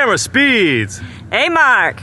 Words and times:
Camera 0.00 0.16
speeds. 0.16 0.98
Hey, 1.30 1.50
Mark. 1.50 2.00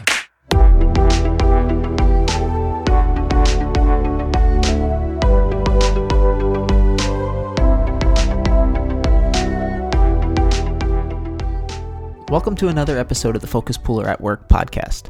Welcome 12.29 12.55
to 12.57 12.67
another 12.67 12.99
episode 12.99 13.35
of 13.35 13.41
the 13.41 13.47
Focus 13.47 13.79
Puller 13.79 14.07
at 14.07 14.21
Work 14.21 14.47
podcast. 14.47 15.09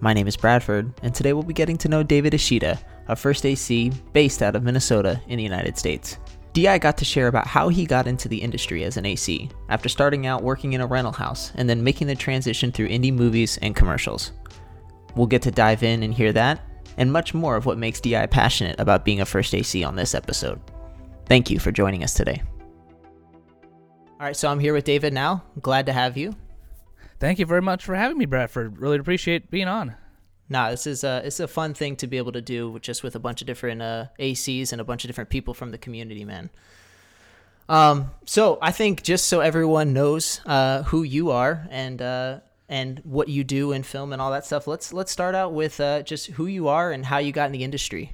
My 0.00 0.12
name 0.12 0.28
is 0.28 0.36
Bradford, 0.36 0.92
and 1.02 1.14
today 1.14 1.32
we'll 1.32 1.44
be 1.44 1.54
getting 1.54 1.78
to 1.78 1.88
know 1.88 2.02
David 2.02 2.34
Ishida, 2.34 2.78
a 3.08 3.16
first 3.16 3.46
AC 3.46 3.90
based 4.12 4.42
out 4.42 4.54
of 4.54 4.62
Minnesota 4.62 5.18
in 5.28 5.38
the 5.38 5.42
United 5.42 5.78
States. 5.78 6.18
DI 6.56 6.78
got 6.78 6.96
to 6.96 7.04
share 7.04 7.26
about 7.26 7.46
how 7.46 7.68
he 7.68 7.84
got 7.84 8.06
into 8.06 8.30
the 8.30 8.40
industry 8.40 8.82
as 8.84 8.96
an 8.96 9.04
AC, 9.04 9.50
after 9.68 9.90
starting 9.90 10.26
out 10.26 10.42
working 10.42 10.72
in 10.72 10.80
a 10.80 10.86
rental 10.86 11.12
house 11.12 11.52
and 11.56 11.68
then 11.68 11.84
making 11.84 12.06
the 12.06 12.14
transition 12.14 12.72
through 12.72 12.88
indie 12.88 13.12
movies 13.12 13.58
and 13.60 13.76
commercials. 13.76 14.32
We'll 15.16 15.26
get 15.26 15.42
to 15.42 15.50
dive 15.50 15.82
in 15.82 16.02
and 16.02 16.14
hear 16.14 16.32
that, 16.32 16.62
and 16.96 17.12
much 17.12 17.34
more 17.34 17.56
of 17.56 17.66
what 17.66 17.76
makes 17.76 18.00
DI 18.00 18.24
passionate 18.28 18.80
about 18.80 19.04
being 19.04 19.20
a 19.20 19.26
first 19.26 19.54
AC 19.54 19.84
on 19.84 19.96
this 19.96 20.14
episode. 20.14 20.58
Thank 21.26 21.50
you 21.50 21.58
for 21.58 21.72
joining 21.72 22.02
us 22.02 22.14
today. 22.14 22.42
All 24.18 24.20
right, 24.20 24.34
so 24.34 24.48
I'm 24.48 24.58
here 24.58 24.72
with 24.72 24.84
David 24.84 25.12
now. 25.12 25.44
Glad 25.60 25.84
to 25.84 25.92
have 25.92 26.16
you. 26.16 26.34
Thank 27.20 27.38
you 27.38 27.44
very 27.44 27.60
much 27.60 27.84
for 27.84 27.94
having 27.94 28.16
me, 28.16 28.24
Bradford. 28.24 28.78
Really 28.78 28.96
appreciate 28.96 29.50
being 29.50 29.68
on. 29.68 29.94
Nah, 30.48 30.70
this 30.70 30.86
is 30.86 31.02
a 31.02 31.22
it's 31.24 31.40
a 31.40 31.48
fun 31.48 31.74
thing 31.74 31.96
to 31.96 32.06
be 32.06 32.18
able 32.18 32.32
to 32.32 32.40
do 32.40 32.78
just 32.80 33.02
with 33.02 33.16
a 33.16 33.18
bunch 33.18 33.40
of 33.40 33.46
different 33.46 33.82
uh, 33.82 34.06
ACs 34.18 34.72
and 34.72 34.80
a 34.80 34.84
bunch 34.84 35.04
of 35.04 35.08
different 35.08 35.30
people 35.30 35.54
from 35.54 35.70
the 35.70 35.78
community, 35.78 36.24
man. 36.24 36.50
Um, 37.68 38.12
so 38.26 38.58
I 38.62 38.70
think 38.70 39.02
just 39.02 39.26
so 39.26 39.40
everyone 39.40 39.92
knows 39.92 40.40
uh, 40.46 40.84
who 40.84 41.02
you 41.02 41.30
are 41.30 41.66
and 41.70 42.00
uh, 42.00 42.40
and 42.68 43.00
what 43.04 43.28
you 43.28 43.42
do 43.42 43.72
in 43.72 43.82
film 43.82 44.12
and 44.12 44.22
all 44.22 44.30
that 44.30 44.46
stuff, 44.46 44.66
let's 44.66 44.92
let's 44.92 45.10
start 45.10 45.34
out 45.34 45.52
with 45.52 45.80
uh, 45.80 46.02
just 46.02 46.28
who 46.28 46.46
you 46.46 46.68
are 46.68 46.92
and 46.92 47.06
how 47.06 47.18
you 47.18 47.32
got 47.32 47.46
in 47.46 47.52
the 47.52 47.64
industry. 47.64 48.12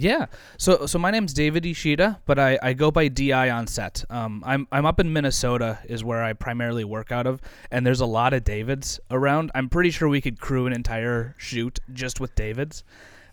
Yeah. 0.00 0.26
So 0.58 0.86
so 0.86 0.98
my 0.98 1.10
name's 1.10 1.32
David 1.32 1.66
Ishida, 1.66 2.20
but 2.24 2.38
I, 2.38 2.58
I 2.62 2.72
go 2.72 2.90
by 2.90 3.08
DI 3.08 3.50
on 3.50 3.66
set. 3.66 4.04
Um, 4.10 4.42
I'm 4.46 4.68
I'm 4.70 4.86
up 4.86 5.00
in 5.00 5.12
Minnesota 5.12 5.78
is 5.84 6.04
where 6.04 6.22
I 6.22 6.32
primarily 6.34 6.84
work 6.84 7.10
out 7.10 7.26
of, 7.26 7.40
and 7.70 7.84
there's 7.84 8.00
a 8.00 8.06
lot 8.06 8.32
of 8.32 8.44
Davids 8.44 9.00
around. 9.10 9.50
I'm 9.54 9.68
pretty 9.68 9.90
sure 9.90 10.08
we 10.08 10.20
could 10.20 10.40
crew 10.40 10.66
an 10.66 10.72
entire 10.72 11.34
shoot 11.38 11.80
just 11.92 12.20
with 12.20 12.34
Davids. 12.36 12.84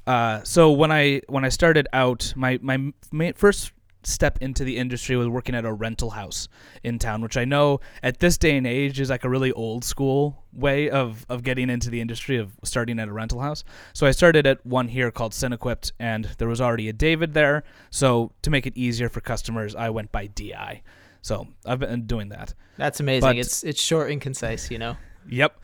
Uh, 0.07 0.41
so 0.43 0.71
when 0.71 0.91
I 0.91 1.21
when 1.27 1.45
I 1.45 1.49
started 1.49 1.87
out, 1.93 2.33
my 2.35 2.59
my, 2.61 2.93
my 3.11 3.33
first 3.33 3.71
step 4.07 4.37
into 4.41 4.63
the 4.63 4.77
industry 4.77 5.15
was 5.15 5.27
working 5.27 5.55
at 5.55 5.65
a 5.65 5.73
rental 5.73 6.11
house 6.11 6.47
in 6.83 6.99
town, 6.99 7.21
which 7.21 7.37
I 7.37 7.45
know 7.45 7.79
at 8.03 8.19
this 8.19 8.37
day 8.37 8.57
and 8.57 8.65
age 8.67 8.99
is 8.99 9.09
like 9.09 9.23
a 9.23 9.29
really 9.29 9.51
old 9.51 9.83
school 9.83 10.43
way 10.53 10.89
of, 10.89 11.25
of 11.29 11.43
getting 11.43 11.69
into 11.69 11.89
the 11.89 12.01
industry 12.01 12.37
of 12.37 12.53
starting 12.63 12.99
at 12.99 13.07
a 13.07 13.13
rental 13.13 13.41
house. 13.41 13.63
So 13.93 14.07
I 14.07 14.11
started 14.11 14.45
at 14.45 14.65
one 14.65 14.87
here 14.87 15.11
called 15.11 15.33
Cinequipt, 15.33 15.91
and 15.99 16.25
there 16.37 16.47
was 16.47 16.61
already 16.61 16.89
a 16.89 16.93
David 16.93 17.33
there. 17.33 17.63
So 17.89 18.31
to 18.41 18.49
make 18.49 18.65
it 18.65 18.75
easier 18.75 19.09
for 19.09 19.21
customers, 19.21 19.75
I 19.75 19.89
went 19.89 20.11
by 20.11 20.27
DI. 20.27 20.81
So 21.21 21.47
I've 21.65 21.79
been 21.79 22.05
doing 22.05 22.29
that. 22.29 22.53
That's 22.77 22.99
amazing. 22.99 23.27
But, 23.27 23.37
it's 23.37 23.63
it's 23.63 23.81
short 23.81 24.11
and 24.11 24.21
concise, 24.21 24.69
you 24.69 24.77
know. 24.77 24.97
Yep, 25.27 25.59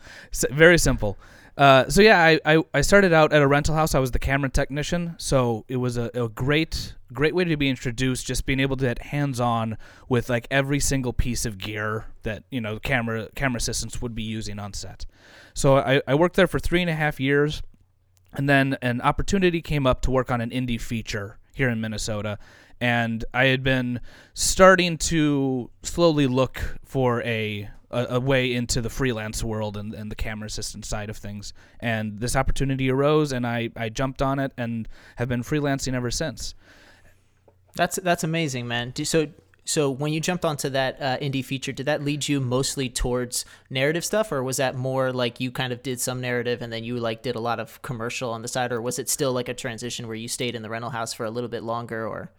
very 0.50 0.78
simple. 0.78 1.18
Uh, 1.62 1.88
so 1.88 2.02
yeah, 2.02 2.20
I, 2.20 2.40
I, 2.44 2.64
I, 2.74 2.80
started 2.80 3.12
out 3.12 3.32
at 3.32 3.40
a 3.40 3.46
rental 3.46 3.76
house. 3.76 3.94
I 3.94 4.00
was 4.00 4.10
the 4.10 4.18
camera 4.18 4.50
technician, 4.50 5.14
so 5.16 5.64
it 5.68 5.76
was 5.76 5.96
a, 5.96 6.10
a 6.12 6.28
great 6.28 6.94
great 7.12 7.36
way 7.36 7.44
to 7.44 7.56
be 7.56 7.68
introduced. 7.68 8.26
Just 8.26 8.46
being 8.46 8.58
able 8.58 8.76
to 8.78 8.84
get 8.84 9.00
hands 9.00 9.38
on 9.38 9.78
with 10.08 10.28
like 10.28 10.48
every 10.50 10.80
single 10.80 11.12
piece 11.12 11.46
of 11.46 11.58
gear 11.58 12.06
that 12.24 12.42
you 12.50 12.60
know 12.60 12.80
camera 12.80 13.28
camera 13.36 13.58
assistants 13.58 14.02
would 14.02 14.12
be 14.12 14.24
using 14.24 14.58
on 14.58 14.72
set. 14.72 15.06
So 15.54 15.76
I, 15.76 16.02
I 16.04 16.16
worked 16.16 16.34
there 16.34 16.48
for 16.48 16.58
three 16.58 16.80
and 16.80 16.90
a 16.90 16.94
half 16.94 17.20
years, 17.20 17.62
and 18.32 18.48
then 18.48 18.76
an 18.82 19.00
opportunity 19.00 19.62
came 19.62 19.86
up 19.86 20.00
to 20.00 20.10
work 20.10 20.32
on 20.32 20.40
an 20.40 20.50
indie 20.50 20.80
feature 20.80 21.38
here 21.54 21.68
in 21.68 21.80
Minnesota, 21.80 22.40
and 22.80 23.24
I 23.32 23.44
had 23.44 23.62
been 23.62 24.00
starting 24.34 24.98
to 24.98 25.70
slowly 25.84 26.26
look 26.26 26.76
for 26.84 27.22
a 27.22 27.70
a, 27.92 28.06
a, 28.10 28.20
way 28.20 28.52
into 28.52 28.80
the 28.80 28.90
freelance 28.90 29.44
world 29.44 29.76
and, 29.76 29.94
and 29.94 30.10
the 30.10 30.16
camera 30.16 30.46
assistant 30.46 30.84
side 30.84 31.10
of 31.10 31.16
things. 31.16 31.52
And 31.80 32.20
this 32.20 32.34
opportunity 32.36 32.90
arose, 32.90 33.32
and 33.32 33.46
I, 33.46 33.70
I 33.76 33.88
jumped 33.88 34.22
on 34.22 34.38
it 34.38 34.52
and 34.56 34.88
have 35.16 35.28
been 35.28 35.42
freelancing 35.42 35.94
ever 35.94 36.10
since. 36.10 36.54
That's 37.74 37.96
that's 37.96 38.22
amazing, 38.22 38.68
man. 38.68 38.92
So 39.04 39.28
so 39.64 39.90
when 39.90 40.12
you 40.12 40.20
jumped 40.20 40.44
onto 40.44 40.68
that 40.70 41.00
uh, 41.00 41.18
indie 41.18 41.44
feature, 41.44 41.70
did 41.70 41.86
that 41.86 42.02
lead 42.02 42.26
you 42.26 42.40
mostly 42.40 42.88
towards 42.88 43.44
narrative 43.70 44.04
stuff, 44.04 44.32
or 44.32 44.42
was 44.42 44.56
that 44.56 44.74
more 44.74 45.12
like 45.12 45.38
you 45.38 45.52
kind 45.52 45.72
of 45.72 45.82
did 45.82 46.00
some 46.00 46.20
narrative 46.20 46.62
and 46.62 46.72
then 46.72 46.82
you 46.82 46.96
like 46.96 47.22
did 47.22 47.36
a 47.36 47.40
lot 47.40 47.60
of 47.60 47.80
commercial 47.82 48.30
on 48.30 48.42
the 48.42 48.48
side, 48.48 48.72
or 48.72 48.82
was 48.82 48.98
it 48.98 49.08
still 49.08 49.32
like 49.32 49.48
a 49.48 49.54
transition 49.54 50.08
where 50.08 50.16
you 50.16 50.26
stayed 50.26 50.56
in 50.56 50.62
the 50.62 50.70
rental 50.70 50.90
house 50.90 51.12
for 51.12 51.24
a 51.24 51.30
little 51.30 51.48
bit 51.48 51.62
longer? 51.62 52.06
Or 52.06 52.30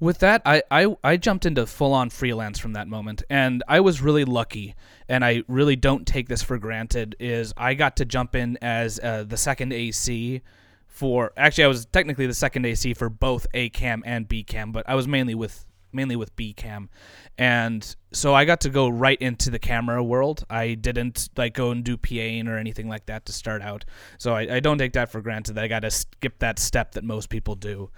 with 0.00 0.18
that, 0.18 0.42
I 0.44 0.62
I, 0.70 0.96
I 1.04 1.16
jumped 1.16 1.46
into 1.46 1.66
full 1.66 1.92
on 1.92 2.10
freelance 2.10 2.58
from 2.58 2.72
that 2.72 2.88
moment, 2.88 3.22
and 3.30 3.62
I 3.68 3.78
was 3.78 4.02
really 4.02 4.24
lucky, 4.24 4.74
and 5.08 5.24
I 5.24 5.44
really 5.46 5.76
don't 5.76 6.04
take 6.04 6.28
this 6.28 6.42
for 6.42 6.58
granted. 6.58 7.14
Is 7.20 7.54
I 7.56 7.74
got 7.74 7.96
to 7.98 8.04
jump 8.04 8.34
in 8.34 8.58
as 8.60 8.98
uh, 8.98 9.22
the 9.22 9.36
second 9.36 9.72
AC 9.72 10.42
for 10.88 11.32
actually 11.36 11.64
I 11.64 11.68
was 11.68 11.86
technically 11.86 12.26
the 12.26 12.34
second 12.34 12.66
AC 12.66 12.92
for 12.94 13.08
both 13.08 13.46
A 13.54 13.68
cam 13.68 14.02
and 14.04 14.26
B 14.26 14.42
cam, 14.42 14.72
but 14.72 14.88
I 14.88 14.96
was 14.96 15.06
mainly 15.06 15.36
with 15.36 15.64
mainly 15.92 16.16
with 16.16 16.34
B 16.36 16.52
cam, 16.52 16.90
and 17.38 17.96
so 18.12 18.34
I 18.34 18.44
got 18.44 18.60
to 18.62 18.70
go 18.70 18.88
right 18.88 19.20
into 19.20 19.50
the 19.50 19.58
camera 19.58 20.02
world. 20.02 20.44
I 20.50 20.74
didn't 20.74 21.28
like 21.36 21.54
go 21.54 21.70
and 21.70 21.84
do 21.84 21.96
PAing 21.96 22.48
or 22.48 22.56
anything 22.56 22.88
like 22.88 23.06
that 23.06 23.26
to 23.26 23.32
start 23.32 23.62
out, 23.62 23.84
so 24.18 24.34
I, 24.34 24.56
I 24.56 24.60
don't 24.60 24.78
take 24.78 24.92
that 24.94 25.10
for 25.10 25.20
granted. 25.20 25.54
That 25.54 25.64
I 25.64 25.68
got 25.68 25.80
to 25.80 25.90
skip 25.90 26.38
that 26.38 26.58
step 26.58 26.92
that 26.92 27.04
most 27.04 27.28
people 27.28 27.54
do. 27.54 27.90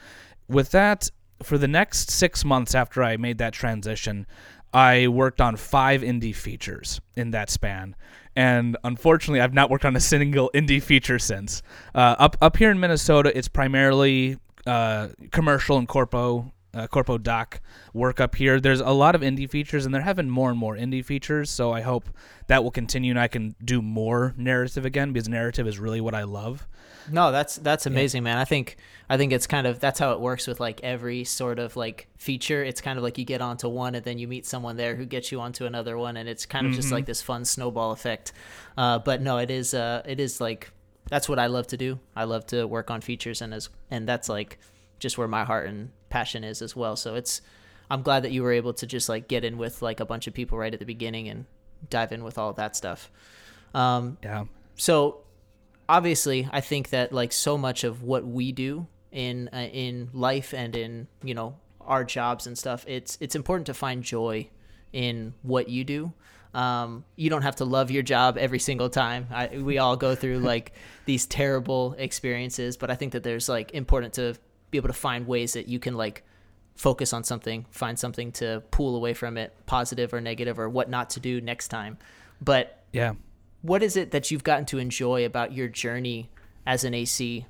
With 0.48 0.70
that, 0.72 1.10
for 1.42 1.58
the 1.58 1.68
next 1.68 2.10
six 2.10 2.44
months 2.44 2.74
after 2.74 3.02
I 3.02 3.16
made 3.16 3.38
that 3.38 3.52
transition, 3.52 4.26
I 4.72 5.06
worked 5.06 5.40
on 5.40 5.56
five 5.56 6.02
indie 6.02 6.34
features 6.34 7.00
in 7.16 7.30
that 7.30 7.48
span. 7.48 7.94
And 8.36 8.76
unfortunately, 8.82 9.40
I've 9.40 9.54
not 9.54 9.70
worked 9.70 9.84
on 9.84 9.94
a 9.94 10.00
single 10.00 10.50
indie 10.52 10.82
feature 10.82 11.20
since. 11.20 11.62
Uh, 11.94 12.16
up 12.18 12.36
up 12.40 12.56
here 12.56 12.70
in 12.70 12.80
Minnesota, 12.80 13.36
it's 13.36 13.46
primarily 13.46 14.38
uh, 14.66 15.08
commercial 15.30 15.78
and 15.78 15.86
corpo 15.86 16.52
uh, 16.74 16.86
Corpo 16.86 17.18
Doc 17.18 17.60
work 17.92 18.20
up 18.20 18.34
here. 18.34 18.60
There's 18.60 18.80
a 18.80 18.90
lot 18.90 19.14
of 19.14 19.20
indie 19.20 19.48
features, 19.48 19.86
and 19.86 19.94
they're 19.94 20.02
having 20.02 20.28
more 20.28 20.50
and 20.50 20.58
more 20.58 20.76
indie 20.76 21.04
features. 21.04 21.50
So 21.50 21.72
I 21.72 21.80
hope 21.80 22.08
that 22.48 22.62
will 22.62 22.70
continue, 22.70 23.10
and 23.10 23.20
I 23.20 23.28
can 23.28 23.54
do 23.64 23.80
more 23.80 24.34
narrative 24.36 24.84
again 24.84 25.12
because 25.12 25.28
narrative 25.28 25.66
is 25.66 25.78
really 25.78 26.00
what 26.00 26.14
I 26.14 26.24
love. 26.24 26.66
No, 27.10 27.32
that's 27.32 27.56
that's 27.56 27.86
amazing, 27.86 28.22
yeah. 28.22 28.32
man. 28.32 28.38
I 28.38 28.44
think 28.44 28.76
I 29.08 29.16
think 29.16 29.32
it's 29.32 29.46
kind 29.46 29.66
of 29.66 29.78
that's 29.78 29.98
how 29.98 30.12
it 30.12 30.20
works 30.20 30.46
with 30.46 30.60
like 30.60 30.82
every 30.82 31.24
sort 31.24 31.58
of 31.58 31.76
like 31.76 32.08
feature. 32.16 32.64
It's 32.64 32.80
kind 32.80 32.98
of 32.98 33.02
like 33.02 33.18
you 33.18 33.24
get 33.24 33.40
onto 33.40 33.68
one, 33.68 33.94
and 33.94 34.04
then 34.04 34.18
you 34.18 34.26
meet 34.26 34.46
someone 34.46 34.76
there 34.76 34.96
who 34.96 35.04
gets 35.04 35.30
you 35.30 35.40
onto 35.40 35.66
another 35.66 35.96
one, 35.98 36.16
and 36.16 36.28
it's 36.28 36.46
kind 36.46 36.66
of 36.66 36.72
mm-hmm. 36.72 36.80
just 36.80 36.92
like 36.92 37.06
this 37.06 37.22
fun 37.22 37.44
snowball 37.44 37.92
effect. 37.92 38.32
Uh, 38.76 38.98
but 38.98 39.20
no, 39.20 39.38
it 39.38 39.50
is 39.50 39.74
uh, 39.74 40.02
it 40.06 40.20
is 40.20 40.40
like 40.40 40.70
that's 41.08 41.28
what 41.28 41.38
I 41.38 41.46
love 41.46 41.66
to 41.68 41.76
do. 41.76 41.98
I 42.16 42.24
love 42.24 42.46
to 42.46 42.64
work 42.66 42.90
on 42.90 43.00
features, 43.00 43.42
and 43.42 43.52
as 43.52 43.68
and 43.90 44.08
that's 44.08 44.28
like 44.28 44.58
just 44.98 45.18
where 45.18 45.28
my 45.28 45.44
heart 45.44 45.68
and 45.68 45.90
passion 46.14 46.44
is 46.44 46.62
as 46.62 46.76
well. 46.76 46.94
So 46.94 47.16
it's 47.16 47.40
I'm 47.90 48.02
glad 48.02 48.22
that 48.22 48.30
you 48.30 48.44
were 48.44 48.52
able 48.52 48.72
to 48.74 48.86
just 48.86 49.08
like 49.08 49.26
get 49.26 49.44
in 49.44 49.58
with 49.58 49.82
like 49.82 49.98
a 49.98 50.06
bunch 50.06 50.28
of 50.28 50.32
people 50.32 50.56
right 50.56 50.72
at 50.72 50.78
the 50.78 50.86
beginning 50.86 51.28
and 51.28 51.44
dive 51.90 52.12
in 52.12 52.22
with 52.22 52.38
all 52.38 52.52
that 52.52 52.76
stuff. 52.76 53.10
Um, 53.74 54.16
yeah. 54.22 54.44
So 54.76 55.24
obviously, 55.88 56.48
I 56.52 56.60
think 56.60 56.90
that 56.90 57.12
like 57.12 57.32
so 57.32 57.58
much 57.58 57.82
of 57.82 58.04
what 58.04 58.24
we 58.24 58.52
do 58.52 58.86
in 59.10 59.50
uh, 59.52 59.68
in 59.72 60.08
life 60.12 60.54
and 60.54 60.76
in 60.76 61.08
you 61.24 61.34
know 61.34 61.56
our 61.80 62.04
jobs 62.04 62.46
and 62.46 62.56
stuff, 62.56 62.84
it's 62.86 63.18
it's 63.20 63.34
important 63.34 63.66
to 63.66 63.74
find 63.74 64.04
joy 64.04 64.48
in 64.92 65.34
what 65.42 65.68
you 65.68 65.82
do. 65.82 66.12
Um, 66.54 67.04
you 67.16 67.28
don't 67.28 67.42
have 67.42 67.56
to 67.56 67.64
love 67.64 67.90
your 67.90 68.04
job 68.04 68.38
every 68.38 68.60
single 68.60 68.88
time. 68.88 69.26
I, 69.32 69.58
we 69.58 69.78
all 69.78 69.96
go 69.96 70.14
through 70.14 70.38
like 70.38 70.74
these 71.06 71.26
terrible 71.26 71.96
experiences, 71.98 72.76
but 72.76 72.88
I 72.92 72.94
think 72.94 73.14
that 73.14 73.24
there's 73.24 73.48
like 73.48 73.74
important 73.74 74.14
to 74.14 74.36
be 74.74 74.78
able 74.78 74.88
to 74.88 74.92
find 74.92 75.28
ways 75.28 75.52
that 75.52 75.68
you 75.68 75.78
can 75.78 75.94
like 75.94 76.24
focus 76.74 77.12
on 77.12 77.22
something, 77.22 77.64
find 77.70 77.96
something 77.96 78.32
to 78.32 78.60
pull 78.72 78.96
away 78.96 79.14
from 79.14 79.38
it, 79.38 79.54
positive 79.66 80.12
or 80.12 80.20
negative, 80.20 80.58
or 80.58 80.68
what 80.68 80.90
not 80.90 81.10
to 81.10 81.20
do 81.20 81.40
next 81.40 81.68
time. 81.68 81.96
But 82.40 82.82
yeah, 82.92 83.14
what 83.62 83.84
is 83.84 83.96
it 83.96 84.10
that 84.10 84.32
you've 84.32 84.42
gotten 84.42 84.66
to 84.66 84.78
enjoy 84.78 85.24
about 85.24 85.52
your 85.52 85.68
journey 85.68 86.28
as 86.66 86.82
an 86.82 86.92
AC? 86.92 87.46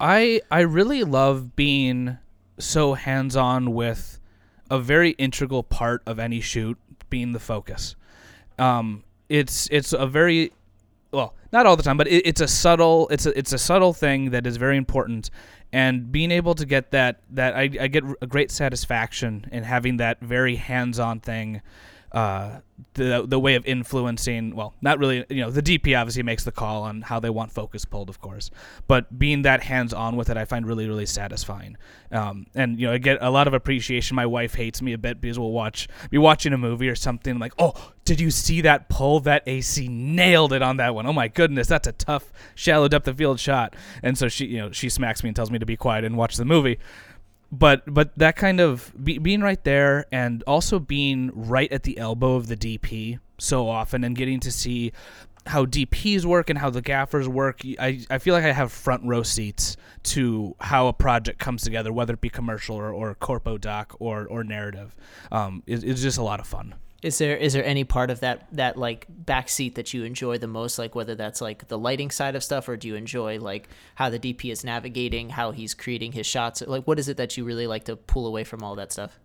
I 0.00 0.40
I 0.50 0.60
really 0.60 1.04
love 1.04 1.54
being 1.54 2.16
so 2.58 2.94
hands 2.94 3.36
on 3.36 3.74
with 3.74 4.18
a 4.70 4.78
very 4.78 5.10
integral 5.10 5.62
part 5.62 6.02
of 6.06 6.18
any 6.18 6.40
shoot 6.40 6.78
being 7.10 7.32
the 7.32 7.40
focus. 7.40 7.94
Um, 8.58 9.04
it's 9.28 9.68
it's 9.70 9.92
a 9.92 10.06
very 10.06 10.52
well, 11.12 11.34
not 11.52 11.66
all 11.66 11.76
the 11.76 11.82
time, 11.82 11.96
but 11.96 12.08
it, 12.08 12.26
it's 12.26 12.40
a 12.40 12.48
subtle 12.48 13.08
it's 13.08 13.26
a 13.26 13.38
it's 13.38 13.52
a 13.52 13.58
subtle 13.58 13.92
thing 13.92 14.30
that 14.30 14.46
is 14.46 14.56
very 14.56 14.76
important, 14.76 15.30
and 15.72 16.10
being 16.10 16.30
able 16.30 16.54
to 16.54 16.66
get 16.66 16.90
that 16.92 17.20
that 17.30 17.54
I, 17.54 17.62
I 17.62 17.88
get 17.88 18.04
a 18.20 18.26
great 18.26 18.50
satisfaction 18.50 19.48
in 19.52 19.62
having 19.62 19.98
that 19.98 20.20
very 20.20 20.56
hands 20.56 20.98
on 20.98 21.20
thing. 21.20 21.60
Uh, 22.12 22.60
the 22.94 23.24
the 23.26 23.38
way 23.38 23.54
of 23.54 23.64
influencing. 23.64 24.54
Well, 24.54 24.74
not 24.82 24.98
really. 24.98 25.24
You 25.30 25.42
know, 25.42 25.50
the 25.50 25.62
DP 25.62 25.98
obviously 25.98 26.22
makes 26.22 26.44
the 26.44 26.52
call 26.52 26.82
on 26.82 27.02
how 27.02 27.20
they 27.20 27.30
want 27.30 27.52
focus 27.52 27.84
pulled, 27.84 28.10
of 28.10 28.20
course. 28.20 28.50
But 28.86 29.18
being 29.18 29.42
that 29.42 29.62
hands 29.62 29.94
on 29.94 30.16
with 30.16 30.28
it, 30.28 30.36
I 30.36 30.44
find 30.44 30.66
really 30.66 30.86
really 30.86 31.06
satisfying. 31.06 31.76
Um, 32.10 32.46
and 32.54 32.78
you 32.78 32.86
know, 32.86 32.92
I 32.92 32.98
get 32.98 33.18
a 33.22 33.30
lot 33.30 33.46
of 33.46 33.54
appreciation. 33.54 34.14
My 34.14 34.26
wife 34.26 34.54
hates 34.54 34.82
me 34.82 34.92
a 34.92 34.98
bit 34.98 35.20
because 35.20 35.38
we'll 35.38 35.52
watch 35.52 35.88
be 36.10 36.18
watching 36.18 36.52
a 36.52 36.58
movie 36.58 36.88
or 36.88 36.94
something 36.94 37.38
like, 37.38 37.54
oh, 37.58 37.92
did 38.04 38.20
you 38.20 38.30
see 38.30 38.60
that 38.60 38.90
pull? 38.90 39.20
That 39.20 39.42
AC 39.46 39.88
nailed 39.88 40.52
it 40.52 40.60
on 40.60 40.76
that 40.76 40.94
one. 40.94 41.06
Oh 41.06 41.12
my 41.14 41.28
goodness, 41.28 41.68
that's 41.68 41.88
a 41.88 41.92
tough 41.92 42.30
shallow 42.54 42.88
depth 42.88 43.08
of 43.08 43.16
field 43.16 43.40
shot. 43.40 43.74
And 44.02 44.18
so 44.18 44.28
she 44.28 44.46
you 44.46 44.58
know 44.58 44.70
she 44.70 44.90
smacks 44.90 45.22
me 45.22 45.30
and 45.30 45.36
tells 45.36 45.50
me 45.50 45.58
to 45.58 45.66
be 45.66 45.76
quiet 45.76 46.04
and 46.04 46.18
watch 46.18 46.36
the 46.36 46.44
movie 46.44 46.78
but 47.52 47.82
but 47.86 48.16
that 48.18 48.34
kind 48.34 48.60
of 48.60 48.92
be, 49.04 49.18
being 49.18 49.42
right 49.42 49.62
there 49.62 50.06
and 50.10 50.42
also 50.46 50.78
being 50.78 51.30
right 51.34 51.70
at 51.70 51.82
the 51.82 51.98
elbow 51.98 52.34
of 52.34 52.48
the 52.48 52.56
DP 52.56 53.20
so 53.38 53.68
often 53.68 54.02
and 54.02 54.16
getting 54.16 54.40
to 54.40 54.50
see 54.50 54.92
how 55.44 55.66
DPs 55.66 56.24
work 56.24 56.50
and 56.50 56.58
how 56.58 56.70
the 56.70 56.80
gaffers 56.80 57.28
work. 57.28 57.60
I, 57.78 58.00
I 58.08 58.18
feel 58.18 58.32
like 58.32 58.44
I 58.44 58.52
have 58.52 58.72
front 58.72 59.04
row 59.04 59.22
seats 59.22 59.76
to 60.04 60.54
how 60.60 60.86
a 60.86 60.92
project 60.92 61.40
comes 61.40 61.62
together, 61.62 61.92
whether 61.92 62.14
it 62.14 62.20
be 62.20 62.30
commercial 62.30 62.76
or, 62.76 62.92
or 62.92 63.14
corpo 63.16 63.58
doc 63.58 63.96
or, 63.98 64.26
or 64.26 64.44
narrative. 64.44 64.94
Um, 65.32 65.62
it, 65.66 65.82
it's 65.82 66.00
just 66.00 66.18
a 66.18 66.22
lot 66.22 66.38
of 66.38 66.46
fun. 66.46 66.76
Is 67.02 67.18
there 67.18 67.36
is 67.36 67.52
there 67.52 67.64
any 67.64 67.82
part 67.82 68.10
of 68.10 68.20
that 68.20 68.46
that 68.52 68.76
like 68.76 69.06
back 69.08 69.48
seat 69.48 69.74
that 69.74 69.92
you 69.92 70.04
enjoy 70.04 70.38
the 70.38 70.46
most? 70.46 70.78
Like 70.78 70.94
whether 70.94 71.16
that's 71.16 71.40
like 71.40 71.66
the 71.66 71.76
lighting 71.78 72.12
side 72.12 72.36
of 72.36 72.44
stuff, 72.44 72.68
or 72.68 72.76
do 72.76 72.86
you 72.86 72.94
enjoy 72.94 73.40
like 73.40 73.68
how 73.96 74.08
the 74.08 74.20
DP 74.20 74.52
is 74.52 74.62
navigating, 74.62 75.30
how 75.30 75.50
he's 75.50 75.74
creating 75.74 76.12
his 76.12 76.26
shots? 76.26 76.62
Like 76.62 76.86
what 76.86 77.00
is 77.00 77.08
it 77.08 77.16
that 77.16 77.36
you 77.36 77.44
really 77.44 77.66
like 77.66 77.84
to 77.84 77.96
pull 77.96 78.26
away 78.26 78.44
from 78.44 78.62
all 78.62 78.76
that 78.76 78.92
stuff? 78.92 79.18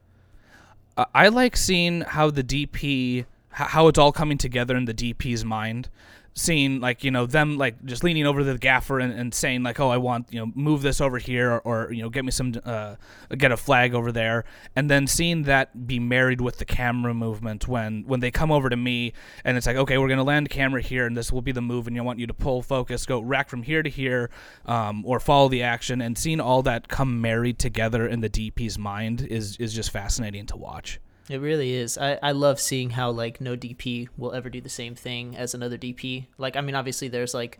I 1.14 1.28
like 1.28 1.56
seeing 1.56 2.02
how 2.02 2.32
the 2.32 2.44
DP 2.44 3.26
how 3.52 3.88
it's 3.88 4.00
all 4.00 4.12
coming 4.12 4.38
together 4.38 4.76
in 4.76 4.86
the 4.86 4.94
DP's 4.94 5.46
mind 5.46 5.90
seeing 6.38 6.80
like 6.80 7.04
you 7.04 7.12
know 7.12 7.26
them 7.26 7.58
like 7.58 7.84
just 7.86 8.04
leaning 8.04 8.26
over 8.26 8.44
the 8.44 8.58
gaffer 8.58 9.00
and, 9.00 9.12
and 9.12 9.34
saying 9.34 9.64
like 9.64 9.80
oh 9.80 9.90
i 9.90 9.98
want 9.98 10.32
you 10.32 10.40
know 10.40 10.52
move 10.56 10.82
this 10.84 11.02
over 11.02 11.18
here 11.18 11.52
or, 11.52 11.60
or 11.60 11.92
you 11.92 12.02
know 12.02 12.10
get 12.10 12.24
me 12.24 12.32
some 12.32 12.54
uh, 12.64 12.96
get 13.36 13.52
a 13.52 13.58
flag 13.58 13.94
over 13.94 14.12
there. 14.12 14.46
And 14.76 14.90
then 14.90 15.08
seeing 15.08 15.44
that 15.44 15.88
be 15.88 16.00
married 16.00 16.42
with 16.42 16.58
the 16.60 16.66
camera 16.66 17.14
movement 17.14 17.68
when 17.68 18.04
when 18.08 18.20
they 18.20 18.32
come 18.32 18.52
over 18.52 18.70
to 18.70 18.78
me 18.78 19.14
and 19.44 19.58
it's 19.58 19.68
like 19.68 19.76
okay 19.76 19.98
we're 19.98 20.08
going 20.08 20.18
to 20.18 20.24
land 20.24 20.50
camera 20.50 20.82
here 20.82 21.06
and 21.06 21.18
this 21.18 21.32
will 21.32 21.42
be 21.42 21.52
the 21.52 21.62
move 21.62 21.88
and 21.88 21.98
i 21.98 22.02
want 22.02 22.20
you 22.20 22.28
to 22.28 22.34
pull 22.34 22.62
focus 22.62 23.06
go 23.06 23.20
rack 23.20 23.50
from 23.50 23.64
here 23.64 23.84
to 23.84 23.90
here 23.90 24.30
um, 24.66 25.04
or 25.06 25.20
follow 25.20 25.50
the 25.50 25.64
action. 25.64 26.02
And 26.02 26.18
seeing 26.18 26.40
all 26.40 26.62
that 26.64 26.88
come 26.88 27.22
married 27.22 27.60
together 27.60 28.08
in 28.08 28.22
the 28.22 28.30
dp's 28.30 28.78
mind 28.78 29.22
is 29.22 29.58
is 29.58 29.74
just 29.74 29.92
fascinating 29.92 30.46
to 30.48 30.58
watch 30.58 31.00
it 31.30 31.40
really 31.40 31.74
is. 31.74 31.98
I, 31.98 32.20
I 32.22 32.32
love 32.32 32.60
seeing 32.60 32.92
how 32.92 33.12
like 33.12 33.42
no 33.42 33.56
DP 33.56 34.08
will 34.18 34.34
ever 34.34 34.50
do 34.50 34.62
the 34.62 34.70
same 34.70 34.96
thing 34.96 35.36
as 35.36 35.54
another 35.54 35.78
DP. 35.78 36.28
Like 36.38 36.56
I 36.56 36.62
mean 36.62 36.76
obviously 36.76 37.08
there's 37.08 37.34
like 37.34 37.60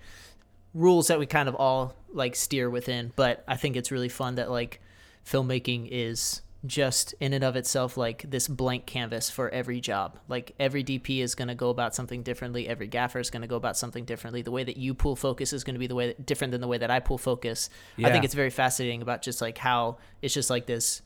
rules 0.74 1.08
that 1.08 1.20
we 1.20 1.26
kind 1.26 1.50
of 1.50 1.56
all 1.56 1.96
like 2.14 2.36
steer 2.36 2.70
within, 2.70 3.12
but 3.16 3.44
I 3.48 3.58
think 3.58 3.76
it's 3.76 3.92
really 3.92 4.10
fun 4.10 4.36
that 4.36 4.50
like 4.50 4.82
filmmaking 5.26 5.90
is 5.92 6.42
just 6.66 7.14
in 7.20 7.34
and 7.34 7.44
of 7.44 7.56
itself 7.56 7.98
like 7.98 8.26
this 8.30 8.48
blank 8.48 8.86
canvas 8.86 9.30
for 9.30 9.50
every 9.50 9.80
job. 9.80 10.18
Like 10.28 10.54
every 10.60 10.84
DP 10.84 11.20
is 11.20 11.36
going 11.36 11.48
to 11.48 11.56
go 11.56 11.70
about 11.70 11.94
something 11.94 12.24
differently. 12.24 12.68
Every 12.68 12.88
gaffer 12.88 13.20
is 13.20 13.30
going 13.30 13.42
to 13.42 13.48
go 13.48 13.56
about 13.56 13.78
something 13.78 14.06
differently. 14.06 14.42
The 14.42 14.52
way 14.52 14.64
that 14.64 14.78
you 14.78 14.94
pull 14.94 15.16
focus 15.16 15.54
is 15.54 15.64
going 15.64 15.76
to 15.76 15.80
be 15.80 15.88
the 15.88 15.96
way 15.96 16.08
that, 16.08 16.26
different 16.26 16.52
than 16.52 16.62
the 16.62 16.68
way 16.68 16.78
that 16.78 16.92
I 16.92 17.00
pull 17.00 17.18
focus. 17.18 17.70
Yeah. 17.96 18.08
I 18.08 18.12
think 18.12 18.26
it's 18.26 18.34
very 18.34 18.50
fascinating 18.50 19.02
about 19.02 19.22
just 19.22 19.42
like 19.42 19.58
how 19.58 19.98
it's 20.22 20.34
just 20.34 20.50
like 20.50 20.66
this 20.66 21.02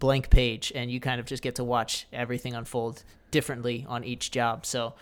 blank 0.00 0.30
page 0.30 0.72
and 0.74 0.90
you 0.90 0.98
kind 0.98 1.20
of 1.20 1.26
just 1.26 1.42
get 1.42 1.54
to 1.54 1.64
watch 1.64 2.08
everything 2.12 2.54
unfold 2.54 3.04
differently 3.30 3.86
on 3.88 4.02
each 4.02 4.32
job. 4.32 4.66
So 4.66 4.94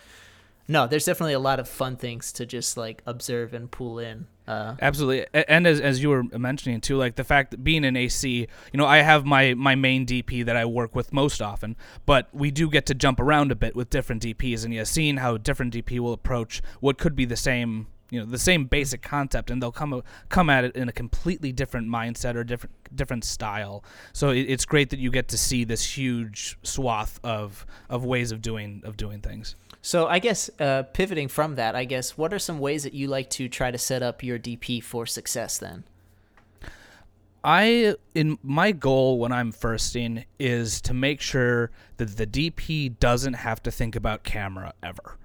no, 0.67 0.85
there's 0.85 1.05
definitely 1.05 1.33
a 1.33 1.39
lot 1.39 1.59
of 1.59 1.67
fun 1.67 1.97
things 1.97 2.31
to 2.33 2.45
just 2.45 2.77
like 2.77 3.01
observe 3.07 3.55
and 3.55 3.71
pull 3.71 3.97
in. 3.97 4.27
Uh, 4.47 4.75
Absolutely, 4.81 5.25
and 5.47 5.65
as, 5.65 5.79
as 5.79 6.01
you 6.01 6.09
were 6.09 6.23
mentioning 6.23 6.79
too, 6.79 6.95
like 6.95 7.15
the 7.15 7.23
fact 7.23 7.51
that 7.51 7.63
being 7.63 7.83
an 7.83 7.95
AC, 7.95 8.47
you 8.71 8.77
know, 8.77 8.85
I 8.85 8.97
have 8.97 9.25
my 9.25 9.55
my 9.55 9.73
main 9.75 10.05
DP 10.05 10.45
that 10.45 10.55
I 10.55 10.65
work 10.65 10.95
with 10.95 11.11
most 11.11 11.41
often, 11.41 11.75
but 12.05 12.29
we 12.33 12.51
do 12.51 12.69
get 12.69 12.85
to 12.87 12.93
jump 12.93 13.19
around 13.19 13.51
a 13.51 13.55
bit 13.55 13.75
with 13.75 13.89
different 13.89 14.21
DPs, 14.21 14.63
and 14.63 14.73
yeah, 14.73 14.83
seeing 14.83 15.17
how 15.17 15.37
different 15.37 15.73
DP 15.73 15.99
will 15.99 16.13
approach 16.13 16.61
what 16.79 16.97
could 16.99 17.15
be 17.15 17.25
the 17.25 17.35
same 17.35 17.87
you 18.09 18.19
know 18.19 18.25
the 18.25 18.39
same 18.39 18.65
basic 18.65 19.01
concept 19.01 19.51
and 19.51 19.61
they'll 19.61 19.71
come 19.71 20.01
come 20.29 20.49
at 20.49 20.63
it 20.63 20.75
in 20.75 20.89
a 20.89 20.91
completely 20.91 21.51
different 21.51 21.87
mindset 21.87 22.35
or 22.35 22.43
different 22.43 22.75
different 22.95 23.23
style. 23.23 23.83
So 24.13 24.29
it, 24.29 24.41
it's 24.41 24.65
great 24.65 24.89
that 24.89 24.99
you 24.99 25.11
get 25.11 25.27
to 25.29 25.37
see 25.37 25.63
this 25.63 25.97
huge 25.97 26.57
swath 26.63 27.19
of 27.23 27.65
of 27.89 28.05
ways 28.05 28.31
of 28.31 28.41
doing 28.41 28.81
of 28.83 28.97
doing 28.97 29.21
things. 29.21 29.55
So 29.81 30.07
i 30.07 30.19
guess 30.19 30.49
uh, 30.59 30.83
pivoting 30.91 31.29
from 31.29 31.55
that 31.55 31.73
i 31.73 31.85
guess 31.85 32.17
what 32.17 32.33
are 32.33 32.39
some 32.39 32.59
ways 32.59 32.83
that 32.83 32.93
you 32.93 33.07
like 33.07 33.29
to 33.29 33.47
try 33.47 33.71
to 33.71 33.77
set 33.77 34.03
up 34.03 34.21
your 34.21 34.37
dp 34.37 34.83
for 34.83 35.05
success 35.05 35.57
then? 35.57 35.85
I 37.43 37.95
in 38.13 38.37
my 38.43 38.71
goal 38.71 39.17
when 39.19 39.31
I'm 39.31 39.51
firsting 39.51 40.25
is 40.37 40.81
to 40.81 40.93
make 40.93 41.21
sure 41.21 41.71
that 41.97 42.17
the 42.17 42.27
DP 42.27 42.99
doesn't 42.99 43.33
have 43.33 43.63
to 43.63 43.71
think 43.71 43.95
about 43.95 44.23
camera 44.23 44.73
ever. 44.83 45.15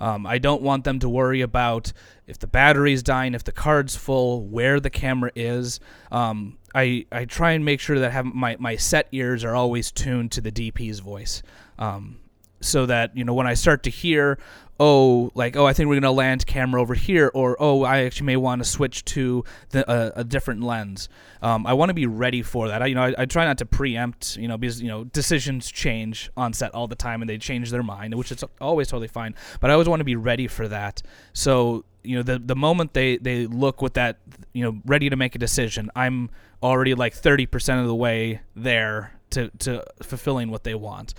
Um, 0.00 0.26
I 0.26 0.38
don't 0.38 0.62
want 0.62 0.84
them 0.84 0.98
to 1.00 1.08
worry 1.08 1.40
about 1.40 1.92
if 2.26 2.38
the 2.38 2.46
battery's 2.46 3.02
dying, 3.02 3.34
if 3.34 3.44
the 3.44 3.52
card's 3.52 3.96
full, 3.96 4.42
where 4.42 4.80
the 4.80 4.90
camera 4.90 5.30
is. 5.34 5.78
Um, 6.10 6.58
I, 6.74 7.06
I 7.12 7.24
try 7.24 7.52
and 7.52 7.64
make 7.64 7.80
sure 7.80 7.98
that 7.98 8.12
have 8.12 8.24
my, 8.24 8.56
my 8.58 8.76
set 8.76 9.08
ears 9.12 9.44
are 9.44 9.54
always 9.54 9.90
tuned 9.90 10.32
to 10.32 10.40
the 10.40 10.52
DP's 10.52 11.00
voice. 11.00 11.42
Um, 11.78 12.18
so 12.60 12.86
that 12.86 13.16
you 13.16 13.24
know 13.24 13.34
when 13.34 13.46
I 13.46 13.54
start 13.54 13.82
to 13.84 13.90
hear, 13.90 14.38
oh, 14.78 15.30
like 15.34 15.56
oh, 15.56 15.66
I 15.66 15.72
think 15.72 15.88
we're 15.88 15.96
gonna 15.96 16.12
land 16.12 16.46
camera 16.46 16.80
over 16.80 16.94
here, 16.94 17.30
or 17.34 17.56
oh, 17.60 17.84
I 17.84 18.04
actually 18.04 18.26
may 18.26 18.36
want 18.36 18.62
to 18.62 18.68
switch 18.68 19.04
to 19.06 19.44
the, 19.70 19.88
uh, 19.88 20.10
a 20.16 20.24
different 20.24 20.62
lens. 20.62 21.08
Um, 21.42 21.66
I 21.66 21.72
want 21.74 21.90
to 21.90 21.94
be 21.94 22.06
ready 22.06 22.42
for 22.42 22.68
that. 22.68 22.82
I, 22.82 22.86
you 22.86 22.94
know, 22.94 23.02
I, 23.02 23.14
I, 23.18 23.24
try 23.24 23.44
not 23.44 23.58
to 23.58 23.66
preempt, 23.66 24.36
you 24.36 24.48
know, 24.48 24.58
because 24.58 24.80
you 24.80 24.88
know 24.88 25.04
decisions 25.04 25.70
change 25.70 26.30
on 26.36 26.52
set 26.52 26.74
all 26.74 26.86
the 26.86 26.96
time 26.96 27.22
and 27.22 27.28
they 27.28 27.38
change 27.38 27.70
their 27.70 27.82
mind, 27.82 28.14
which 28.14 28.32
is 28.32 28.44
always 28.60 28.88
totally 28.88 29.08
fine. 29.08 29.34
But 29.60 29.70
I 29.70 29.74
always 29.74 29.88
want 29.88 30.00
to 30.00 30.04
be 30.04 30.16
ready 30.16 30.48
for 30.48 30.68
that. 30.68 31.02
So 31.32 31.84
you 32.02 32.16
know, 32.16 32.22
the 32.22 32.38
the 32.38 32.56
moment 32.56 32.94
they 32.94 33.16
they 33.18 33.46
look 33.46 33.82
with 33.82 33.94
that, 33.94 34.18
you 34.52 34.64
know, 34.64 34.80
ready 34.86 35.10
to 35.10 35.16
make 35.16 35.34
a 35.34 35.38
decision, 35.38 35.90
I'm 35.94 36.30
already 36.62 36.94
like 36.94 37.14
thirty 37.14 37.46
percent 37.46 37.80
of 37.80 37.86
the 37.86 37.94
way 37.94 38.40
there 38.54 39.12
to 39.30 39.50
to 39.60 39.84
fulfilling 40.02 40.50
what 40.50 40.64
they 40.64 40.74
want. 40.74 41.14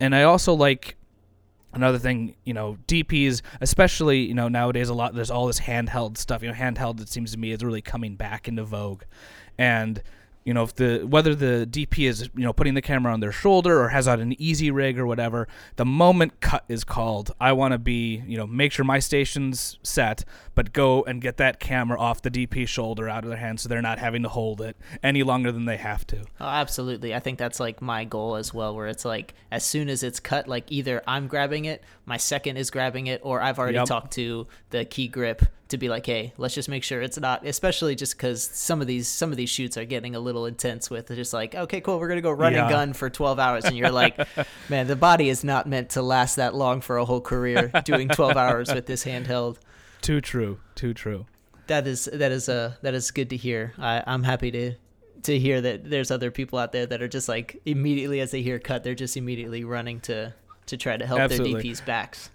And 0.00 0.14
I 0.14 0.24
also 0.24 0.54
like 0.54 0.96
another 1.72 1.98
thing, 1.98 2.36
you 2.44 2.54
know, 2.54 2.78
DPs, 2.86 3.42
especially, 3.60 4.20
you 4.20 4.34
know, 4.34 4.48
nowadays 4.48 4.88
a 4.88 4.94
lot 4.94 5.14
there's 5.14 5.30
all 5.30 5.46
this 5.46 5.60
handheld 5.60 6.18
stuff. 6.18 6.42
You 6.42 6.48
know, 6.48 6.54
handheld 6.54 7.00
it 7.00 7.08
seems 7.08 7.32
to 7.32 7.38
me 7.38 7.52
is 7.52 7.62
really 7.62 7.82
coming 7.82 8.16
back 8.16 8.48
into 8.48 8.64
vogue. 8.64 9.02
And 9.58 10.02
you 10.44 10.52
know, 10.52 10.62
if 10.62 10.74
the 10.74 11.00
whether 11.00 11.34
the 11.34 11.66
DP 11.68 12.08
is 12.08 12.28
you 12.34 12.44
know 12.44 12.52
putting 12.52 12.74
the 12.74 12.82
camera 12.82 13.12
on 13.12 13.20
their 13.20 13.32
shoulder 13.32 13.80
or 13.80 13.88
has 13.88 14.06
on 14.06 14.20
an 14.20 14.34
Easyrig 14.36 14.98
or 14.98 15.06
whatever, 15.06 15.48
the 15.76 15.86
moment 15.86 16.40
cut 16.40 16.64
is 16.68 16.84
called, 16.84 17.34
I 17.40 17.52
want 17.52 17.72
to 17.72 17.78
be 17.78 18.22
you 18.26 18.36
know 18.36 18.46
make 18.46 18.72
sure 18.72 18.84
my 18.84 18.98
station's 18.98 19.78
set, 19.82 20.24
but 20.54 20.72
go 20.72 21.02
and 21.04 21.20
get 21.22 21.38
that 21.38 21.60
camera 21.60 21.98
off 21.98 22.20
the 22.20 22.30
DP 22.30 22.68
shoulder 22.68 23.08
out 23.08 23.24
of 23.24 23.30
their 23.30 23.38
hand 23.38 23.60
so 23.60 23.68
they're 23.68 23.82
not 23.82 23.98
having 23.98 24.22
to 24.22 24.28
hold 24.28 24.60
it 24.60 24.76
any 25.02 25.22
longer 25.22 25.50
than 25.50 25.64
they 25.64 25.78
have 25.78 26.06
to. 26.08 26.18
Oh, 26.40 26.46
absolutely. 26.46 27.14
I 27.14 27.20
think 27.20 27.38
that's 27.38 27.58
like 27.58 27.80
my 27.80 28.04
goal 28.04 28.36
as 28.36 28.52
well, 28.52 28.76
where 28.76 28.86
it's 28.86 29.04
like 29.04 29.34
as 29.50 29.64
soon 29.64 29.88
as 29.88 30.02
it's 30.02 30.20
cut, 30.20 30.46
like 30.46 30.70
either 30.70 31.02
I'm 31.06 31.26
grabbing 31.26 31.64
it, 31.64 31.82
my 32.04 32.18
second 32.18 32.58
is 32.58 32.70
grabbing 32.70 33.06
it, 33.06 33.20
or 33.24 33.40
I've 33.40 33.58
already 33.58 33.78
yep. 33.78 33.86
talked 33.86 34.12
to 34.14 34.46
the 34.70 34.84
key 34.84 35.08
grip 35.08 35.46
to 35.68 35.78
be 35.78 35.88
like, 35.88 36.04
hey, 36.06 36.32
let's 36.36 36.54
just 36.54 36.68
make 36.68 36.84
sure 36.84 37.00
it's 37.00 37.18
not, 37.18 37.46
especially 37.46 37.94
just 37.94 38.16
because 38.16 38.42
some 38.42 38.80
of 38.80 38.86
these 38.86 39.08
some 39.08 39.30
of 39.30 39.36
these 39.36 39.50
shoots 39.50 39.76
are 39.76 39.84
getting 39.84 40.14
a 40.14 40.20
little 40.20 40.46
intense 40.46 40.90
with 40.90 41.08
just 41.08 41.32
like, 41.32 41.54
okay, 41.54 41.80
cool, 41.80 41.98
we're 41.98 42.08
gonna 42.08 42.20
go 42.20 42.30
run 42.30 42.52
yeah. 42.52 42.62
and 42.62 42.70
gun 42.70 42.92
for 42.92 43.08
12 43.08 43.38
hours, 43.38 43.64
and 43.64 43.76
you're 43.76 43.90
like, 43.90 44.18
man, 44.68 44.86
the 44.86 44.96
body 44.96 45.28
is 45.28 45.44
not 45.44 45.66
meant 45.66 45.90
to 45.90 46.02
last 46.02 46.36
that 46.36 46.54
long 46.54 46.80
for 46.80 46.98
a 46.98 47.04
whole 47.04 47.20
career 47.20 47.70
doing 47.84 48.08
12 48.08 48.36
hours 48.36 48.72
with 48.72 48.86
this 48.86 49.04
handheld. 49.04 49.58
Too 50.02 50.20
true, 50.20 50.60
too 50.74 50.92
true. 50.92 51.26
That 51.66 51.86
is 51.86 52.04
that 52.12 52.30
is 52.30 52.48
uh 52.48 52.74
that 52.82 52.94
is 52.94 53.10
good 53.10 53.30
to 53.30 53.36
hear. 53.36 53.72
I, 53.78 54.02
I'm 54.06 54.22
happy 54.22 54.50
to 54.50 54.74
to 55.22 55.38
hear 55.38 55.60
that 55.60 55.88
there's 55.88 56.10
other 56.10 56.30
people 56.30 56.58
out 56.58 56.72
there 56.72 56.86
that 56.86 57.00
are 57.02 57.08
just 57.08 57.28
like 57.28 57.60
immediately 57.64 58.20
as 58.20 58.30
they 58.30 58.42
hear 58.42 58.58
cut, 58.58 58.84
they're 58.84 58.94
just 58.94 59.16
immediately 59.16 59.64
running 59.64 60.00
to 60.00 60.34
to 60.66 60.76
try 60.76 60.96
to 60.96 61.06
help 61.06 61.20
Absolutely. 61.20 61.54
their 61.54 61.62
DP's 61.62 61.80
backs. 61.80 62.30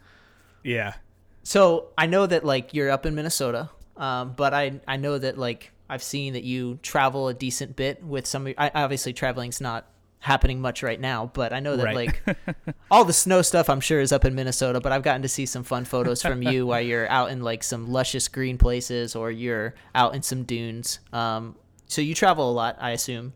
Yeah, 0.63 0.95
so 1.43 1.88
I 1.98 2.05
know 2.05 2.25
that 2.25 2.43
like 2.46 2.74
you're 2.74 2.89
up 2.89 3.05
in 3.05 3.15
Minnesota, 3.15 3.69
um, 3.98 4.34
but 4.36 4.53
I 4.53 4.79
I 4.88 4.98
know 4.98 5.17
that 5.17 5.38
like 5.38 5.72
I've 5.89 6.03
seen 6.03 6.34
that 6.34 6.43
you 6.43 6.79
travel 6.84 7.27
a 7.27 7.34
decent 7.34 7.75
bit 7.75 8.03
with 8.03 8.25
some. 8.27 8.48
I, 8.58 8.72
obviously, 8.75 9.13
traveling's 9.13 9.60
not 9.62 9.88
happening 10.22 10.60
much 10.60 10.84
right 10.84 11.00
now, 11.00 11.31
but 11.34 11.53
I 11.53 11.62
know 11.62 11.77
that 11.77 11.86
right. 11.86 11.96
like 11.96 12.24
all 12.91 13.05
the 13.05 13.13
snow 13.13 13.41
stuff 13.41 13.69
I'm 13.69 13.79
sure 13.79 14.01
is 14.01 14.12
up 14.12 14.25
in 14.25 14.36
Minnesota, 14.36 14.81
but 14.81 14.91
I've 14.91 15.01
gotten 15.01 15.22
to 15.22 15.29
see 15.29 15.46
some 15.46 15.63
fun 15.63 15.86
photos 15.86 16.22
from 16.22 16.43
you 16.43 16.67
while 16.67 16.81
you're 16.81 17.10
out 17.10 17.31
in 17.31 17.41
like 17.41 17.63
some 17.63 17.89
luscious 17.89 18.27
green 18.27 18.58
places 18.58 19.15
or 19.15 19.31
you're 19.31 19.75
out 19.96 20.15
in 20.15 20.22
some 20.22 20.43
dunes. 20.43 21.00
Um, 21.13 21.55
so 21.88 22.01
you 22.01 22.13
travel 22.13 22.51
a 22.51 22.53
lot, 22.53 22.75
I 22.81 22.91
assume. 22.91 23.31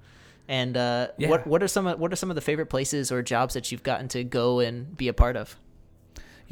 And 0.49 0.75
uh, 0.75 1.07
Yeah. 1.17 1.29
what 1.29 1.47
what 1.47 1.63
are 1.63 1.69
some 1.69 1.87
of, 1.87 1.99
what 1.99 2.11
are 2.11 2.17
some 2.17 2.29
of 2.29 2.35
the 2.35 2.41
favorite 2.41 2.65
places 2.67 3.13
or 3.13 3.23
jobs 3.23 3.53
that 3.53 3.71
you've 3.71 3.83
gotten 3.83 4.09
to 4.09 4.25
go 4.25 4.59
and 4.59 4.95
be 4.97 5.07
a 5.07 5.13
part 5.13 5.37
of? 5.37 5.55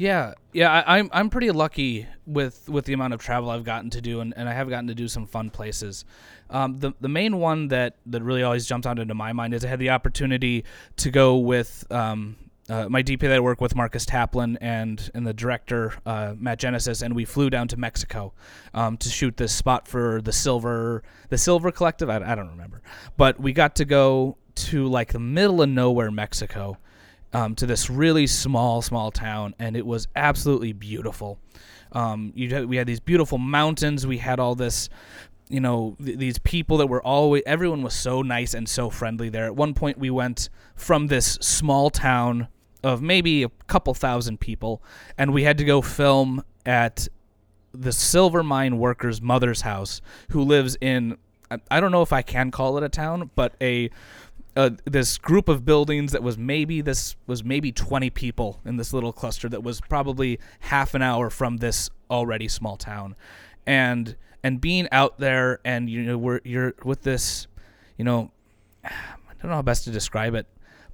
Yeah, 0.02 0.34
yeah, 0.52 0.68
I, 0.68 0.98
I'm 0.98 1.08
I'm 1.12 1.30
pretty 1.30 1.52
lucky 1.52 2.08
with 2.26 2.68
with 2.68 2.86
the 2.86 2.92
amount 2.92 3.14
of 3.14 3.20
travel 3.20 3.50
I've 3.50 3.62
gotten 3.62 3.88
to 3.90 4.00
do, 4.00 4.18
and, 4.18 4.34
and 4.36 4.48
I 4.48 4.52
have 4.52 4.68
gotten 4.68 4.88
to 4.88 4.96
do 4.96 5.06
some 5.06 5.26
fun 5.26 5.48
places. 5.48 6.04
Um, 6.50 6.80
the 6.80 6.92
the 7.00 7.08
main 7.08 7.38
one 7.38 7.68
that 7.68 7.94
that 8.06 8.20
really 8.20 8.42
always 8.42 8.66
jumps 8.66 8.84
out 8.84 8.98
into 8.98 9.14
my 9.14 9.32
mind 9.32 9.54
is 9.54 9.64
I 9.64 9.68
had 9.68 9.78
the 9.78 9.90
opportunity 9.90 10.64
to 10.96 11.10
go 11.12 11.36
with 11.36 11.86
um, 11.92 12.34
uh, 12.68 12.88
my 12.88 13.04
DP 13.04 13.20
that 13.20 13.34
I 13.34 13.38
work 13.38 13.60
with, 13.60 13.76
Marcus 13.76 14.04
Taplin, 14.04 14.58
and 14.60 15.08
and 15.14 15.24
the 15.24 15.32
director 15.32 15.94
uh, 16.04 16.34
Matt 16.36 16.58
Genesis, 16.58 17.00
and 17.00 17.14
we 17.14 17.24
flew 17.24 17.48
down 17.48 17.68
to 17.68 17.76
Mexico 17.76 18.32
um, 18.74 18.96
to 18.96 19.08
shoot 19.08 19.36
this 19.36 19.54
spot 19.54 19.86
for 19.86 20.20
the 20.20 20.32
Silver 20.32 21.04
the 21.28 21.38
Silver 21.38 21.70
Collective. 21.70 22.10
I, 22.10 22.16
I 22.16 22.34
don't 22.34 22.50
remember, 22.50 22.82
but 23.16 23.38
we 23.38 23.52
got 23.52 23.76
to 23.76 23.84
go 23.84 24.36
to 24.54 24.88
like 24.88 25.12
the 25.12 25.20
middle 25.20 25.62
of 25.62 25.68
nowhere 25.68 26.10
Mexico 26.10 26.78
um, 27.32 27.54
to 27.56 27.66
this 27.66 27.88
really 27.88 28.26
small, 28.26 28.82
small 28.82 29.10
town, 29.10 29.54
and 29.58 29.76
it 29.76 29.86
was 29.86 30.08
absolutely 30.14 30.72
beautiful. 30.72 31.38
Um, 31.92 32.32
had, 32.36 32.66
we 32.66 32.76
had 32.76 32.86
these 32.86 33.00
beautiful 33.00 33.38
mountains. 33.38 34.06
We 34.06 34.18
had 34.18 34.40
all 34.40 34.54
this, 34.54 34.88
you 35.48 35.60
know, 35.60 35.96
th- 36.02 36.18
these 36.18 36.38
people 36.38 36.78
that 36.78 36.86
were 36.86 37.02
always. 37.02 37.42
Everyone 37.46 37.82
was 37.82 37.94
so 37.94 38.22
nice 38.22 38.54
and 38.54 38.68
so 38.68 38.90
friendly 38.90 39.28
there. 39.28 39.46
At 39.46 39.56
one 39.56 39.74
point, 39.74 39.98
we 39.98 40.10
went 40.10 40.48
from 40.74 41.06
this 41.06 41.38
small 41.40 41.90
town 41.90 42.48
of 42.82 43.00
maybe 43.00 43.42
a 43.42 43.50
couple 43.66 43.94
thousand 43.94 44.40
people, 44.40 44.82
and 45.16 45.32
we 45.32 45.44
had 45.44 45.58
to 45.58 45.64
go 45.64 45.82
film 45.82 46.42
at 46.66 47.08
the 47.72 47.92
silver 47.92 48.42
mine 48.42 48.78
worker's 48.78 49.22
mother's 49.22 49.62
house, 49.62 50.00
who 50.30 50.42
lives 50.42 50.76
in. 50.80 51.16
I 51.70 51.80
don't 51.80 51.92
know 51.92 52.00
if 52.00 52.14
I 52.14 52.22
can 52.22 52.50
call 52.50 52.78
it 52.78 52.82
a 52.82 52.88
town, 52.88 53.30
but 53.34 53.54
a 53.60 53.90
uh, 54.56 54.70
this 54.84 55.18
group 55.18 55.48
of 55.48 55.64
buildings 55.64 56.12
that 56.12 56.22
was 56.22 56.36
maybe 56.36 56.80
this 56.80 57.16
was 57.26 57.42
maybe 57.42 57.72
20 57.72 58.10
people 58.10 58.60
in 58.64 58.76
this 58.76 58.92
little 58.92 59.12
cluster 59.12 59.48
that 59.48 59.62
was 59.62 59.80
probably 59.80 60.38
half 60.60 60.94
an 60.94 61.02
hour 61.02 61.30
from 61.30 61.58
this 61.58 61.88
already 62.10 62.48
small 62.48 62.76
town. 62.76 63.16
And 63.66 64.16
and 64.42 64.60
being 64.60 64.88
out 64.92 65.18
there 65.18 65.60
and 65.64 65.88
you 65.88 66.02
know 66.02 66.18
we're 66.18 66.40
you're 66.44 66.74
with 66.84 67.02
this 67.02 67.46
you 67.96 68.04
know 68.04 68.30
I 68.84 68.90
don't 69.40 69.50
know 69.50 69.56
how 69.56 69.62
best 69.62 69.84
to 69.84 69.90
describe 69.90 70.34
it 70.34 70.46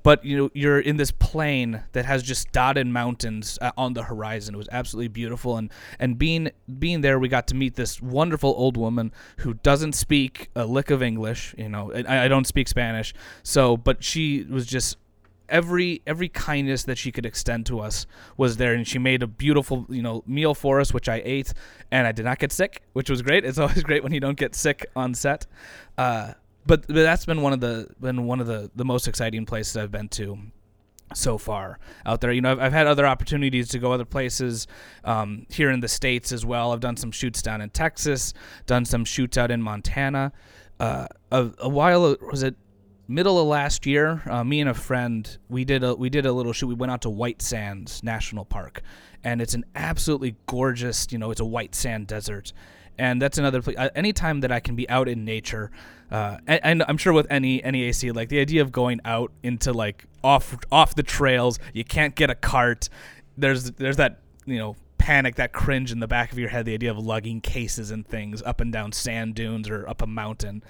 but 0.08 0.24
you 0.24 0.38
know 0.38 0.50
you're 0.54 0.80
in 0.80 0.96
this 0.96 1.10
plain 1.10 1.82
that 1.92 2.06
has 2.06 2.22
just 2.22 2.50
dotted 2.50 2.86
mountains 2.86 3.58
uh, 3.60 3.72
on 3.76 3.92
the 3.92 4.04
horizon. 4.04 4.54
It 4.54 4.56
was 4.56 4.68
absolutely 4.72 5.08
beautiful, 5.08 5.58
and 5.58 5.70
and 5.98 6.16
being 6.16 6.50
being 6.78 7.02
there, 7.02 7.18
we 7.18 7.28
got 7.28 7.46
to 7.48 7.54
meet 7.54 7.74
this 7.74 8.00
wonderful 8.00 8.54
old 8.56 8.78
woman 8.78 9.12
who 9.40 9.52
doesn't 9.52 9.92
speak 9.92 10.48
a 10.56 10.64
lick 10.64 10.88
of 10.88 11.02
English. 11.02 11.54
You 11.58 11.68
know, 11.68 11.92
I, 11.92 12.24
I 12.24 12.28
don't 12.28 12.46
speak 12.46 12.68
Spanish, 12.68 13.12
so 13.42 13.76
but 13.76 14.02
she 14.02 14.44
was 14.44 14.64
just 14.64 14.96
every 15.50 16.00
every 16.06 16.30
kindness 16.30 16.84
that 16.84 16.96
she 16.96 17.12
could 17.12 17.26
extend 17.26 17.66
to 17.66 17.78
us 17.78 18.06
was 18.38 18.56
there 18.56 18.72
and 18.72 18.88
she 18.88 18.98
made 18.98 19.22
a 19.22 19.26
beautiful 19.26 19.84
you 19.90 20.00
know 20.00 20.22
meal 20.26 20.54
for 20.54 20.78
us 20.78 20.92
which 20.92 21.08
i 21.08 21.22
ate 21.24 21.54
and 21.90 22.06
i 22.06 22.12
did 22.12 22.26
not 22.26 22.38
get 22.38 22.52
sick 22.52 22.82
which 22.92 23.08
was 23.08 23.22
great 23.22 23.46
it's 23.46 23.56
always 23.56 23.82
great 23.88 24.02
when 24.02 24.12
you 24.12 24.20
don't 24.20 24.36
get 24.38 24.54
sick 24.54 24.84
on 24.94 25.14
set 25.14 25.46
uh, 25.96 26.34
but, 26.68 26.86
but 26.86 26.94
that's 26.94 27.26
been 27.26 27.42
one 27.42 27.52
of 27.52 27.60
the 27.60 27.88
been 28.00 28.26
one 28.26 28.40
of 28.40 28.46
the 28.46 28.70
the 28.76 28.84
most 28.84 29.08
exciting 29.08 29.44
places 29.44 29.76
i've 29.76 29.90
been 29.90 30.08
to 30.08 30.38
so 31.14 31.38
far 31.38 31.78
out 32.04 32.20
there. 32.20 32.32
You 32.32 32.40
know, 32.40 32.52
I've, 32.52 32.60
I've 32.60 32.72
had 32.72 32.86
other 32.86 33.06
opportunities 33.06 33.68
to 33.68 33.78
go 33.78 33.92
other 33.92 34.04
places 34.04 34.66
um, 35.04 35.46
here 35.48 35.70
in 35.70 35.80
the 35.80 35.88
states 35.88 36.32
as 36.32 36.44
well. 36.44 36.72
I've 36.72 36.80
done 36.80 36.96
some 36.96 37.12
shoots 37.12 37.42
down 37.42 37.60
in 37.60 37.70
Texas, 37.70 38.34
done 38.66 38.84
some 38.84 39.04
shoots 39.04 39.38
out 39.38 39.50
in 39.50 39.62
Montana. 39.62 40.32
Uh, 40.78 41.06
a, 41.32 41.50
a 41.58 41.68
while 41.68 42.16
was 42.30 42.42
it 42.42 42.54
middle 43.08 43.40
of 43.40 43.46
last 43.46 43.86
year? 43.86 44.22
Uh, 44.28 44.44
me 44.44 44.60
and 44.60 44.70
a 44.70 44.74
friend 44.74 45.38
we 45.48 45.64
did 45.64 45.82
a 45.82 45.94
we 45.94 46.10
did 46.10 46.26
a 46.26 46.32
little 46.32 46.52
shoot. 46.52 46.66
We 46.66 46.74
went 46.74 46.92
out 46.92 47.02
to 47.02 47.10
White 47.10 47.42
Sands 47.42 48.02
National 48.02 48.44
Park, 48.44 48.82
and 49.24 49.40
it's 49.40 49.54
an 49.54 49.64
absolutely 49.74 50.36
gorgeous. 50.46 51.08
You 51.10 51.18
know, 51.18 51.30
it's 51.30 51.40
a 51.40 51.46
white 51.46 51.74
sand 51.74 52.06
desert. 52.06 52.52
And 52.98 53.22
that's 53.22 53.38
another 53.38 53.62
place. 53.62 53.76
Uh, 53.78 53.90
anytime 53.94 54.40
that 54.40 54.50
I 54.50 54.60
can 54.60 54.74
be 54.74 54.88
out 54.88 55.08
in 55.08 55.24
nature, 55.24 55.70
uh, 56.10 56.38
and, 56.46 56.60
and 56.64 56.84
I'm 56.88 56.96
sure 56.96 57.12
with 57.12 57.26
any 57.30 57.62
any 57.62 57.84
AC, 57.84 58.10
like 58.12 58.28
the 58.28 58.40
idea 58.40 58.62
of 58.62 58.72
going 58.72 59.00
out 59.04 59.32
into 59.42 59.72
like 59.72 60.04
off 60.24 60.56
off 60.72 60.94
the 60.94 61.02
trails, 61.02 61.58
you 61.72 61.84
can't 61.84 62.14
get 62.14 62.30
a 62.30 62.34
cart. 62.34 62.88
There's 63.36 63.70
there's 63.72 63.96
that 63.96 64.20
you 64.46 64.58
know 64.58 64.76
panic, 64.98 65.36
that 65.36 65.52
cringe 65.52 65.92
in 65.92 66.00
the 66.00 66.08
back 66.08 66.32
of 66.32 66.38
your 66.38 66.48
head, 66.48 66.66
the 66.66 66.74
idea 66.74 66.90
of 66.90 66.98
lugging 66.98 67.40
cases 67.40 67.90
and 67.90 68.06
things 68.06 68.42
up 68.42 68.60
and 68.60 68.72
down 68.72 68.92
sand 68.92 69.34
dunes 69.34 69.70
or 69.70 69.88
up 69.88 70.02
a 70.02 70.06
mountain. 70.06 70.62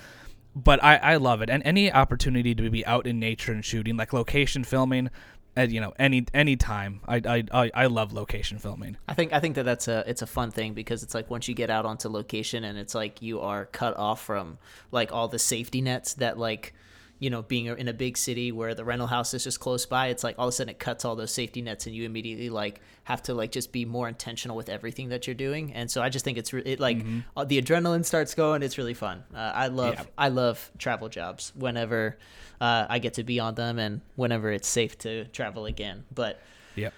But 0.54 0.82
I, 0.82 0.96
I 0.96 1.16
love 1.16 1.40
it, 1.42 1.50
and 1.50 1.62
any 1.64 1.92
opportunity 1.92 2.54
to 2.54 2.70
be 2.70 2.84
out 2.84 3.06
in 3.06 3.18
nature 3.18 3.52
and 3.52 3.64
shooting, 3.64 3.96
like 3.96 4.12
location 4.12 4.64
filming, 4.64 5.10
at 5.58 5.70
you 5.70 5.80
know 5.80 5.92
any 5.98 6.24
any 6.32 6.56
time, 6.56 7.00
I 7.06 7.16
I 7.16 7.44
I, 7.52 7.70
I 7.74 7.86
love 7.86 8.12
location 8.12 8.58
filming. 8.58 8.96
I 9.08 9.14
think 9.14 9.32
I 9.32 9.40
think 9.40 9.56
that 9.56 9.64
that's 9.64 9.88
a 9.88 10.04
it's 10.06 10.22
a 10.22 10.26
fun 10.26 10.50
thing 10.52 10.72
because 10.72 11.02
it's 11.02 11.14
like 11.14 11.28
once 11.28 11.48
you 11.48 11.54
get 11.54 11.68
out 11.68 11.84
onto 11.84 12.08
location 12.08 12.64
and 12.64 12.78
it's 12.78 12.94
like 12.94 13.20
you 13.20 13.40
are 13.40 13.66
cut 13.66 13.96
off 13.96 14.22
from 14.22 14.58
like 14.92 15.12
all 15.12 15.26
the 15.28 15.38
safety 15.38 15.80
nets 15.80 16.14
that 16.14 16.38
like 16.38 16.74
you 17.18 17.30
know 17.30 17.42
being 17.42 17.66
in 17.66 17.88
a 17.88 17.92
big 17.92 18.16
city 18.16 18.52
where 18.52 18.74
the 18.74 18.84
rental 18.84 19.06
house 19.08 19.34
is 19.34 19.42
just 19.44 19.58
close 19.60 19.86
by 19.86 20.06
it's 20.06 20.22
like 20.22 20.36
all 20.38 20.46
of 20.46 20.50
a 20.50 20.52
sudden 20.52 20.70
it 20.70 20.78
cuts 20.78 21.04
all 21.04 21.16
those 21.16 21.32
safety 21.32 21.60
nets 21.62 21.86
and 21.86 21.94
you 21.94 22.04
immediately 22.04 22.48
like 22.48 22.80
have 23.04 23.22
to 23.22 23.34
like 23.34 23.50
just 23.50 23.72
be 23.72 23.84
more 23.84 24.08
intentional 24.08 24.56
with 24.56 24.68
everything 24.68 25.08
that 25.08 25.26
you're 25.26 25.34
doing 25.34 25.72
and 25.72 25.90
so 25.90 26.00
I 26.02 26.08
just 26.10 26.24
think 26.24 26.38
it's 26.38 26.52
re- 26.52 26.62
it 26.64 26.78
like 26.78 27.04
uh, 27.36 27.44
the 27.44 27.60
adrenaline 27.60 28.04
starts 28.04 28.34
going 28.34 28.62
it's 28.62 28.78
really 28.78 28.94
fun 28.94 29.24
uh, 29.34 29.38
I 29.54 29.66
love 29.68 29.94
Yeah. 29.94 30.04
I 30.16 30.28
love 30.28 30.70
travel 30.78 31.08
jobs 31.08 31.52
whenever 31.56 32.16
uh, 32.60 32.86
I 32.88 32.98
get 32.98 33.14
to 33.14 33.24
be 33.24 33.40
on 33.40 33.54
them 33.54 33.78
and 33.78 34.00
whenever 34.16 34.50
it's 34.52 34.68
safe 34.68 34.96
to 34.98 35.24
travel 35.26 35.66
again 35.66 36.04
but 36.14 36.40
Yep. 36.76 36.94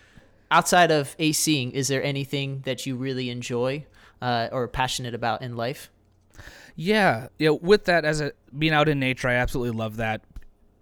outside 0.50 0.90
of 0.90 1.16
ACing, 1.18 1.72
is 1.72 1.88
there 1.88 2.02
anything 2.02 2.60
that 2.64 2.84
you 2.84 2.96
really 2.96 3.30
enjoy 3.30 3.86
uh, 4.20 4.48
or 4.52 4.68
passionate 4.68 5.14
about 5.14 5.40
in 5.40 5.56
life? 5.56 5.90
Yeah, 6.80 7.28
yeah. 7.38 7.50
With 7.50 7.84
that, 7.84 8.06
as 8.06 8.22
a 8.22 8.32
being 8.56 8.72
out 8.72 8.88
in 8.88 8.98
nature, 8.98 9.28
I 9.28 9.34
absolutely 9.34 9.76
love 9.76 9.98
that. 9.98 10.22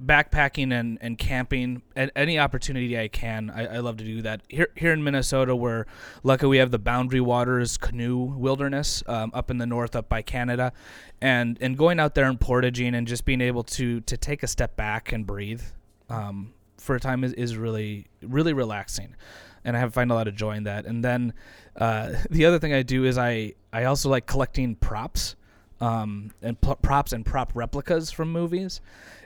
Backpacking 0.01 0.73
and, 0.73 0.97
and 1.01 1.19
camping, 1.19 1.83
at 1.97 2.13
any 2.15 2.39
opportunity 2.39 2.97
I 2.97 3.09
can, 3.09 3.51
I, 3.51 3.67
I 3.67 3.79
love 3.79 3.97
to 3.97 4.05
do 4.05 4.23
that. 4.23 4.43
Here 4.49 4.69
here 4.77 4.93
in 4.93 5.03
Minnesota, 5.03 5.57
we're 5.57 5.87
lucky 6.23 6.47
we 6.47 6.59
have 6.59 6.71
the 6.71 6.79
Boundary 6.79 7.21
Waters 7.21 7.77
Canoe 7.77 8.17
Wilderness 8.17 9.03
um, 9.09 9.33
up 9.35 9.51
in 9.51 9.59
the 9.59 9.67
north, 9.67 9.97
up 9.97 10.09
by 10.09 10.23
Canada, 10.23 10.73
and 11.21 11.59
and 11.61 11.77
going 11.77 11.99
out 11.99 12.15
there 12.15 12.27
and 12.27 12.39
portaging 12.39 12.95
and 12.95 13.09
just 13.09 13.25
being 13.25 13.41
able 13.41 13.65
to 13.65 14.01
to 14.03 14.17
take 14.17 14.45
a 14.45 14.47
step 14.47 14.77
back 14.77 15.11
and 15.11 15.27
breathe 15.27 15.63
um, 16.09 16.55
for 16.77 16.95
a 16.95 17.01
time 17.01 17.25
is, 17.25 17.33
is 17.33 17.57
really 17.57 18.07
really 18.23 18.53
relaxing 18.53 19.17
and 19.65 19.77
I 19.77 19.81
have 19.81 19.93
find 19.93 20.13
a 20.13 20.15
lot 20.15 20.29
of 20.29 20.37
joy 20.37 20.53
in 20.53 20.63
that. 20.63 20.87
And 20.87 21.05
then 21.05 21.33
uh, 21.75 22.13
the 22.31 22.45
other 22.45 22.61
thing 22.61 22.73
I 22.73 22.83
do 22.83 23.05
is 23.05 23.19
I 23.19 23.55
I 23.73 23.83
also 23.85 24.09
like 24.09 24.27
collecting 24.27 24.77
props, 24.77 25.35
um, 25.81 26.33
and 26.43 26.61
pl- 26.61 26.77
props 26.77 27.13
and 27.13 27.25
prop 27.25 27.53
replicas 27.55 28.11
from 28.11 28.33
movies. 28.33 28.81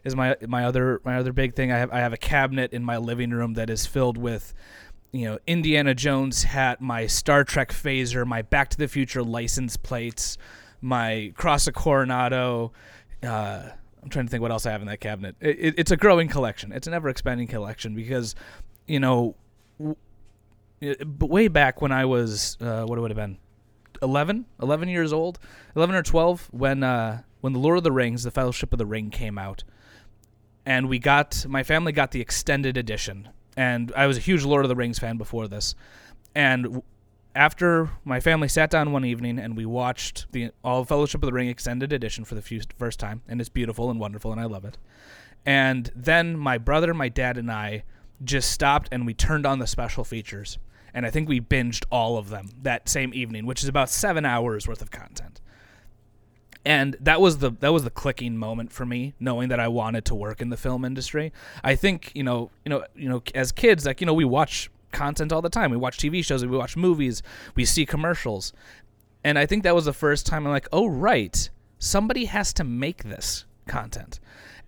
Is 0.05 0.17
my 0.17 0.37
my 0.47 0.65
other 0.65 1.01
my 1.05 1.17
other 1.17 1.33
big 1.33 1.55
thing. 1.55 1.71
I 1.71 1.79
have 1.79 1.93
I 1.93 1.99
have 2.01 2.13
a 2.13 2.17
cabinet 2.19 2.73
in 2.73 2.83
my 2.85 2.97
living 2.97 3.31
room 3.31 3.55
that 3.55 3.71
is 3.71 3.87
filled 3.87 4.19
with. 4.19 4.55
You 5.15 5.27
know, 5.27 5.39
Indiana 5.47 5.95
Jones 5.95 6.45
hat, 6.45 6.81
my 6.81 7.07
Star 7.07 7.45
Trek 7.45 7.71
phaser, 7.71 8.27
my 8.27 8.41
Back 8.41 8.71
to 8.71 8.79
the 8.79 8.89
Future 8.89 9.23
license 9.23 9.77
plates, 9.77 10.39
my 10.81 11.33
Cross 11.37 11.67
of 11.67 11.75
Coronado. 11.75 12.73
Uh, 13.23 13.69
I'm 14.03 14.09
trying 14.09 14.25
to 14.25 14.31
think 14.31 14.41
what 14.41 14.51
else 14.51 14.65
I 14.65 14.73
have 14.73 14.81
in 14.81 14.89
that 14.89 15.01
cabinet. 15.01 15.37
It, 15.39 15.59
it, 15.61 15.75
it's 15.77 15.91
a 15.91 15.99
growing 15.99 16.29
collection. 16.29 16.73
It's 16.73 16.87
an 16.87 16.95
ever 16.95 17.11
expanding 17.11 17.47
collection 17.47 17.95
because, 17.95 18.35
you 18.87 19.01
know, 19.01 19.37
w- 19.79 19.97
way 21.21 21.49
back 21.49 21.83
when 21.83 21.93
I 21.93 22.07
was 22.07 22.57
uh, 22.61 22.85
what 22.85 22.99
it 22.99 23.03
would 23.03 23.11
have 23.11 23.17
been 23.17 23.37
11, 24.03 24.47
11 24.61 24.89
years 24.89 25.13
old, 25.13 25.39
11 25.77 25.95
or 25.95 26.03
12 26.03 26.49
when 26.53 26.83
uh, 26.83 27.23
when 27.41 27.53
the 27.53 27.59
Lord 27.59 27.79
of 27.79 27.85
the 27.85 27.93
Rings, 27.93 28.23
the 28.23 28.31
Fellowship 28.31 28.73
of 28.73 28.79
the 28.79 28.87
Ring 28.87 29.11
came 29.11 29.39
out. 29.39 29.65
And 30.65 30.89
we 30.89 30.99
got 30.99 31.45
my 31.49 31.63
family 31.63 31.93
got 31.93 32.11
the 32.13 32.21
extended 32.21 32.77
edition. 32.77 33.29
And 33.57 33.93
I 33.97 34.07
was 34.07 34.17
a 34.17 34.21
huge 34.21 34.45
Lord 34.45 34.65
of 34.65 34.69
the 34.69 34.77
Rings 34.77 34.99
fan 34.99 35.17
before 35.17 35.49
this. 35.49 35.75
And 36.35 36.83
after 37.35 37.91
my 38.05 38.21
family 38.21 38.49
sat 38.49 38.71
down 38.71 38.93
one 38.93 39.05
evening 39.05 39.39
and 39.39 39.57
we 39.57 39.67
watched 39.67 40.27
the 40.33 40.51
all 40.63 40.85
Fellowship 40.85 41.23
of 41.23 41.27
the 41.27 41.33
Ring 41.33 41.49
extended 41.49 41.93
edition 41.93 42.25
for 42.25 42.35
the 42.35 42.43
few, 42.43 42.61
first 42.79 42.99
time, 42.99 43.23
and 43.29 43.41
it's 43.41 43.51
beautiful 43.51 43.91
and 43.91 43.99
wonderful, 43.99 44.33
and 44.33 44.41
I 44.41 44.45
love 44.45 44.65
it. 44.65 44.79
And 45.45 45.91
then 45.97 46.37
my 46.37 46.59
brother, 46.59 46.95
my 46.95 47.09
dad, 47.09 47.37
and 47.37 47.51
I 47.51 47.85
just 48.23 48.51
stopped 48.51 48.89
and 48.93 49.05
we 49.07 49.15
turned 49.15 49.47
on 49.47 49.59
the 49.59 49.67
special 49.67 50.05
features, 50.05 50.59
and 50.95 51.07
I 51.07 51.11
think 51.11 51.29
we 51.29 51.41
binged 51.41 51.85
all 51.91 52.19
of 52.19 52.29
them 52.29 52.51
that 52.63 52.89
same 52.89 53.13
evening, 53.15 53.47
which 53.47 53.63
is 53.63 53.69
about 53.69 53.89
seven 53.89 54.25
hours 54.25 54.69
worth 54.69 54.83
of 54.83 54.91
content. 54.91 55.41
And 56.65 56.97
that 57.01 57.21
was 57.21 57.39
the 57.39 57.51
that 57.61 57.73
was 57.73 57.83
the 57.83 57.91
clicking 57.91 58.37
moment 58.37 58.73
for 58.73 58.87
me, 58.87 59.15
knowing 59.19 59.49
that 59.49 59.59
I 59.59 59.69
wanted 59.69 60.05
to 60.07 60.15
work 60.15 60.41
in 60.41 60.51
the 60.51 60.57
film 60.57 60.85
industry. 60.85 61.33
I 61.65 61.75
think 61.75 62.13
you 62.15 62.23
know 62.23 62.51
you 62.65 62.71
know 62.71 62.85
you 62.95 63.09
know 63.09 63.23
as 63.35 63.51
kids, 63.51 63.85
like 63.85 64.01
you 64.01 64.07
know 64.07 64.15
we 64.15 64.25
watch 64.25 64.71
content 64.93 65.33
all 65.33 65.43
the 65.43 65.51
time. 65.51 65.71
We 65.71 65.77
watch 65.77 65.99
TV 65.99 66.25
shows, 66.25 66.45
we 66.45 66.57
watch 66.57 66.77
movies, 66.77 67.23
we 67.57 67.65
see 67.65 67.85
commercials, 67.85 68.53
and 69.25 69.39
I 69.39 69.47
think 69.47 69.65
that 69.65 69.75
was 69.75 69.87
the 69.87 69.93
first 69.93 70.25
time 70.27 70.47
I'm 70.47 70.53
like, 70.53 70.69
oh 70.73 70.87
right, 70.87 71.51
somebody 71.79 72.27
has 72.27 72.53
to 72.55 72.65
make 72.65 73.03
this. 73.05 73.45
content, 73.67 74.21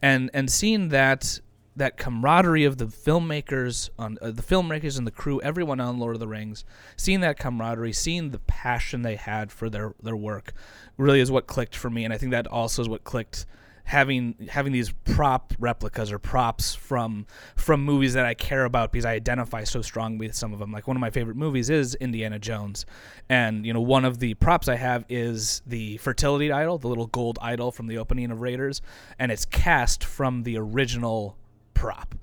and 0.03 0.31
and 0.35 0.51
seeing 0.51 0.89
that 0.89 1.41
that 1.77 1.97
camaraderie 1.97 2.65
of 2.65 2.79
the 2.79 2.87
filmmakers 2.87 3.91
on 3.99 4.19
uh, 4.23 4.31
the 4.31 4.43
filmmakers 4.43 4.97
and 4.99 5.07
the 5.07 5.11
crew, 5.13 5.41
everyone 5.43 5.81
on 5.81 5.99
Lord 5.99 6.17
of 6.17 6.21
the 6.21 6.29
Rings, 6.29 6.65
seeing 6.97 7.21
that 7.21 7.39
camaraderie, 7.39 7.93
seeing 7.93 8.31
the 8.31 8.39
passion 8.39 9.03
they 9.03 9.17
had 9.17 9.51
for 9.51 9.69
their 9.69 9.95
their 10.03 10.17
work, 10.17 10.53
really 10.97 11.21
is 11.21 11.31
what 11.31 11.47
clicked 11.47 11.77
for 11.77 11.91
me, 11.91 12.05
and 12.05 12.13
I 12.13 12.19
think 12.19 12.33
that 12.33 12.47
also 12.47 12.83
is 12.83 12.89
what 12.89 13.05
clicked 13.05 13.47
having 13.85 14.35
having 14.49 14.73
these 14.73 14.93
prop 15.05 15.53
replicas 15.59 16.11
or 16.11 16.19
props 16.19 16.75
from 16.75 17.27
from 17.55 17.85
movies 17.85 18.15
that 18.15 18.25
I 18.25 18.33
care 18.35 18.65
about 18.65 18.93
because 18.93 19.05
I 19.05 19.13
identify 19.13 19.65
so 19.65 19.83
strongly 19.83 20.27
with 20.27 20.35
some 20.35 20.53
of 20.53 20.59
them. 20.59 20.73
Like 20.73 20.89
one 20.89 20.97
of 20.97 21.01
my 21.01 21.11
favorite 21.11 21.37
movies 21.37 21.71
is 21.71 21.95
Indiana 21.97 22.39
Jones, 22.39 22.87
and 23.29 23.65
you 23.67 23.73
know 23.73 23.81
one 23.81 24.05
of 24.05 24.19
the 24.19 24.35
props 24.35 24.69
I 24.69 24.77
have 24.77 25.05
is 25.09 25.63
the 25.67 25.99
fertility 25.99 26.51
idol, 26.51 26.79
the 26.79 26.89
little 26.89 27.07
gold 27.07 27.39
idol 27.43 27.71
from 27.71 27.87
the 27.87 27.99
opening 27.99 28.31
of 28.31 28.41
Raiders, 28.41 28.81
and 29.19 29.31
it's 29.31 29.45
cast 29.45 30.03
from 30.03 30.43
the 30.43 30.57
original 30.57 31.37
prop. 31.75 32.15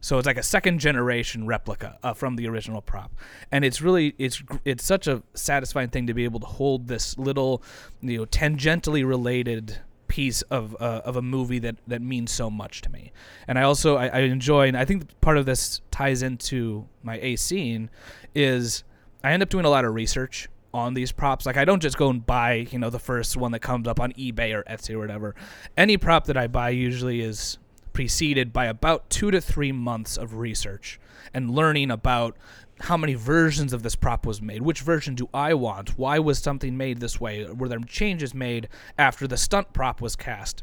So 0.00 0.18
it's 0.18 0.26
like 0.26 0.36
a 0.36 0.42
second 0.42 0.78
generation 0.78 1.46
replica 1.46 1.98
uh, 2.02 2.14
from 2.14 2.36
the 2.36 2.46
original 2.48 2.80
prop, 2.80 3.12
and 3.50 3.64
it's 3.64 3.80
really 3.80 4.14
it's 4.18 4.42
it's 4.64 4.84
such 4.84 5.06
a 5.08 5.22
satisfying 5.34 5.88
thing 5.88 6.06
to 6.06 6.14
be 6.14 6.24
able 6.24 6.38
to 6.40 6.46
hold 6.46 6.86
this 6.86 7.18
little, 7.18 7.62
you 8.00 8.18
know, 8.18 8.26
tangentially 8.26 9.04
related 9.06 9.80
piece 10.06 10.42
of 10.42 10.76
uh, 10.80 11.02
of 11.04 11.16
a 11.16 11.22
movie 11.22 11.58
that 11.58 11.76
that 11.88 12.02
means 12.02 12.30
so 12.30 12.48
much 12.48 12.82
to 12.82 12.90
me. 12.90 13.10
And 13.48 13.58
I 13.58 13.62
also 13.62 13.96
I, 13.96 14.06
I 14.06 14.18
enjoy, 14.20 14.68
and 14.68 14.76
I 14.76 14.84
think 14.84 15.20
part 15.20 15.38
of 15.38 15.46
this 15.46 15.80
ties 15.90 16.22
into 16.22 16.86
my 17.02 17.18
ACing, 17.18 17.88
is 18.34 18.84
I 19.24 19.32
end 19.32 19.42
up 19.42 19.48
doing 19.48 19.64
a 19.64 19.70
lot 19.70 19.84
of 19.84 19.94
research 19.94 20.48
on 20.72 20.94
these 20.94 21.10
props. 21.10 21.46
Like 21.46 21.56
I 21.56 21.64
don't 21.64 21.80
just 21.80 21.96
go 21.96 22.10
and 22.10 22.24
buy, 22.24 22.68
you 22.70 22.78
know, 22.78 22.90
the 22.90 22.98
first 23.00 23.36
one 23.36 23.50
that 23.52 23.60
comes 23.60 23.88
up 23.88 23.98
on 23.98 24.12
eBay 24.12 24.54
or 24.54 24.62
Etsy 24.64 24.94
or 24.94 24.98
whatever. 24.98 25.34
Any 25.76 25.96
prop 25.96 26.26
that 26.26 26.36
I 26.36 26.46
buy 26.46 26.70
usually 26.70 27.22
is 27.22 27.58
preceded 27.96 28.52
by 28.52 28.66
about 28.66 29.08
two 29.08 29.30
to 29.30 29.40
three 29.40 29.72
months 29.72 30.18
of 30.18 30.34
research 30.34 31.00
and 31.32 31.50
learning 31.50 31.90
about 31.90 32.36
how 32.80 32.94
many 32.94 33.14
versions 33.14 33.72
of 33.72 33.82
this 33.82 33.96
prop 33.96 34.26
was 34.26 34.42
made. 34.42 34.60
Which 34.60 34.82
version 34.82 35.14
do 35.14 35.30
I 35.32 35.54
want? 35.54 35.98
Why 35.98 36.18
was 36.18 36.38
something 36.38 36.76
made 36.76 37.00
this 37.00 37.18
way? 37.18 37.46
Were 37.46 37.70
there 37.70 37.78
changes 37.78 38.34
made 38.34 38.68
after 38.98 39.26
the 39.26 39.38
stunt 39.38 39.72
prop 39.72 40.02
was 40.02 40.14
cast? 40.14 40.62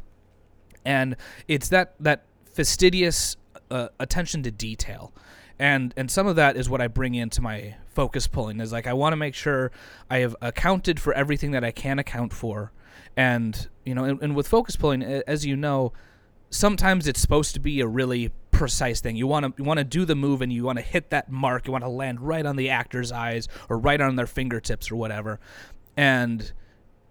And 0.84 1.16
it's 1.48 1.68
that 1.70 1.96
that 1.98 2.22
fastidious 2.52 3.36
uh, 3.68 3.88
attention 3.98 4.44
to 4.44 4.52
detail. 4.52 5.12
And 5.58 5.92
and 5.96 6.08
some 6.08 6.28
of 6.28 6.36
that 6.36 6.56
is 6.56 6.70
what 6.70 6.80
I 6.80 6.86
bring 6.86 7.16
into 7.16 7.42
my 7.42 7.74
focus 7.88 8.28
pulling 8.28 8.60
is 8.60 8.70
like 8.70 8.86
I 8.86 8.92
want 8.92 9.12
to 9.12 9.16
make 9.16 9.34
sure 9.34 9.72
I 10.08 10.18
have 10.18 10.36
accounted 10.40 11.00
for 11.00 11.12
everything 11.14 11.50
that 11.50 11.64
I 11.64 11.72
can 11.72 11.98
account 11.98 12.32
for. 12.32 12.70
And 13.16 13.68
you 13.84 13.96
know, 13.96 14.04
and, 14.04 14.22
and 14.22 14.36
with 14.36 14.46
focus 14.46 14.76
pulling 14.76 15.02
as 15.02 15.44
you 15.44 15.56
know, 15.56 15.92
sometimes 16.50 17.06
it's 17.06 17.20
supposed 17.20 17.54
to 17.54 17.60
be 17.60 17.80
a 17.80 17.86
really 17.86 18.32
precise 18.50 19.00
thing. 19.00 19.16
You 19.16 19.26
want 19.26 19.44
to 19.44 19.62
you 19.62 19.64
want 19.64 19.78
to 19.78 19.84
do 19.84 20.04
the 20.04 20.14
move 20.14 20.40
and 20.40 20.52
you 20.52 20.64
want 20.64 20.78
to 20.78 20.84
hit 20.84 21.10
that 21.10 21.30
mark. 21.30 21.66
You 21.66 21.72
want 21.72 21.84
to 21.84 21.90
land 21.90 22.20
right 22.20 22.46
on 22.46 22.56
the 22.56 22.70
actor's 22.70 23.12
eyes 23.12 23.48
or 23.68 23.78
right 23.78 24.00
on 24.00 24.16
their 24.16 24.26
fingertips 24.26 24.90
or 24.90 24.96
whatever. 24.96 25.40
And 25.96 26.52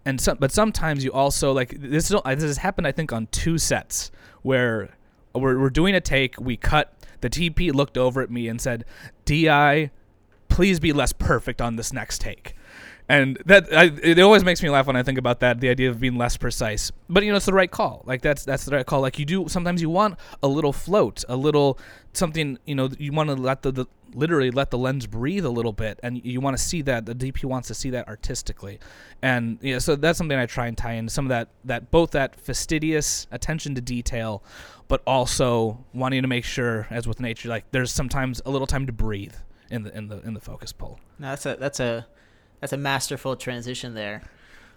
and 0.06 0.20
some, 0.20 0.38
but 0.40 0.52
sometimes 0.52 1.04
you 1.04 1.12
also 1.12 1.52
like 1.52 1.70
this. 1.80 2.10
This 2.10 2.22
has 2.26 2.58
happened, 2.58 2.88
I 2.88 2.92
think, 2.92 3.14
on 3.14 3.28
two 3.28 3.58
sets 3.58 4.12
where 4.42 4.96
we're, 5.34 5.60
we're 5.60 5.70
doing 5.70 5.96
a 5.96 6.02
take. 6.02 6.40
We 6.40 6.58
cut. 6.58 6.94
The 7.22 7.30
DP 7.30 7.74
looked 7.74 7.98
over 7.98 8.22
at 8.22 8.30
me 8.30 8.48
and 8.48 8.60
said, 8.60 8.86
"Di, 9.26 9.92
please 10.50 10.80
be 10.80 10.92
less 10.92 11.14
perfect 11.14 11.62
on 11.62 11.78
this 11.78 11.94
next 11.94 12.20
take." 12.20 12.56
And 13.10 13.38
that 13.46 13.74
I, 13.74 13.92
it 14.02 14.20
always 14.20 14.44
makes 14.44 14.64
me 14.64 14.70
laugh 14.70 14.88
when 14.88 14.96
I 14.96 15.04
think 15.04 15.18
about 15.18 15.42
that 15.42 15.60
the 15.60 15.70
idea 15.70 15.90
of 15.90 16.00
being 16.00 16.18
less 16.18 16.38
precise. 16.38 16.92
But 17.10 17.24
you 17.24 17.32
know 17.32 17.38
it's 17.38 17.46
the 17.46 17.54
right 17.54 17.70
call. 17.70 18.04
Like 18.06 18.22
that's 18.22 18.46
that's 18.46 18.66
the 18.66 18.76
right 18.76 18.86
call. 18.86 19.02
Like 19.02 19.20
you 19.20 19.26
do 19.26 19.48
sometimes 19.48 19.82
you 19.82 19.90
want 19.90 20.18
a 20.42 20.48
little 20.48 20.74
float 20.74 21.24
a 21.28 21.36
little 21.36 21.78
something 22.14 22.58
you 22.66 22.76
know 22.76 22.90
you 22.98 23.12
want 23.12 23.30
to 23.30 23.36
let 23.36 23.62
the, 23.64 23.72
the 23.72 23.86
literally 24.14 24.52
let 24.52 24.70
the 24.70 24.78
lens 24.78 25.08
breathe 25.08 25.44
a 25.44 25.50
little 25.50 25.74
bit 25.74 26.00
and 26.04 26.24
you 26.24 26.40
want 26.40 26.56
to 26.56 26.64
see 26.64 26.84
that 26.84 27.06
the 27.06 27.16
DP 27.16 27.46
wants 27.46 27.68
to 27.68 27.74
see 27.74 27.90
that 27.90 28.08
artistically. 28.08 28.80
And 29.22 29.60
yeah 29.62 29.80
so 29.80 29.96
that's 29.96 30.18
something 30.18 30.38
I 30.38 30.46
try 30.46 30.68
and 30.68 30.78
tie 30.78 30.94
in 30.94 31.10
some 31.10 31.26
of 31.26 31.30
that 31.30 31.50
that 31.66 31.92
both 31.92 32.12
that 32.12 32.36
fastidious 32.36 33.28
attention 33.32 33.76
to 33.76 33.82
detail 33.82 34.44
but 34.88 35.02
also 35.08 35.84
wanting 35.94 36.22
to 36.22 36.28
make 36.28 36.46
sure 36.46 36.88
as 36.90 37.08
with 37.08 37.20
nature 37.20 37.50
like 37.50 37.66
there's 37.72 37.92
sometimes 37.92 38.42
a 38.46 38.52
little 38.52 38.68
time 38.68 38.86
to 38.86 38.94
breathe 38.94 39.34
in 39.70 39.84
the 39.84 39.98
in 39.98 40.08
the 40.08 40.22
in 40.22 40.34
the 40.34 40.40
focus 40.40 40.72
pull. 40.72 41.00
No, 41.20 41.30
that's 41.30 41.46
a 41.46 41.58
that's 41.60 41.80
a 41.80 42.06
that's 42.64 42.72
a 42.72 42.78
masterful 42.78 43.36
transition 43.36 43.94
there. 43.94 44.22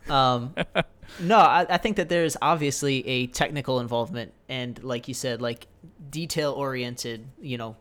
Um, 0.09 0.57
no, 1.21 1.39
I, 1.39 1.67
I, 1.71 1.77
think 1.77 1.99
that 1.99 2.09
there's 2.09 2.37
obviously 2.43 3.07
a 3.07 3.29
technical 3.29 3.79
involvement 3.79 4.33
and, 4.49 4.83
like 4.83 5.07
you 5.07 5.15
said, 5.15 5.41
like 5.41 5.69
detail 6.11 6.51
oriented, 6.51 7.29
you 7.41 7.57
know, 7.57 7.77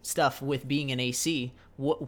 stuff 0.00 0.40
with 0.40 0.66
being 0.66 0.92
an 0.92 0.98
AC. 0.98 1.52
What 1.76 2.00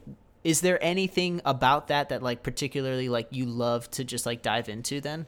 is 0.44 0.62
there 0.62 0.82
anything 0.82 1.42
about 1.44 1.88
that 1.88 2.08
that 2.08 2.22
like 2.22 2.42
particularly 2.42 3.10
like 3.10 3.28
you 3.30 3.44
love 3.44 3.90
to 3.90 4.02
just 4.04 4.24
like 4.24 4.40
dive 4.40 4.70
into 4.70 5.02
then? 5.02 5.26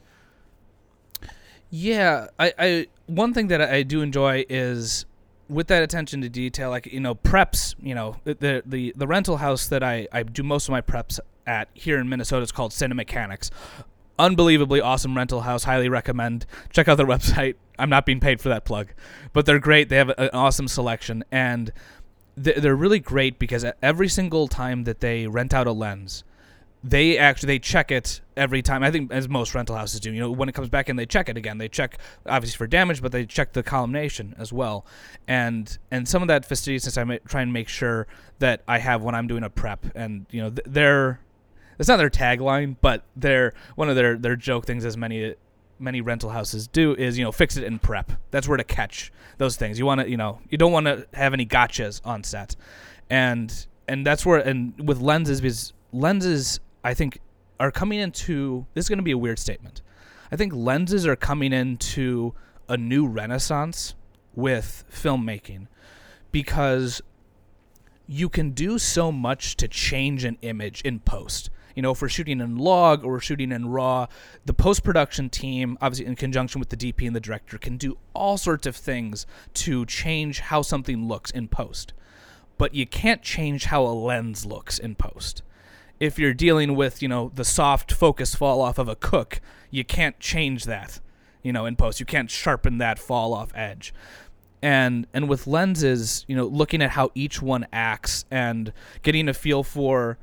Yeah, 1.69 2.29
I, 2.39 2.53
I 2.57 2.87
one 3.05 3.35
thing 3.35 3.49
that 3.49 3.61
I 3.61 3.83
do 3.83 4.01
enjoy 4.01 4.45
is 4.49 5.05
with 5.47 5.67
that 5.67 5.83
attention 5.83 6.21
to 6.21 6.29
detail, 6.29 6.71
like 6.71 6.87
you 6.87 7.01
know, 7.01 7.13
preps. 7.13 7.75
You 7.79 7.93
know, 7.93 8.15
the 8.23 8.63
the 8.65 8.93
the 8.95 9.05
rental 9.05 9.37
house 9.37 9.67
that 9.67 9.83
I 9.83 10.07
I 10.11 10.23
do 10.23 10.41
most 10.41 10.67
of 10.67 10.71
my 10.71 10.81
preps 10.81 11.19
at 11.49 11.67
here 11.73 11.97
in 11.97 12.07
Minnesota. 12.07 12.43
It's 12.43 12.51
called 12.51 12.71
Cinemechanics. 12.71 13.49
Unbelievably 14.17 14.79
awesome 14.79 15.17
rental 15.17 15.41
house. 15.41 15.63
Highly 15.63 15.89
recommend. 15.89 16.45
Check 16.71 16.87
out 16.87 16.95
their 16.95 17.07
website. 17.07 17.55
I'm 17.79 17.89
not 17.89 18.05
being 18.05 18.19
paid 18.19 18.39
for 18.39 18.49
that 18.49 18.65
plug, 18.65 18.89
but 19.33 19.45
they're 19.45 19.59
great. 19.59 19.89
They 19.89 19.95
have 19.95 20.09
an 20.09 20.29
awesome 20.33 20.67
selection, 20.67 21.23
and 21.31 21.71
they're 22.35 22.75
really 22.75 22.99
great 22.99 23.39
because 23.39 23.65
every 23.81 24.09
single 24.09 24.47
time 24.47 24.83
that 24.83 24.99
they 24.99 25.27
rent 25.27 25.53
out 25.53 25.65
a 25.65 25.71
lens, 25.71 26.23
they 26.83 27.17
actually 27.17 27.47
they 27.47 27.59
check 27.59 27.91
it 27.91 28.21
every 28.37 28.61
time. 28.61 28.83
I 28.83 28.91
think 28.91 29.11
as 29.11 29.27
most 29.27 29.53
rental 29.53 29.75
houses 29.75 29.99
do. 29.99 30.11
You 30.11 30.21
know, 30.21 30.31
when 30.31 30.47
it 30.47 30.55
comes 30.55 30.69
back 30.69 30.89
in, 30.89 30.95
they 30.95 31.05
check 31.05 31.27
it 31.29 31.37
again. 31.37 31.57
They 31.57 31.67
check 31.67 31.97
obviously 32.25 32.57
for 32.57 32.67
damage, 32.67 33.01
but 33.01 33.11
they 33.11 33.25
check 33.25 33.53
the 33.53 33.63
collimation 33.63 34.35
as 34.37 34.53
well. 34.53 34.85
And 35.27 35.77
and 35.91 36.07
some 36.07 36.21
of 36.21 36.27
that 36.29 36.45
fastidiousness 36.45 36.97
I 36.97 37.17
try 37.27 37.41
and 37.41 37.51
make 37.51 37.67
sure 37.67 38.07
that 38.39 38.63
I 38.67 38.79
have 38.79 39.01
when 39.01 39.15
I'm 39.15 39.27
doing 39.27 39.43
a 39.43 39.49
prep. 39.49 39.85
And 39.95 40.25
you 40.31 40.41
know, 40.41 40.49
they're 40.49 41.19
it's 41.79 41.87
not 41.87 41.97
their 41.97 42.09
tagline, 42.09 42.75
but 42.81 43.03
their 43.15 43.53
one 43.75 43.89
of 43.89 43.95
their 43.95 44.17
their 44.17 44.35
joke 44.35 44.65
things 44.65 44.85
as 44.85 44.97
many 44.97 45.35
many 45.79 46.01
rental 46.01 46.29
houses 46.29 46.67
do 46.67 46.93
is 46.95 47.17
you 47.17 47.23
know 47.23 47.31
fix 47.31 47.55
it 47.57 47.63
and 47.63 47.81
prep. 47.81 48.11
That's 48.31 48.47
where 48.47 48.57
to 48.57 48.63
catch 48.63 49.11
those 49.37 49.55
things. 49.55 49.79
You 49.79 49.85
want 49.85 50.01
to 50.01 50.09
you 50.09 50.17
know 50.17 50.39
you 50.49 50.57
don't 50.57 50.73
want 50.73 50.85
to 50.85 51.07
have 51.13 51.33
any 51.33 51.45
gotchas 51.45 52.01
on 52.05 52.23
set, 52.23 52.55
and 53.09 53.65
and 53.87 54.05
that's 54.05 54.25
where 54.25 54.39
and 54.39 54.87
with 54.87 54.99
lenses 54.99 55.39
because 55.39 55.73
lenses 55.93 56.59
I 56.83 56.93
think 56.93 57.19
are 57.59 57.71
coming 57.71 57.99
into 57.99 58.65
this 58.73 58.85
is 58.85 58.89
going 58.89 58.99
to 58.99 59.03
be 59.03 59.11
a 59.11 59.17
weird 59.17 59.39
statement. 59.39 59.81
I 60.31 60.35
think 60.35 60.53
lenses 60.53 61.07
are 61.07 61.15
coming 61.15 61.53
into 61.53 62.35
a 62.67 62.77
new 62.77 63.07
renaissance 63.07 63.95
with 64.35 64.83
filmmaking 64.91 65.67
because 66.31 67.01
you 68.05 68.29
can 68.29 68.51
do 68.51 68.77
so 68.77 69.11
much 69.11 69.55
to 69.57 69.67
change 69.67 70.23
an 70.23 70.37
image 70.41 70.81
in 70.81 70.99
post 70.99 71.49
you 71.79 71.81
know, 71.81 71.91
if 71.91 72.01
we're 72.01 72.09
shooting 72.09 72.41
in 72.41 72.57
log 72.57 73.05
or 73.05 73.13
we're 73.13 73.19
shooting 73.21 73.53
in 73.53 73.69
raw, 73.69 74.05
the 74.43 74.53
post 74.53 74.83
production 74.83 75.29
team, 75.29 75.77
obviously 75.79 76.07
in 76.07 76.17
conjunction 76.17 76.59
with 76.59 76.67
the 76.67 76.75
DP 76.75 77.07
and 77.07 77.15
the 77.15 77.21
director, 77.21 77.57
can 77.57 77.77
do 77.77 77.97
all 78.13 78.37
sorts 78.37 78.67
of 78.67 78.75
things 78.75 79.25
to 79.53 79.85
change 79.85 80.41
how 80.41 80.61
something 80.61 81.07
looks 81.07 81.31
in 81.31 81.47
post. 81.47 81.93
But 82.57 82.75
you 82.75 82.85
can't 82.85 83.21
change 83.21 83.63
how 83.63 83.85
a 83.85 83.95
lens 83.95 84.45
looks 84.45 84.77
in 84.77 84.95
post. 84.95 85.41
If 86.01 86.19
you're 86.19 86.33
dealing 86.33 86.75
with, 86.75 87.01
you 87.01 87.07
know, 87.07 87.31
the 87.33 87.45
soft 87.45 87.93
focus 87.93 88.35
fall 88.35 88.59
off 88.59 88.77
of 88.77 88.89
a 88.89 88.97
Cooke, 88.97 89.39
you 89.71 89.85
can't 89.85 90.19
change 90.19 90.65
that, 90.65 90.99
you 91.43 91.53
know, 91.53 91.65
in 91.65 91.77
post. 91.77 92.01
You 92.01 92.05
can't 92.05 92.29
sharpen 92.29 92.79
that 92.79 92.99
fall 92.99 93.33
off 93.33 93.53
edge 93.55 93.93
and 94.61 95.07
and 95.13 95.29
with 95.29 95.47
lenses 95.47 96.25
you 96.27 96.35
know 96.35 96.45
looking 96.45 96.81
at 96.81 96.89
how 96.89 97.09
each 97.15 97.41
one 97.41 97.65
acts 97.71 98.25
and 98.29 98.73
getting 99.03 99.29
a 99.29 99.33
feel 99.33 99.63
for 99.63 100.17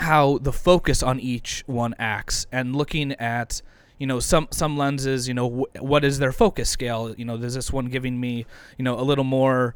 how 0.00 0.38
the 0.38 0.52
focus 0.52 1.02
on 1.02 1.20
each 1.20 1.62
one 1.66 1.94
acts 1.98 2.46
and 2.50 2.74
looking 2.74 3.12
at 3.12 3.60
you 3.98 4.06
know 4.06 4.18
some 4.18 4.48
some 4.50 4.76
lenses 4.76 5.28
you 5.28 5.34
know 5.34 5.48
wh- 5.74 5.82
what 5.82 6.04
is 6.04 6.18
their 6.18 6.32
focus 6.32 6.70
scale? 6.70 7.14
You 7.16 7.24
know 7.24 7.36
is 7.36 7.54
this 7.54 7.72
one 7.72 7.86
giving 7.86 8.18
me 8.18 8.46
you 8.78 8.84
know 8.84 8.98
a 8.98 9.02
little 9.02 9.24
more 9.24 9.74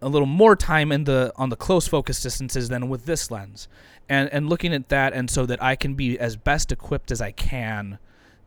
a 0.00 0.08
little 0.08 0.26
more 0.26 0.54
time 0.54 0.92
in 0.92 1.04
the 1.04 1.32
on 1.36 1.48
the 1.48 1.56
close 1.56 1.88
focus 1.88 2.22
distances 2.22 2.68
than 2.68 2.88
with 2.88 3.04
this 3.04 3.30
lens. 3.30 3.68
And 4.08 4.32
and 4.32 4.48
looking 4.48 4.72
at 4.72 4.88
that 4.90 5.12
and 5.12 5.28
so 5.28 5.44
that 5.46 5.62
I 5.62 5.74
can 5.74 5.94
be 5.94 6.18
as 6.18 6.36
best 6.36 6.70
equipped 6.70 7.10
as 7.10 7.20
I 7.20 7.32
can 7.32 7.98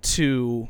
to 0.04 0.70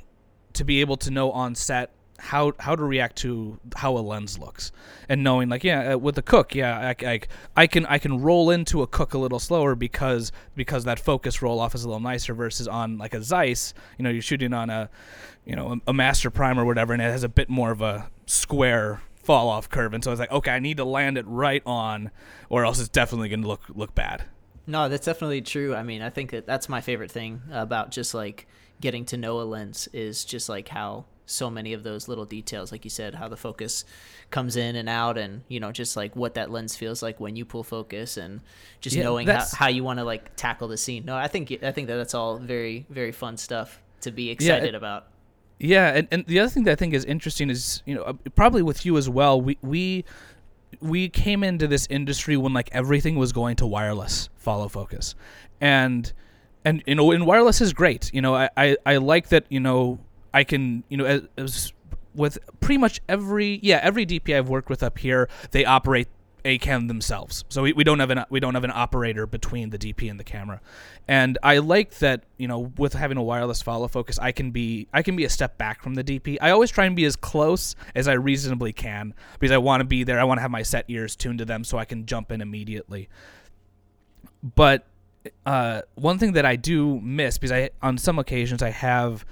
to 0.54 0.64
be 0.64 0.82
able 0.82 0.98
to 0.98 1.12
know 1.12 1.32
on 1.32 1.54
set 1.54 1.92
how 2.22 2.54
how 2.60 2.76
to 2.76 2.84
react 2.84 3.16
to 3.18 3.60
how 3.76 3.98
a 3.98 4.00
lens 4.00 4.38
looks. 4.38 4.72
And 5.10 5.24
knowing 5.24 5.50
like 5.50 5.64
yeah 5.64 5.94
uh, 5.94 5.98
with 5.98 6.16
the 6.16 6.22
Cooke 6.22 6.54
yeah 6.54 6.94
I, 7.00 7.06
I, 7.06 7.20
I 7.58 7.68
can 7.68 7.86
I 7.88 7.98
can 7.98 8.22
roll 8.22 8.52
into 8.52 8.84
a 8.84 8.88
Cooke 8.88 9.16
a 9.16 9.18
little 9.18 9.40
slower 9.40 9.76
because 9.76 10.32
because 10.56 10.84
that 10.84 11.00
focus 11.00 11.42
roll 11.42 11.60
off 11.60 11.74
is 11.74 11.84
a 11.84 11.88
little 11.88 12.00
nicer 12.00 12.36
versus 12.36 12.68
on 12.68 13.00
like 13.00 13.16
a 13.16 13.24
Zeiss 13.24 13.74
you 13.98 14.04
know 14.04 14.12
you're 14.12 14.22
shooting 14.22 14.54
on 14.54 14.70
a 14.70 14.90
you 15.46 15.56
know 15.56 15.74
a, 15.88 15.90
a 15.90 15.94
master 15.94 16.30
prime 16.30 16.60
or 16.60 16.66
whatever 16.66 16.94
and 16.94 17.02
it 17.02 17.06
has 17.06 17.24
a 17.24 17.30
bit 17.30 17.50
more 17.50 17.72
of 17.72 17.82
a 17.82 18.10
square 18.28 19.02
fall 19.16 19.50
off 19.50 19.70
curve. 19.70 19.94
And 19.94 20.04
so 20.04 20.12
it's 20.12 20.20
like 20.20 20.32
okay 20.32 20.52
I 20.52 20.60
need 20.60 20.78
to 20.78 20.86
land 20.86 21.18
it 21.18 21.26
right 21.28 21.64
on 21.66 22.12
or 22.50 22.66
else 22.66 22.80
it's 22.80 22.90
definitely 22.90 23.30
going 23.30 23.42
to 23.42 23.48
look 23.48 23.64
look 23.74 23.96
bad. 23.96 24.26
No 24.68 24.90
that's 24.90 25.08
definitely 25.08 25.42
true. 25.42 25.74
I 25.76 25.82
mean 25.82 26.04
I 26.04 26.12
think 26.12 26.30
that 26.32 26.46
that's 26.46 26.70
my 26.70 26.82
favorite 26.82 27.10
thing 27.10 27.42
about 27.52 27.90
just 27.90 28.14
like 28.14 28.48
getting 28.82 29.06
to 29.06 29.18
know 29.18 29.40
a 29.40 29.44
lens 29.44 29.88
is 29.94 30.26
just 30.26 30.50
like 30.50 30.68
how 30.68 31.06
so 31.26 31.50
many 31.50 31.72
of 31.72 31.84
those 31.84 32.10
little 32.10 32.26
details 32.26 32.72
like 32.74 32.84
you 32.84 32.90
said 32.90 33.16
how 33.16 33.28
the 33.30 33.38
focus 33.38 33.86
comes 34.32 34.58
in 34.58 34.76
and 34.76 34.90
out 34.90 35.18
and 35.18 35.44
you 35.48 35.62
know 35.62 35.72
just 35.72 35.96
like 35.96 36.14
what 36.16 36.34
that 36.34 36.52
lens 36.52 36.76
feels 36.76 37.02
like 37.02 37.20
when 37.22 37.38
you 37.38 37.46
pull 37.46 37.64
focus 37.64 38.18
and 38.18 38.42
just 38.82 38.98
yeah, 38.98 39.04
knowing 39.04 39.26
how, 39.28 39.46
how 39.56 39.68
you 39.68 39.82
want 39.84 39.98
to 39.98 40.04
like 40.04 40.36
tackle 40.36 40.68
the 40.68 40.78
scene. 40.78 41.06
No 41.06 41.16
i 41.16 41.28
think 41.28 41.52
i 41.64 41.72
think 41.72 41.88
that 41.88 41.96
that's 41.96 42.14
all 42.14 42.38
very 42.38 42.86
very 42.90 43.14
fun 43.14 43.38
stuff 43.38 43.82
to 44.02 44.12
be 44.12 44.30
excited 44.30 44.64
yeah, 44.64 44.70
it, 44.70 44.76
about. 44.76 45.08
Yeah 45.60 45.90
and, 45.96 46.08
and 46.12 46.26
the 46.26 46.40
other 46.40 46.50
thing 46.50 46.64
that 46.64 46.72
i 46.72 46.76
think 46.76 46.94
is 46.94 47.06
interesting 47.06 47.50
is 47.50 47.84
you 47.86 47.96
know 47.96 48.02
uh, 48.02 48.14
probably 48.36 48.64
with 48.64 48.86
you 48.86 48.98
as 48.98 49.08
well 49.08 49.40
we 49.40 49.58
we 49.62 50.04
we 50.80 51.10
came 51.10 51.44
into 51.44 51.68
this 51.68 51.88
industry 51.90 52.38
when 52.38 52.54
like 52.54 52.70
everything 52.72 53.16
was 53.16 53.32
going 53.32 53.56
to 53.58 53.66
wireless 53.66 54.30
follow 54.36 54.68
focus. 54.68 55.16
And 55.60 56.12
and 56.64 56.84
you 56.86 56.96
know 56.96 57.12
and 57.12 57.26
wireless 57.26 57.62
is 57.62 57.74
great 57.74 58.12
you 58.14 58.22
know 58.22 58.36
i 58.36 58.50
i, 58.56 58.78
I 58.86 58.98
like 58.98 59.30
that 59.30 59.46
you 59.50 59.60
know 59.60 60.00
I 60.34 60.44
can, 60.44 60.84
you 60.90 60.98
know, 60.98 61.06
as, 61.06 61.22
as 61.38 61.74
with 62.14 62.38
pretty 62.60 62.78
much 62.78 63.00
every 63.08 63.60
yeah 63.64 63.80
every 63.82 64.06
DP 64.06 64.36
I've 64.36 64.50
worked 64.50 64.70
with 64.70 64.84
up 64.84 64.98
here, 64.98 65.30
they 65.52 65.66
operate 65.66 66.08
a 66.44 66.58
cam 66.58 66.88
themselves. 66.88 67.46
So 67.50 67.62
we, 67.62 67.74
we 67.74 67.84
don't 67.84 68.00
have 68.00 68.10
an 68.10 68.26
we 68.30 68.40
don't 68.40 68.56
have 68.56 68.64
an 68.64 68.72
operator 68.74 69.28
between 69.28 69.70
the 69.70 69.78
DP 69.78 70.10
and 70.10 70.20
the 70.20 70.24
camera. 70.24 70.60
And 71.08 71.38
I 71.44 71.60
like 71.60 72.00
that, 72.00 72.24
you 72.38 72.48
know, 72.48 72.72
with 72.78 72.94
having 72.94 73.18
a 73.18 73.24
wireless 73.24 73.62
follow 73.62 73.88
focus, 73.88 74.18
I 74.20 74.32
can 74.32 74.52
be 74.52 74.88
I 74.94 75.04
can 75.04 75.16
be 75.16 75.26
a 75.26 75.30
step 75.30 75.58
back 75.58 75.84
from 75.84 75.94
the 75.94 76.04
DP. 76.04 76.38
I 76.42 76.52
always 76.52 76.72
try 76.72 76.86
and 76.86 76.96
be 76.96 77.06
as 77.06 77.16
close 77.16 77.76
as 77.96 78.08
I 78.08 78.14
reasonably 78.14 78.74
can 78.74 79.14
because 79.40 79.52
I 79.52 79.58
want 79.58 79.82
to 79.82 79.86
be 79.86 80.04
there. 80.04 80.20
I 80.20 80.24
want 80.24 80.40
to 80.40 80.42
have 80.42 80.52
my 80.52 80.64
set 80.64 80.86
ears 80.88 81.16
tuned 81.16 81.40
to 81.40 81.46
them 81.46 81.64
so 81.64 81.78
I 81.78 81.86
can 81.86 82.06
jump 82.06 82.32
in 82.32 82.42
immediately. 82.42 83.10
But 84.56 84.88
uh, 85.46 85.82
one 85.96 86.18
thing 86.18 86.34
that 86.34 86.46
I 86.46 86.56
do 86.56 87.00
miss 87.02 87.38
because 87.38 87.52
I 87.52 87.70
on 87.82 87.98
some 87.98 88.20
occasions 88.20 88.62
I 88.62 88.70
have 88.70 89.26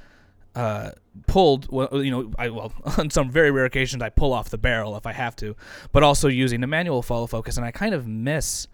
uh, 0.56 0.92
pulled, 1.28 1.72
well, 1.72 2.04
you 2.04 2.12
know, 2.12 2.32
I 2.38 2.50
well 2.50 2.74
on 2.98 3.10
some 3.10 3.30
very 3.30 3.52
rare 3.52 3.66
occasions 3.66 4.02
I 4.04 4.10
pull 4.10 4.34
off 4.34 4.50
the 4.50 4.58
barrel 4.58 4.96
if 4.98 5.06
I 5.06 5.14
have 5.14 5.36
to, 5.38 5.56
but 5.92 6.04
also 6.04 6.28
using 6.28 6.62
the 6.62 6.68
manual 6.68 7.02
follow 7.02 7.28
focus, 7.28 7.58
and 7.58 7.66
I 7.66 7.72
kind 7.72 7.94
of 7.94 8.08
miss 8.08 8.68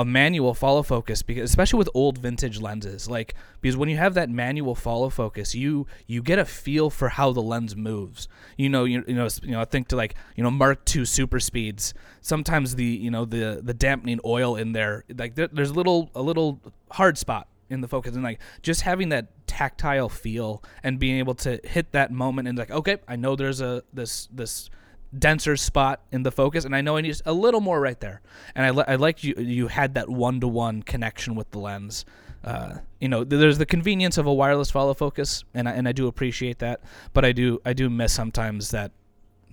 a 0.00 0.04
manual 0.04 0.54
follow 0.54 0.82
focus 0.82 1.20
because 1.20 1.50
especially 1.50 1.76
with 1.76 1.90
old 1.92 2.16
vintage 2.16 2.58
lenses 2.58 3.10
like 3.10 3.34
because 3.60 3.76
when 3.76 3.90
you 3.90 3.98
have 3.98 4.14
that 4.14 4.30
manual 4.30 4.74
follow 4.74 5.10
focus 5.10 5.54
you 5.54 5.86
you 6.06 6.22
get 6.22 6.38
a 6.38 6.44
feel 6.46 6.88
for 6.88 7.10
how 7.10 7.30
the 7.32 7.42
lens 7.42 7.76
moves. 7.76 8.26
You 8.56 8.70
know 8.70 8.84
you, 8.84 9.04
you 9.06 9.14
know 9.14 9.28
you 9.42 9.50
know 9.50 9.60
I 9.60 9.66
think 9.66 9.88
to 9.88 9.96
like 9.96 10.14
you 10.36 10.42
know 10.42 10.50
mark 10.50 10.86
2 10.86 11.04
super 11.04 11.38
speeds 11.38 11.92
sometimes 12.22 12.76
the 12.76 12.84
you 12.84 13.10
know 13.10 13.26
the 13.26 13.60
the 13.62 13.74
dampening 13.74 14.20
oil 14.24 14.56
in 14.56 14.72
there 14.72 15.04
like 15.14 15.34
there, 15.34 15.48
there's 15.48 15.70
a 15.70 15.74
little 15.74 16.10
a 16.14 16.22
little 16.22 16.60
hard 16.90 17.18
spot 17.18 17.46
in 17.68 17.82
the 17.82 17.88
focus. 17.88 18.14
And 18.14 18.24
like 18.24 18.40
just 18.62 18.80
having 18.80 19.10
that 19.10 19.46
tactile 19.46 20.08
feel 20.08 20.64
and 20.82 20.98
being 20.98 21.18
able 21.18 21.34
to 21.34 21.60
hit 21.62 21.92
that 21.92 22.10
moment 22.10 22.48
and 22.48 22.56
like 22.56 22.70
okay 22.70 22.96
i 23.06 23.16
know 23.16 23.36
there's 23.36 23.60
a 23.60 23.82
this 23.92 24.28
this 24.32 24.70
denser 25.18 25.56
spot 25.56 26.02
in 26.12 26.22
the 26.22 26.30
focus 26.30 26.64
and 26.64 26.74
i 26.74 26.80
know 26.80 26.96
i 26.96 27.00
need 27.00 27.20
a 27.26 27.32
little 27.32 27.60
more 27.60 27.80
right 27.80 28.00
there. 28.00 28.20
And 28.54 28.64
i, 28.64 28.70
li- 28.70 28.84
I 28.86 28.96
like 28.96 29.24
you 29.24 29.34
you 29.36 29.68
had 29.68 29.94
that 29.94 30.08
one-to-one 30.08 30.82
connection 30.82 31.34
with 31.34 31.50
the 31.50 31.58
lens. 31.58 32.04
Uh, 32.42 32.78
you 33.00 33.08
know 33.08 33.22
there's 33.22 33.58
the 33.58 33.66
convenience 33.66 34.16
of 34.16 34.26
a 34.26 34.32
wireless 34.32 34.70
follow 34.70 34.94
focus 34.94 35.44
and 35.52 35.68
I, 35.68 35.72
and 35.72 35.86
I 35.86 35.92
do 35.92 36.06
appreciate 36.06 36.60
that 36.60 36.80
but 37.12 37.22
i 37.22 37.32
do 37.32 37.60
i 37.66 37.74
do 37.74 37.90
miss 37.90 38.14
sometimes 38.14 38.70
that 38.70 38.92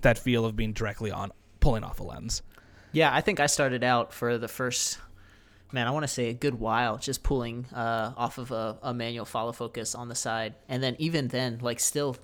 that 0.04 0.17
feel 0.17 0.46
of 0.46 0.56
being 0.56 0.72
directly 0.72 1.12
on 1.12 1.34
pulling 1.60 1.84
off 1.84 2.00
a 2.00 2.04
lens. 2.04 2.43
Yeah 2.93 3.13
i 3.13 3.20
think 3.20 3.41
i 3.41 3.46
started 3.46 3.84
out 3.84 4.13
for 4.13 4.38
the 4.38 4.48
first 4.48 5.00
man, 5.72 5.88
I 5.88 5.91
want 5.91 6.04
to 6.04 6.08
say 6.08 6.30
a 6.30 6.34
good 6.34 6.60
while 6.60 6.98
just 6.98 7.24
pulling 7.24 7.65
uh, 7.74 8.13
off 8.15 8.38
of 8.38 8.52
a, 8.52 8.78
a, 8.82 8.93
manual 8.93 9.26
follow 9.26 9.52
focus 9.52 9.96
on 9.96 10.08
the 10.08 10.15
side. 10.15 10.56
And 10.70 10.82
then 10.82 10.96
even 11.00 11.28
then, 11.28 11.60
like 11.62 11.80
still, 11.80 12.15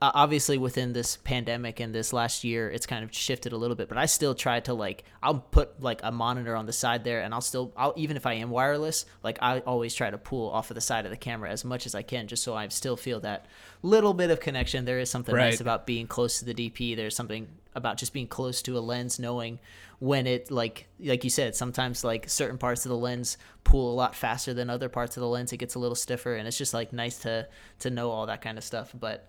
obviously 0.00 0.58
within 0.58 0.92
this 0.92 1.16
pandemic 1.16 1.80
and 1.80 1.94
this 1.94 2.12
last 2.12 2.44
year, 2.44 2.70
it's 2.70 2.86
kind 2.86 3.02
of 3.02 3.14
shifted 3.14 3.52
a 3.52 3.56
little 3.56 3.76
bit, 3.76 3.88
but 3.88 3.96
I 3.96 4.06
still 4.06 4.34
try 4.34 4.60
to 4.60 4.74
like, 4.74 5.04
I'll 5.22 5.38
put 5.38 5.80
like 5.80 6.00
a 6.02 6.12
monitor 6.12 6.54
on 6.54 6.66
the 6.66 6.72
side 6.72 7.02
there 7.02 7.22
and 7.22 7.32
I'll 7.32 7.40
still, 7.40 7.72
I'll, 7.76 7.94
even 7.96 8.16
if 8.16 8.26
I 8.26 8.34
am 8.34 8.50
wireless, 8.50 9.06
like 9.22 9.38
I 9.40 9.60
always 9.60 9.94
try 9.94 10.10
to 10.10 10.18
pull 10.18 10.50
off 10.50 10.70
of 10.70 10.74
the 10.74 10.82
side 10.82 11.06
of 11.06 11.10
the 11.10 11.16
camera 11.16 11.50
as 11.50 11.64
much 11.64 11.86
as 11.86 11.94
I 11.94 12.02
can, 12.02 12.26
just 12.26 12.42
so 12.42 12.54
I 12.54 12.68
still 12.68 12.96
feel 12.96 13.20
that 13.20 13.46
little 13.82 14.12
bit 14.12 14.30
of 14.30 14.40
connection. 14.40 14.84
There 14.84 14.98
is 14.98 15.10
something 15.10 15.34
right. 15.34 15.50
nice 15.50 15.60
about 15.60 15.86
being 15.86 16.06
close 16.06 16.40
to 16.40 16.44
the 16.44 16.54
DP. 16.54 16.94
There's 16.94 17.16
something 17.16 17.48
about 17.74 17.96
just 17.96 18.12
being 18.12 18.26
close 18.26 18.60
to 18.62 18.76
a 18.76 18.80
lens, 18.80 19.18
knowing 19.18 19.58
when 19.98 20.26
it 20.26 20.50
like 20.50 20.88
like 21.00 21.24
you 21.24 21.30
said 21.30 21.54
sometimes 21.56 22.04
like 22.04 22.28
certain 22.28 22.58
parts 22.58 22.84
of 22.84 22.90
the 22.90 22.96
lens 22.96 23.38
pull 23.64 23.90
a 23.92 23.94
lot 23.94 24.14
faster 24.14 24.52
than 24.52 24.68
other 24.68 24.90
parts 24.90 25.16
of 25.16 25.22
the 25.22 25.26
lens 25.26 25.52
it 25.52 25.56
gets 25.56 25.74
a 25.74 25.78
little 25.78 25.94
stiffer 25.94 26.34
and 26.34 26.46
it's 26.46 26.58
just 26.58 26.74
like 26.74 26.92
nice 26.92 27.18
to 27.18 27.48
to 27.78 27.88
know 27.88 28.10
all 28.10 28.26
that 28.26 28.42
kind 28.42 28.58
of 28.58 28.64
stuff 28.64 28.92
but 28.98 29.26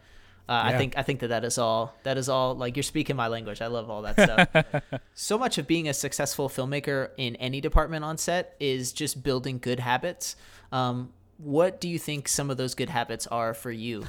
uh, 0.50 0.64
yeah. 0.66 0.76
I 0.76 0.78
think 0.78 0.98
I 0.98 1.04
think 1.04 1.20
that 1.20 1.28
that 1.28 1.44
is 1.44 1.58
all 1.58 1.94
that 2.04 2.18
is 2.18 2.30
all 2.30 2.56
like 2.56 2.76
you're 2.76 2.84
speaking 2.84 3.16
my 3.16 3.28
language. 3.28 3.62
I 3.62 3.68
love 3.68 3.90
all 3.90 4.04
that 4.04 4.20
stuff. 4.20 5.02
so 5.14 5.38
much 5.38 5.58
of 5.58 5.68
being 5.68 5.90
a 5.90 5.94
successful 5.94 6.48
filmmaker 6.48 7.10
in 7.18 7.36
any 7.38 7.60
department 7.60 8.06
on 8.06 8.18
set 8.18 8.56
is 8.60 8.94
just 8.94 9.24
building 9.24 9.60
good 9.60 9.80
habits. 9.80 10.36
Um, 10.72 11.12
what 11.38 11.82
do 11.82 11.90
you 11.90 12.00
think 12.00 12.28
some 12.28 12.50
of 12.50 12.58
those 12.58 12.76
good 12.76 12.90
habits 12.90 13.28
are 13.28 13.54
for 13.54 13.72
you? 13.72 14.06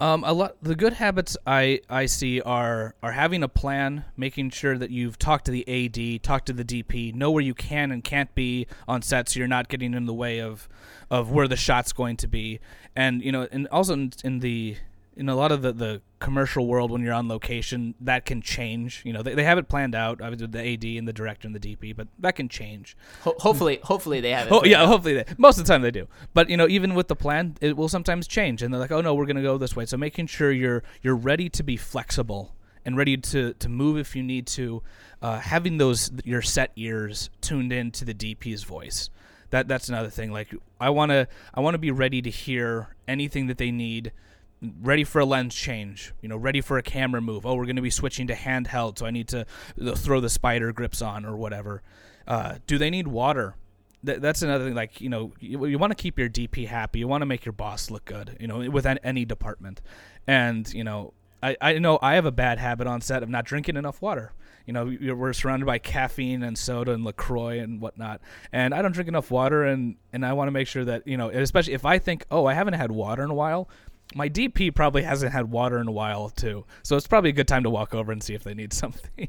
Um, 0.00 0.22
a 0.22 0.32
lot. 0.32 0.56
The 0.62 0.76
good 0.76 0.92
habits 0.92 1.36
I, 1.44 1.80
I 1.90 2.06
see 2.06 2.40
are 2.40 2.94
are 3.02 3.12
having 3.12 3.42
a 3.42 3.48
plan, 3.48 4.04
making 4.16 4.50
sure 4.50 4.78
that 4.78 4.90
you've 4.90 5.18
talked 5.18 5.46
to 5.46 5.50
the 5.50 5.66
AD, 5.66 6.22
talked 6.22 6.46
to 6.46 6.52
the 6.52 6.64
DP, 6.64 7.12
know 7.14 7.32
where 7.32 7.42
you 7.42 7.54
can 7.54 7.90
and 7.90 8.04
can't 8.04 8.32
be 8.34 8.68
on 8.86 9.02
set, 9.02 9.28
so 9.28 9.38
you're 9.38 9.48
not 9.48 9.68
getting 9.68 9.94
in 9.94 10.06
the 10.06 10.14
way 10.14 10.40
of 10.40 10.68
of 11.10 11.32
where 11.32 11.48
the 11.48 11.56
shot's 11.56 11.92
going 11.92 12.16
to 12.18 12.28
be, 12.28 12.60
and 12.94 13.24
you 13.24 13.32
know, 13.32 13.48
and 13.50 13.66
also 13.68 13.94
in, 13.94 14.12
in 14.22 14.38
the 14.38 14.76
in 15.18 15.28
a 15.28 15.34
lot 15.34 15.50
of 15.50 15.62
the, 15.62 15.72
the 15.72 16.00
commercial 16.20 16.66
world 16.66 16.92
when 16.92 17.02
you're 17.02 17.12
on 17.12 17.28
location 17.28 17.94
that 18.00 18.24
can 18.24 18.40
change. 18.40 19.02
You 19.04 19.12
know 19.12 19.22
they, 19.22 19.34
they 19.34 19.42
have 19.42 19.58
it 19.58 19.68
planned 19.68 19.94
out 19.94 20.22
I 20.22 20.30
was 20.30 20.40
with 20.40 20.52
the 20.52 20.60
ad 20.60 20.84
and 20.84 21.08
the 21.08 21.12
director 21.12 21.48
and 21.48 21.54
the 21.54 21.60
dp 21.60 21.96
but 21.96 22.06
that 22.20 22.36
can 22.36 22.48
change. 22.48 22.96
Ho- 23.22 23.34
hopefully 23.38 23.80
hopefully 23.82 24.20
they 24.20 24.30
have 24.30 24.46
it 24.46 24.52
oh, 24.52 24.64
yeah 24.64 24.82
out. 24.82 24.88
hopefully 24.88 25.14
they 25.14 25.24
most 25.36 25.58
of 25.58 25.66
the 25.66 25.72
time 25.72 25.82
they 25.82 25.90
do. 25.90 26.06
But 26.32 26.48
you 26.48 26.56
know 26.56 26.68
even 26.68 26.94
with 26.94 27.08
the 27.08 27.16
plan 27.16 27.56
it 27.60 27.76
will 27.76 27.88
sometimes 27.88 28.28
change 28.28 28.62
and 28.62 28.72
they're 28.72 28.80
like 28.80 28.92
oh 28.92 29.00
no 29.00 29.14
we're 29.14 29.26
going 29.26 29.36
to 29.36 29.42
go 29.42 29.58
this 29.58 29.74
way. 29.74 29.84
So 29.84 29.96
making 29.96 30.28
sure 30.28 30.52
you're 30.52 30.84
you're 31.02 31.16
ready 31.16 31.48
to 31.50 31.62
be 31.62 31.76
flexible 31.76 32.54
and 32.84 32.96
ready 32.96 33.16
to 33.16 33.54
to 33.54 33.68
move 33.68 33.98
if 33.98 34.14
you 34.14 34.22
need 34.22 34.46
to 34.46 34.82
uh, 35.20 35.40
having 35.40 35.78
those 35.78 36.12
your 36.24 36.42
set 36.42 36.70
ears 36.76 37.28
tuned 37.40 37.72
in 37.72 37.90
to 37.90 38.04
the 38.04 38.14
dp's 38.14 38.62
voice. 38.62 39.10
That 39.50 39.66
that's 39.66 39.88
another 39.88 40.10
thing 40.10 40.30
like 40.30 40.54
i 40.78 40.90
want 40.90 41.10
to 41.10 41.26
i 41.54 41.60
want 41.60 41.74
to 41.74 41.78
be 41.78 41.90
ready 41.90 42.20
to 42.20 42.28
hear 42.30 42.94
anything 43.08 43.46
that 43.46 43.56
they 43.56 43.70
need 43.70 44.12
ready 44.60 45.04
for 45.04 45.20
a 45.20 45.24
lens 45.24 45.54
change, 45.54 46.12
you 46.20 46.28
know, 46.28 46.36
ready 46.36 46.60
for 46.60 46.78
a 46.78 46.82
camera 46.82 47.20
move. 47.20 47.46
Oh, 47.46 47.54
we're 47.54 47.64
going 47.64 47.76
to 47.76 47.82
be 47.82 47.90
switching 47.90 48.26
to 48.28 48.34
handheld, 48.34 48.98
so 48.98 49.06
I 49.06 49.10
need 49.10 49.28
to 49.28 49.46
throw 49.94 50.20
the 50.20 50.28
spider 50.28 50.72
grips 50.72 51.00
on 51.00 51.24
or 51.24 51.36
whatever. 51.36 51.82
Uh, 52.26 52.56
do 52.66 52.78
they 52.78 52.90
need 52.90 53.08
water? 53.08 53.56
Th- 54.04 54.18
that's 54.18 54.42
another 54.42 54.66
thing. 54.66 54.74
Like 54.74 55.00
you 55.00 55.08
know, 55.08 55.32
you, 55.40 55.64
you 55.66 55.78
want 55.78 55.92
to 55.92 56.00
keep 56.00 56.18
your 56.18 56.28
DP 56.28 56.66
happy. 56.66 56.98
You 56.98 57.08
want 57.08 57.22
to 57.22 57.26
make 57.26 57.44
your 57.44 57.52
boss 57.52 57.90
look 57.90 58.04
good. 58.04 58.36
You 58.40 58.48
know, 58.48 58.68
within 58.70 58.98
any 59.02 59.24
department. 59.24 59.80
And 60.26 60.72
you 60.72 60.84
know, 60.84 61.14
I 61.42 61.56
I 61.60 61.78
know 61.78 61.98
I 62.02 62.14
have 62.14 62.26
a 62.26 62.32
bad 62.32 62.58
habit 62.58 62.86
on 62.86 63.00
set 63.00 63.22
of 63.22 63.28
not 63.28 63.44
drinking 63.44 63.76
enough 63.76 64.02
water. 64.02 64.32
You 64.66 64.74
know, 64.74 65.14
we're 65.14 65.32
surrounded 65.32 65.64
by 65.64 65.78
caffeine 65.78 66.42
and 66.42 66.58
soda 66.58 66.92
and 66.92 67.02
Lacroix 67.02 67.58
and 67.58 67.80
whatnot, 67.80 68.20
and 68.52 68.74
I 68.74 68.82
don't 68.82 68.92
drink 68.92 69.08
enough 69.08 69.30
water. 69.30 69.64
And 69.64 69.96
and 70.12 70.26
I 70.26 70.34
want 70.34 70.48
to 70.48 70.52
make 70.52 70.68
sure 70.68 70.84
that 70.84 71.06
you 71.06 71.16
know, 71.16 71.30
especially 71.30 71.72
if 71.72 71.86
I 71.86 71.98
think, 71.98 72.26
oh, 72.30 72.44
I 72.44 72.52
haven't 72.52 72.74
had 72.74 72.90
water 72.90 73.22
in 73.22 73.30
a 73.30 73.34
while 73.34 73.68
my 74.14 74.28
DP 74.28 74.74
probably 74.74 75.02
hasn't 75.02 75.32
had 75.32 75.50
water 75.50 75.78
in 75.78 75.88
a 75.88 75.92
while 75.92 76.30
too, 76.30 76.64
so 76.82 76.96
it's 76.96 77.06
probably 77.06 77.30
a 77.30 77.34
good 77.34 77.48
time 77.48 77.62
to 77.64 77.70
walk 77.70 77.94
over 77.94 78.12
and 78.12 78.22
see 78.22 78.34
if 78.34 78.44
they 78.44 78.54
need 78.54 78.72
something. 78.72 79.28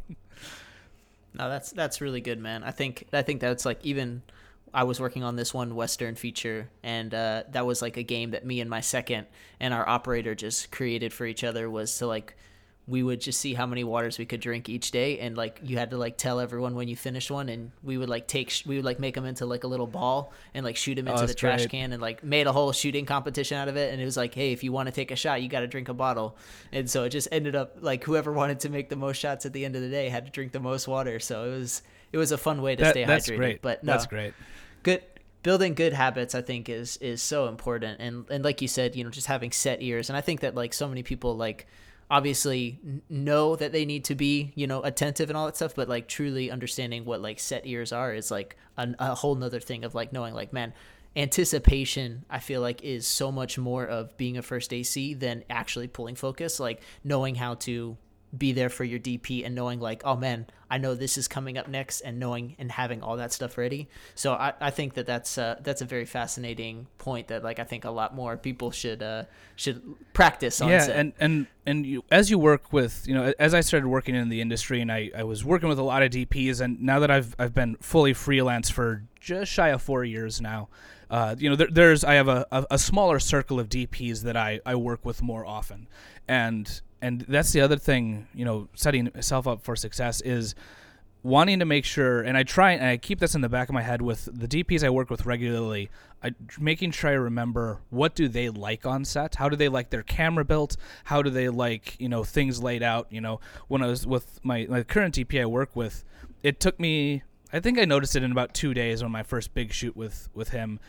no, 1.33 1.49
that's 1.49 1.71
that's 1.71 2.01
really 2.01 2.21
good, 2.21 2.39
man. 2.39 2.63
I 2.63 2.71
think 2.71 3.07
I 3.13 3.21
think 3.21 3.41
that's 3.41 3.65
like 3.65 3.85
even 3.85 4.21
I 4.73 4.83
was 4.83 4.99
working 4.99 5.23
on 5.23 5.35
this 5.35 5.53
one 5.53 5.75
Western 5.75 6.15
feature, 6.15 6.69
and 6.83 7.13
uh, 7.13 7.43
that 7.51 7.65
was 7.65 7.81
like 7.81 7.97
a 7.97 8.03
game 8.03 8.31
that 8.31 8.45
me 8.45 8.61
and 8.61 8.69
my 8.69 8.81
second 8.81 9.27
and 9.59 9.73
our 9.73 9.87
operator 9.87 10.35
just 10.35 10.71
created 10.71 11.11
for 11.11 11.25
each 11.25 11.43
other 11.43 11.69
was 11.69 11.97
to 11.97 12.07
like 12.07 12.35
we 12.89 13.03
would 13.03 13.21
just 13.21 13.39
see 13.39 13.53
how 13.53 13.65
many 13.67 13.83
waters 13.83 14.17
we 14.17 14.25
could 14.25 14.39
drink 14.41 14.67
each 14.67 14.89
day. 14.91 15.19
And 15.19 15.37
like 15.37 15.59
you 15.63 15.77
had 15.77 15.91
to 15.91 15.97
like 15.97 16.17
tell 16.17 16.39
everyone 16.39 16.73
when 16.75 16.87
you 16.87 16.95
finished 16.95 17.29
one. 17.29 17.47
And 17.47 17.71
we 17.83 17.97
would 17.97 18.09
like 18.09 18.27
take 18.27 18.49
sh- 18.49 18.65
we 18.65 18.75
would 18.77 18.85
like 18.85 18.99
make 18.99 19.13
them 19.15 19.25
into 19.25 19.45
like 19.45 19.63
a 19.63 19.67
little 19.67 19.85
ball 19.87 20.33
and 20.53 20.65
like 20.65 20.75
shoot 20.75 20.95
them 20.95 21.07
Oh, 21.07 21.11
into 21.13 21.27
the 21.27 21.33
trash 21.35 21.59
great. 21.61 21.69
can 21.69 21.93
and 21.93 22.01
like 22.01 22.23
made 22.23 22.47
a 22.47 22.51
whole 22.51 22.71
shooting 22.71 23.05
competition 23.05 23.57
out 23.57 23.67
of 23.67 23.77
it. 23.77 23.93
And 23.93 24.01
it 24.01 24.05
was 24.05 24.17
like 24.17 24.33
hey 24.33 24.51
if 24.51 24.63
you 24.63 24.71
want 24.71 24.87
to 24.87 24.91
take 24.91 25.11
a 25.11 25.15
shot 25.15 25.41
you 25.41 25.49
got 25.49 25.59
to 25.61 25.67
drink 25.67 25.87
a 25.87 25.93
bottle. 25.93 26.35
And 26.71 26.89
so 26.89 27.03
it 27.03 27.09
just 27.09 27.27
ended 27.31 27.55
up 27.55 27.77
like 27.79 28.03
whoever 28.03 28.33
wanted 28.33 28.59
to 28.61 28.69
make 28.69 28.89
the 28.89 28.95
most 28.95 29.17
shots 29.17 29.45
at 29.45 29.53
the 29.53 29.63
end 29.65 29.75
of 29.75 29.81
the 29.83 29.89
day 29.89 30.09
had 30.09 30.25
to 30.25 30.31
drink 30.31 30.51
the 30.51 30.59
most 30.59 30.87
water. 30.87 31.19
So 31.19 31.45
it 31.45 31.57
was 31.59 31.81
it 32.11 32.17
was 32.17 32.31
a 32.31 32.37
fun 32.39 32.61
way 32.61 32.75
to 32.75 32.83
That- 32.83 32.91
stay 32.91 33.05
that's 33.05 33.29
hydrated. 33.29 33.37
great. 33.37 33.61
but 33.61 33.83
no. 33.83 33.91
That's 33.93 34.07
great. 34.07 34.33
good 34.83 35.03
building 35.41 35.73
good 35.73 35.93
habits 35.93 36.35
i 36.35 36.41
think 36.41 36.67
is 36.67 36.97
is 36.97 37.21
so 37.21 37.47
important. 37.47 38.01
And 38.01 38.25
and 38.29 38.43
like 38.43 38.61
you 38.61 38.67
said 38.67 38.95
you 38.95 39.03
know 39.03 39.09
just 39.09 39.27
having 39.27 39.51
set 39.51 39.81
ears 39.81 40.09
and 40.09 40.17
i 40.17 40.21
think 40.21 40.41
that 40.41 40.53
like 40.55 40.73
so 40.73 40.87
many 40.87 41.01
people 41.03 41.37
like 41.37 41.65
obviously 42.09 42.79
know 43.09 43.55
that 43.55 43.71
they 43.71 43.85
need 43.85 44.03
to 44.03 44.15
be 44.15 44.51
you 44.55 44.65
know 44.65 44.81
attentive 44.83 45.29
and 45.29 45.37
all 45.37 45.45
that 45.45 45.55
stuff 45.55 45.75
but 45.75 45.87
like 45.87 46.07
truly 46.07 46.49
understanding 46.49 47.05
what 47.05 47.21
like 47.21 47.39
set 47.39 47.65
ears 47.65 47.91
are 47.91 48.13
is 48.13 48.31
like 48.31 48.55
an, 48.77 48.95
a 48.99 49.13
whole 49.13 49.35
nother 49.35 49.59
thing 49.59 49.83
of 49.83 49.93
like 49.93 50.11
knowing 50.11 50.33
like 50.33 50.51
man 50.51 50.73
anticipation 51.15 52.25
i 52.29 52.39
feel 52.39 52.61
like 52.61 52.83
is 52.83 53.05
so 53.05 53.31
much 53.31 53.57
more 53.57 53.85
of 53.85 54.15
being 54.17 54.37
a 54.37 54.41
first 54.41 54.73
ac 54.73 55.13
than 55.13 55.43
actually 55.49 55.87
pulling 55.87 56.15
focus 56.15 56.59
like 56.59 56.81
knowing 57.03 57.35
how 57.35 57.53
to 57.53 57.95
be 58.37 58.51
there 58.51 58.69
for 58.69 58.83
your 58.83 58.99
DP 58.99 59.45
and 59.45 59.55
knowing 59.55 59.79
like, 59.79 60.01
oh 60.05 60.15
man, 60.15 60.47
I 60.69 60.77
know 60.77 60.93
this 60.93 61.17
is 61.17 61.27
coming 61.27 61.57
up 61.57 61.67
next, 61.67 62.01
and 62.01 62.19
knowing 62.19 62.55
and 62.59 62.71
having 62.71 63.01
all 63.01 63.17
that 63.17 63.33
stuff 63.33 63.57
ready. 63.57 63.89
So 64.13 64.33
I, 64.33 64.53
I 64.61 64.69
think 64.69 64.93
that 64.93 65.07
that's 65.07 65.37
uh, 65.37 65.59
that's 65.61 65.81
a 65.81 65.85
very 65.85 66.05
fascinating 66.05 66.87
point 66.97 67.29
that 67.29 67.43
like 67.43 67.59
I 67.59 67.63
think 67.63 67.85
a 67.85 67.91
lot 67.91 68.15
more 68.15 68.37
people 68.37 68.71
should 68.71 69.01
uh, 69.01 69.23
should 69.59 69.81
practice 70.13 70.61
on 70.61 70.69
yeah 70.69 70.79
set. 70.79 70.95
and 70.95 71.13
and 71.19 71.47
and 71.65 71.85
you, 71.85 72.03
as 72.11 72.29
you 72.29 72.39
work 72.39 72.71
with 72.71 73.05
you 73.05 73.13
know 73.13 73.33
as 73.39 73.53
i 73.53 73.59
started 73.59 73.87
working 73.87 74.15
in 74.15 74.29
the 74.29 74.39
industry 74.39 74.79
and 74.79 74.89
I, 74.89 75.11
I 75.15 75.23
was 75.23 75.43
working 75.43 75.67
with 75.67 75.77
a 75.77 75.83
lot 75.83 76.01
of 76.01 76.11
dps 76.11 76.61
and 76.61 76.81
now 76.81 76.99
that 76.99 77.11
i've 77.11 77.35
i've 77.37 77.53
been 77.53 77.75
fully 77.81 78.13
freelance 78.13 78.69
for 78.69 79.03
just 79.19 79.51
shy 79.51 79.69
of 79.69 79.81
four 79.81 80.05
years 80.05 80.39
now 80.39 80.69
uh, 81.09 81.35
you 81.37 81.49
know 81.49 81.57
there, 81.57 81.67
there's 81.69 82.05
i 82.05 82.13
have 82.13 82.29
a, 82.29 82.45
a, 82.51 82.65
a 82.71 82.79
smaller 82.79 83.19
circle 83.19 83.59
of 83.59 83.67
dps 83.67 84.23
that 84.23 84.37
i 84.37 84.61
i 84.65 84.75
work 84.75 85.03
with 85.03 85.21
more 85.21 85.45
often 85.45 85.87
and 86.27 86.81
and 87.01 87.21
that's 87.21 87.51
the 87.51 87.61
other 87.61 87.77
thing 87.77 88.27
you 88.33 88.45
know 88.45 88.67
setting 88.75 89.07
yourself 89.07 89.47
up 89.47 89.63
for 89.63 89.75
success 89.75 90.21
is 90.21 90.55
wanting 91.21 91.59
to 91.59 91.65
make 91.65 91.83
sure 91.83 92.21
and 92.21 92.37
i 92.37 92.43
try 92.43 92.71
and 92.71 92.85
i 92.85 92.97
keep 92.97 93.19
this 93.19 93.35
in 93.35 93.41
the 93.41 93.49
back 93.49 93.67
of 93.67 93.73
my 93.73 93.81
head 93.81 94.01
with 94.01 94.29
the 94.31 94.47
dps 94.47 94.83
i 94.83 94.89
work 94.89 95.09
with 95.09 95.25
regularly 95.25 95.89
I, 96.23 96.33
making 96.59 96.91
sure 96.91 97.09
i 97.09 97.13
remember 97.13 97.79
what 97.89 98.15
do 98.15 98.27
they 98.27 98.49
like 98.49 98.85
on 98.85 99.05
set? 99.05 99.35
How 99.35 99.47
do 99.47 99.55
they 99.55 99.69
like 99.69 99.89
their 99.89 100.03
camera 100.03 100.43
built? 100.43 100.75
How 101.05 101.21
do 101.21 101.29
they 101.29 101.47
like 101.47 101.95
you 101.99 102.09
know 102.09 102.25
things 102.25 102.61
laid 102.61 102.83
out? 102.83 103.07
You 103.09 103.21
know 103.21 103.39
when 103.67 103.81
i 103.81 103.87
was 103.87 104.05
with 104.05 104.39
my, 104.43 104.65
my 104.69 104.83
current 104.83 105.15
dp 105.15 105.41
i 105.41 105.45
work 105.45 105.75
with 105.75 106.03
it 106.43 106.59
took 106.59 106.79
me 106.79 107.23
i 107.53 107.59
think 107.59 107.79
i 107.79 107.85
noticed 107.85 108.15
it 108.15 108.23
in 108.23 108.31
about 108.31 108.53
two 108.53 108.73
days 108.73 109.01
on 109.01 109.11
my 109.11 109.23
first 109.23 109.53
big 109.53 109.71
shoot 109.71 109.95
with 109.95 110.29
with 110.33 110.49
him 110.49 110.79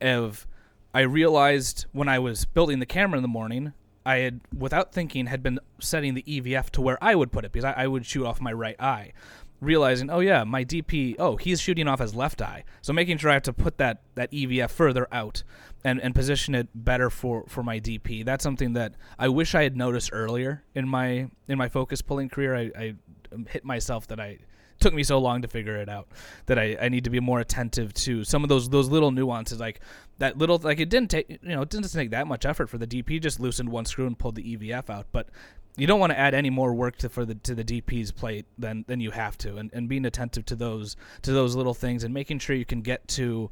of 0.00 0.46
i 0.94 1.00
realized 1.00 1.86
when 1.92 2.08
i 2.08 2.18
was 2.18 2.44
building 2.44 2.80
the 2.80 2.86
camera 2.86 3.16
in 3.16 3.22
the 3.22 3.28
morning 3.28 3.72
I 4.04 4.16
had, 4.16 4.40
without 4.56 4.92
thinking, 4.92 5.26
had 5.26 5.42
been 5.42 5.58
setting 5.78 6.14
the 6.14 6.22
EVF 6.22 6.70
to 6.70 6.80
where 6.80 7.02
I 7.02 7.14
would 7.14 7.32
put 7.32 7.44
it 7.44 7.52
because 7.52 7.64
I, 7.64 7.72
I 7.72 7.86
would 7.86 8.06
shoot 8.06 8.24
off 8.26 8.40
my 8.40 8.52
right 8.52 8.80
eye, 8.80 9.12
realizing, 9.60 10.10
oh 10.10 10.20
yeah, 10.20 10.44
my 10.44 10.64
DP, 10.64 11.16
oh 11.18 11.36
he's 11.36 11.60
shooting 11.60 11.86
off 11.86 12.00
his 12.00 12.14
left 12.14 12.40
eye, 12.40 12.64
so 12.80 12.92
making 12.92 13.18
sure 13.18 13.30
I 13.30 13.34
have 13.34 13.42
to 13.44 13.52
put 13.52 13.78
that 13.78 14.02
that 14.14 14.30
EVF 14.32 14.70
further 14.70 15.06
out 15.12 15.42
and 15.84 16.00
and 16.00 16.14
position 16.14 16.54
it 16.54 16.68
better 16.74 17.10
for 17.10 17.44
for 17.48 17.62
my 17.62 17.78
DP. 17.78 18.24
That's 18.24 18.42
something 18.42 18.72
that 18.74 18.94
I 19.18 19.28
wish 19.28 19.54
I 19.54 19.62
had 19.62 19.76
noticed 19.76 20.10
earlier 20.12 20.64
in 20.74 20.88
my 20.88 21.28
in 21.48 21.58
my 21.58 21.68
focus 21.68 22.02
pulling 22.02 22.28
career. 22.28 22.54
I, 22.54 22.70
I 22.76 22.94
um, 23.32 23.46
hit 23.46 23.64
myself 23.64 24.06
that 24.08 24.20
I 24.20 24.38
took 24.80 24.94
me 24.94 25.02
so 25.02 25.18
long 25.18 25.42
to 25.42 25.48
figure 25.48 25.76
it 25.76 25.88
out 25.88 26.08
that 26.46 26.58
I, 26.58 26.76
I 26.80 26.88
need 26.88 27.04
to 27.04 27.10
be 27.10 27.20
more 27.20 27.40
attentive 27.40 27.92
to 27.94 28.24
some 28.24 28.42
of 28.42 28.48
those 28.48 28.68
those 28.68 28.88
little 28.88 29.10
nuances 29.10 29.60
like 29.60 29.80
that 30.18 30.38
little 30.38 30.58
like 30.58 30.80
it 30.80 30.88
didn't 30.88 31.10
take 31.10 31.28
you 31.30 31.38
know 31.42 31.62
it 31.62 31.68
didn't 31.68 31.88
take 31.92 32.10
that 32.10 32.26
much 32.26 32.44
effort 32.44 32.68
for 32.68 32.78
the 32.78 32.86
DP 32.86 33.20
just 33.20 33.40
loosened 33.40 33.68
one 33.68 33.84
screw 33.84 34.06
and 34.06 34.18
pulled 34.18 34.34
the 34.34 34.56
EVF 34.56 34.90
out 34.90 35.06
but 35.12 35.28
you 35.76 35.86
don't 35.86 36.00
want 36.00 36.10
to 36.10 36.18
add 36.18 36.34
any 36.34 36.50
more 36.50 36.74
work 36.74 36.96
to 36.98 37.08
for 37.08 37.24
the 37.24 37.34
to 37.36 37.54
the 37.54 37.64
DP's 37.64 38.10
plate 38.10 38.46
than 38.58 38.84
than 38.88 39.00
you 39.00 39.10
have 39.10 39.38
to 39.38 39.56
and, 39.56 39.70
and 39.72 39.88
being 39.88 40.04
attentive 40.04 40.44
to 40.46 40.56
those 40.56 40.96
to 41.22 41.32
those 41.32 41.54
little 41.54 41.74
things 41.74 42.04
and 42.04 42.12
making 42.12 42.38
sure 42.38 42.56
you 42.56 42.64
can 42.64 42.82
get 42.82 43.06
to 43.08 43.50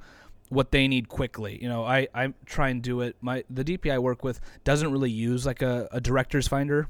what 0.49 0.71
they 0.71 0.89
need 0.89 1.09
quickly. 1.09 1.59
You 1.61 1.69
know, 1.69 1.85
I, 1.85 2.09
I 2.15 2.33
try 2.47 2.71
and 2.71 2.83
do 2.83 3.03
it. 3.03 3.17
My 3.21 3.45
the 3.51 3.65
DP 3.65 3.93
I 3.93 3.99
work 3.99 4.25
with 4.25 4.41
doesn't 4.65 4.91
really 4.91 5.11
use 5.11 5.47
like 5.47 5.63
a, 5.63 5.89
a 5.93 6.01
director's 6.01 6.49
finder 6.49 6.89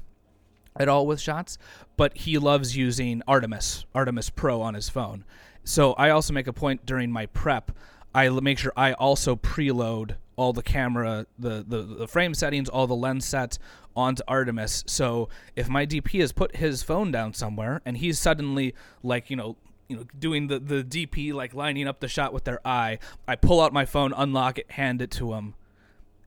at 0.77 0.87
all 0.87 1.05
with 1.05 1.19
shots, 1.19 1.57
but 1.97 2.15
he 2.17 2.37
loves 2.37 2.75
using 2.75 3.21
Artemis, 3.27 3.85
Artemis 3.93 4.29
Pro 4.29 4.61
on 4.61 4.73
his 4.73 4.89
phone. 4.89 5.25
So 5.63 5.93
I 5.93 6.09
also 6.09 6.33
make 6.33 6.47
a 6.47 6.53
point 6.53 6.85
during 6.85 7.11
my 7.11 7.25
prep, 7.27 7.71
I 8.13 8.29
make 8.29 8.57
sure 8.57 8.73
I 8.75 8.93
also 8.93 9.35
preload 9.35 10.15
all 10.35 10.53
the 10.53 10.63
camera, 10.63 11.27
the, 11.37 11.63
the, 11.67 11.81
the 11.81 12.07
frame 12.07 12.33
settings, 12.33 12.69
all 12.69 12.87
the 12.87 12.95
lens 12.95 13.25
sets 13.25 13.59
onto 13.95 14.23
Artemis. 14.27 14.83
So 14.87 15.29
if 15.55 15.69
my 15.69 15.85
DP 15.85 16.21
has 16.21 16.31
put 16.31 16.55
his 16.55 16.81
phone 16.81 17.11
down 17.11 17.33
somewhere 17.33 17.81
and 17.85 17.97
he's 17.97 18.17
suddenly 18.17 18.73
like, 19.03 19.29
you 19.29 19.35
know, 19.35 19.57
you 19.89 19.97
know, 19.97 20.05
doing 20.17 20.47
the, 20.47 20.59
the 20.59 20.83
DP, 20.83 21.33
like 21.33 21.53
lining 21.53 21.87
up 21.87 21.99
the 21.99 22.07
shot 22.07 22.31
with 22.31 22.45
their 22.45 22.65
eye, 22.65 22.99
I 23.27 23.35
pull 23.35 23.59
out 23.59 23.73
my 23.73 23.85
phone, 23.85 24.13
unlock 24.15 24.57
it, 24.59 24.71
hand 24.71 25.01
it 25.01 25.11
to 25.11 25.33
him 25.33 25.55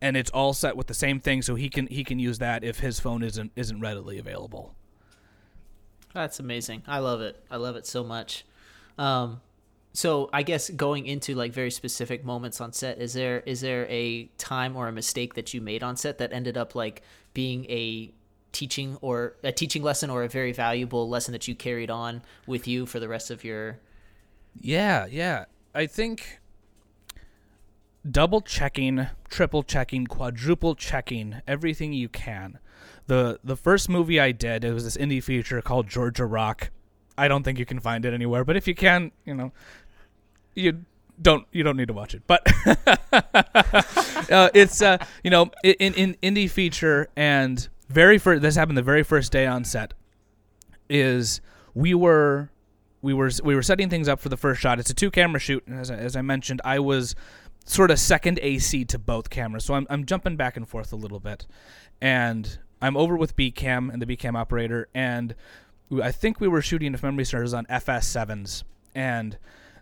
and 0.02 0.16
it's 0.16 0.30
all 0.32 0.52
set 0.52 0.76
with 0.76 0.88
the 0.88 0.94
same 0.94 1.20
thing 1.20 1.40
so 1.40 1.54
he 1.54 1.70
can 1.70 1.86
he 1.86 2.04
can 2.04 2.18
use 2.18 2.38
that 2.38 2.62
if 2.62 2.80
his 2.80 3.00
phone 3.00 3.22
isn't 3.22 3.52
isn't 3.56 3.80
readily 3.80 4.18
available 4.18 4.74
That's 6.12 6.40
amazing. 6.40 6.82
I 6.86 6.98
love 6.98 7.20
it. 7.22 7.42
I 7.50 7.56
love 7.56 7.76
it 7.76 7.86
so 7.86 8.04
much. 8.04 8.44
Um, 8.98 9.40
so 9.94 10.28
I 10.32 10.42
guess 10.42 10.70
going 10.70 11.06
into 11.06 11.34
like 11.34 11.52
very 11.52 11.70
specific 11.70 12.24
moments 12.24 12.60
on 12.60 12.72
set, 12.72 13.00
is 13.00 13.12
there 13.14 13.40
is 13.40 13.60
there 13.60 13.86
a 13.88 14.24
time 14.38 14.76
or 14.76 14.88
a 14.88 14.92
mistake 14.92 15.34
that 15.34 15.54
you 15.54 15.60
made 15.60 15.82
on 15.82 15.96
set 15.96 16.18
that 16.18 16.32
ended 16.32 16.56
up 16.56 16.74
like 16.74 17.02
being 17.34 17.64
a 17.70 18.12
teaching 18.52 18.98
or 19.00 19.36
a 19.42 19.52
teaching 19.52 19.82
lesson 19.82 20.10
or 20.10 20.24
a 20.24 20.28
very 20.28 20.52
valuable 20.52 21.08
lesson 21.08 21.32
that 21.32 21.48
you 21.48 21.54
carried 21.54 21.90
on 21.90 22.22
with 22.46 22.68
you 22.68 22.84
for 22.84 23.00
the 23.00 23.08
rest 23.08 23.30
of 23.30 23.44
your 23.44 23.78
yeah 24.60 25.06
yeah 25.06 25.46
i 25.74 25.86
think 25.86 26.38
double 28.08 28.40
checking 28.40 29.06
triple 29.28 29.62
checking 29.62 30.06
quadruple 30.06 30.74
checking 30.74 31.40
everything 31.46 31.92
you 31.92 32.08
can. 32.08 32.58
The 33.06 33.40
the 33.42 33.56
first 33.56 33.88
movie 33.88 34.20
i 34.20 34.32
did 34.32 34.64
it 34.64 34.72
was 34.72 34.84
this 34.84 34.96
indie 34.96 35.22
feature 35.22 35.60
called 35.62 35.88
georgia 35.88 36.26
rock. 36.26 36.70
I 37.16 37.28
don't 37.28 37.42
think 37.42 37.58
you 37.58 37.66
can 37.66 37.80
find 37.80 38.04
it 38.04 38.14
anywhere 38.14 38.44
but 38.44 38.56
if 38.56 38.66
you 38.66 38.74
can 38.74 39.12
you 39.24 39.34
know 39.34 39.52
you 40.54 40.84
don't 41.20 41.46
you 41.52 41.62
don't 41.62 41.76
need 41.76 41.88
to 41.88 41.94
watch 41.94 42.14
it. 42.14 42.22
But 42.26 42.46
uh, 44.30 44.50
it's 44.54 44.82
uh, 44.82 44.98
you 45.22 45.30
know 45.30 45.50
in, 45.62 45.94
in 45.94 46.16
indie 46.22 46.50
feature 46.50 47.08
and 47.16 47.68
very 47.88 48.18
first 48.18 48.42
this 48.42 48.56
happened 48.56 48.78
the 48.78 48.82
very 48.82 49.02
first 49.02 49.32
day 49.32 49.46
on 49.46 49.64
set 49.64 49.94
is 50.88 51.40
we 51.74 51.94
were 51.94 52.50
we 53.02 53.14
were 53.14 53.30
we 53.44 53.54
were 53.54 53.62
setting 53.62 53.88
things 53.88 54.08
up 54.08 54.20
for 54.20 54.28
the 54.28 54.36
first 54.36 54.60
shot. 54.60 54.78
It's 54.80 54.90
a 54.90 54.94
two 54.94 55.10
camera 55.10 55.40
shoot 55.40 55.64
and 55.66 55.78
as 55.78 55.90
as 55.90 56.16
I 56.16 56.22
mentioned 56.22 56.60
i 56.64 56.78
was 56.78 57.14
sort 57.64 57.90
of 57.90 57.98
second 57.98 58.38
ac 58.42 58.84
to 58.86 58.98
both 58.98 59.30
cameras. 59.30 59.64
So 59.64 59.74
I'm, 59.74 59.86
I'm 59.90 60.04
jumping 60.04 60.36
back 60.36 60.56
and 60.56 60.68
forth 60.68 60.92
a 60.92 60.96
little 60.96 61.20
bit. 61.20 61.46
And 62.00 62.58
i'm 62.80 62.96
over 62.96 63.16
with 63.16 63.36
bcam 63.36 63.92
and 63.92 64.02
the 64.02 64.06
bcam 64.06 64.36
operator. 64.36 64.88
And 64.94 65.34
i 66.02 66.10
think 66.10 66.40
we 66.40 66.48
were 66.48 66.62
shooting 66.62 66.94
if 66.94 67.02
memory 67.02 67.24
serves 67.24 67.54
on 67.54 67.66
fs7s 67.66 68.64
and 68.94 69.36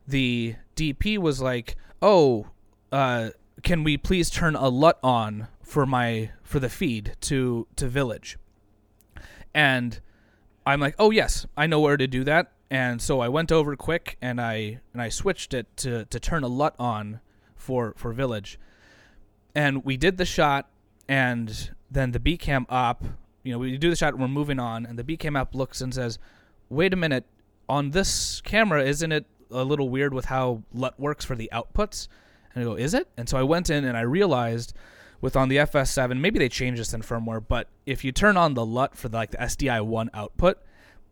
the 0.06 0.56
dp 0.76 1.18
was 1.18 1.40
like 1.40 1.76
oh 2.02 2.48
uh, 2.92 3.30
can 3.62 3.84
we 3.84 3.96
please 3.96 4.30
turn 4.30 4.56
a 4.56 4.68
lut 4.68 4.98
on 5.02 5.46
for 5.62 5.86
my 5.86 6.30
for 6.42 6.58
the 6.58 6.68
feed 6.68 7.14
to 7.20 7.66
to 7.76 7.88
village? 7.88 8.36
And 9.54 10.00
i'm 10.66 10.80
like 10.80 10.94
oh 10.98 11.10
yes 11.10 11.46
i 11.56 11.66
know 11.66 11.80
where 11.80 11.96
to 11.96 12.06
do 12.06 12.24
that. 12.24 12.52
And 12.72 13.02
so 13.02 13.20
i 13.20 13.28
went 13.28 13.50
over 13.50 13.74
quick 13.76 14.16
and 14.20 14.40
i 14.40 14.80
and 14.92 15.00
i 15.00 15.08
switched 15.08 15.54
it 15.54 15.76
to 15.78 16.04
to 16.06 16.20
turn 16.20 16.44
a 16.44 16.48
lut 16.48 16.74
on 16.78 17.20
for 17.60 17.94
for 17.96 18.12
village. 18.12 18.58
And 19.54 19.84
we 19.84 19.96
did 19.96 20.16
the 20.16 20.24
shot 20.24 20.68
and 21.08 21.70
then 21.90 22.12
the 22.12 22.20
B 22.20 22.36
cam 22.36 22.66
op 22.68 23.04
you 23.42 23.52
know 23.52 23.58
we 23.58 23.76
do 23.78 23.90
the 23.90 23.96
shot 23.96 24.16
we're 24.18 24.28
moving 24.28 24.58
on 24.60 24.86
and 24.86 24.98
the 24.98 25.04
B 25.04 25.16
cam 25.16 25.36
op 25.36 25.54
looks 25.54 25.80
and 25.80 25.94
says 25.94 26.18
wait 26.68 26.92
a 26.92 26.96
minute 26.96 27.24
on 27.68 27.90
this 27.90 28.40
camera 28.42 28.84
isn't 28.84 29.10
it 29.10 29.26
a 29.50 29.64
little 29.64 29.88
weird 29.88 30.14
with 30.14 30.26
how 30.26 30.62
lut 30.72 30.98
works 30.98 31.24
for 31.24 31.34
the 31.34 31.50
outputs? 31.52 32.08
And 32.54 32.62
I 32.62 32.64
go, 32.64 32.74
is 32.74 32.94
it? 32.94 33.08
And 33.16 33.28
so 33.28 33.38
I 33.38 33.42
went 33.42 33.70
in 33.70 33.84
and 33.84 33.96
I 33.96 34.02
realized 34.02 34.74
with 35.20 35.36
on 35.36 35.48
the 35.48 35.58
FS7, 35.58 36.18
maybe 36.18 36.38
they 36.38 36.48
changed 36.48 36.80
this 36.80 36.94
in 36.94 37.02
firmware, 37.02 37.44
but 37.46 37.68
if 37.86 38.04
you 38.04 38.12
turn 38.12 38.36
on 38.36 38.54
the 38.54 38.64
LUT 38.64 38.96
for 38.96 39.08
like 39.08 39.32
the 39.32 39.38
SDI1 39.38 40.08
output, 40.14 40.58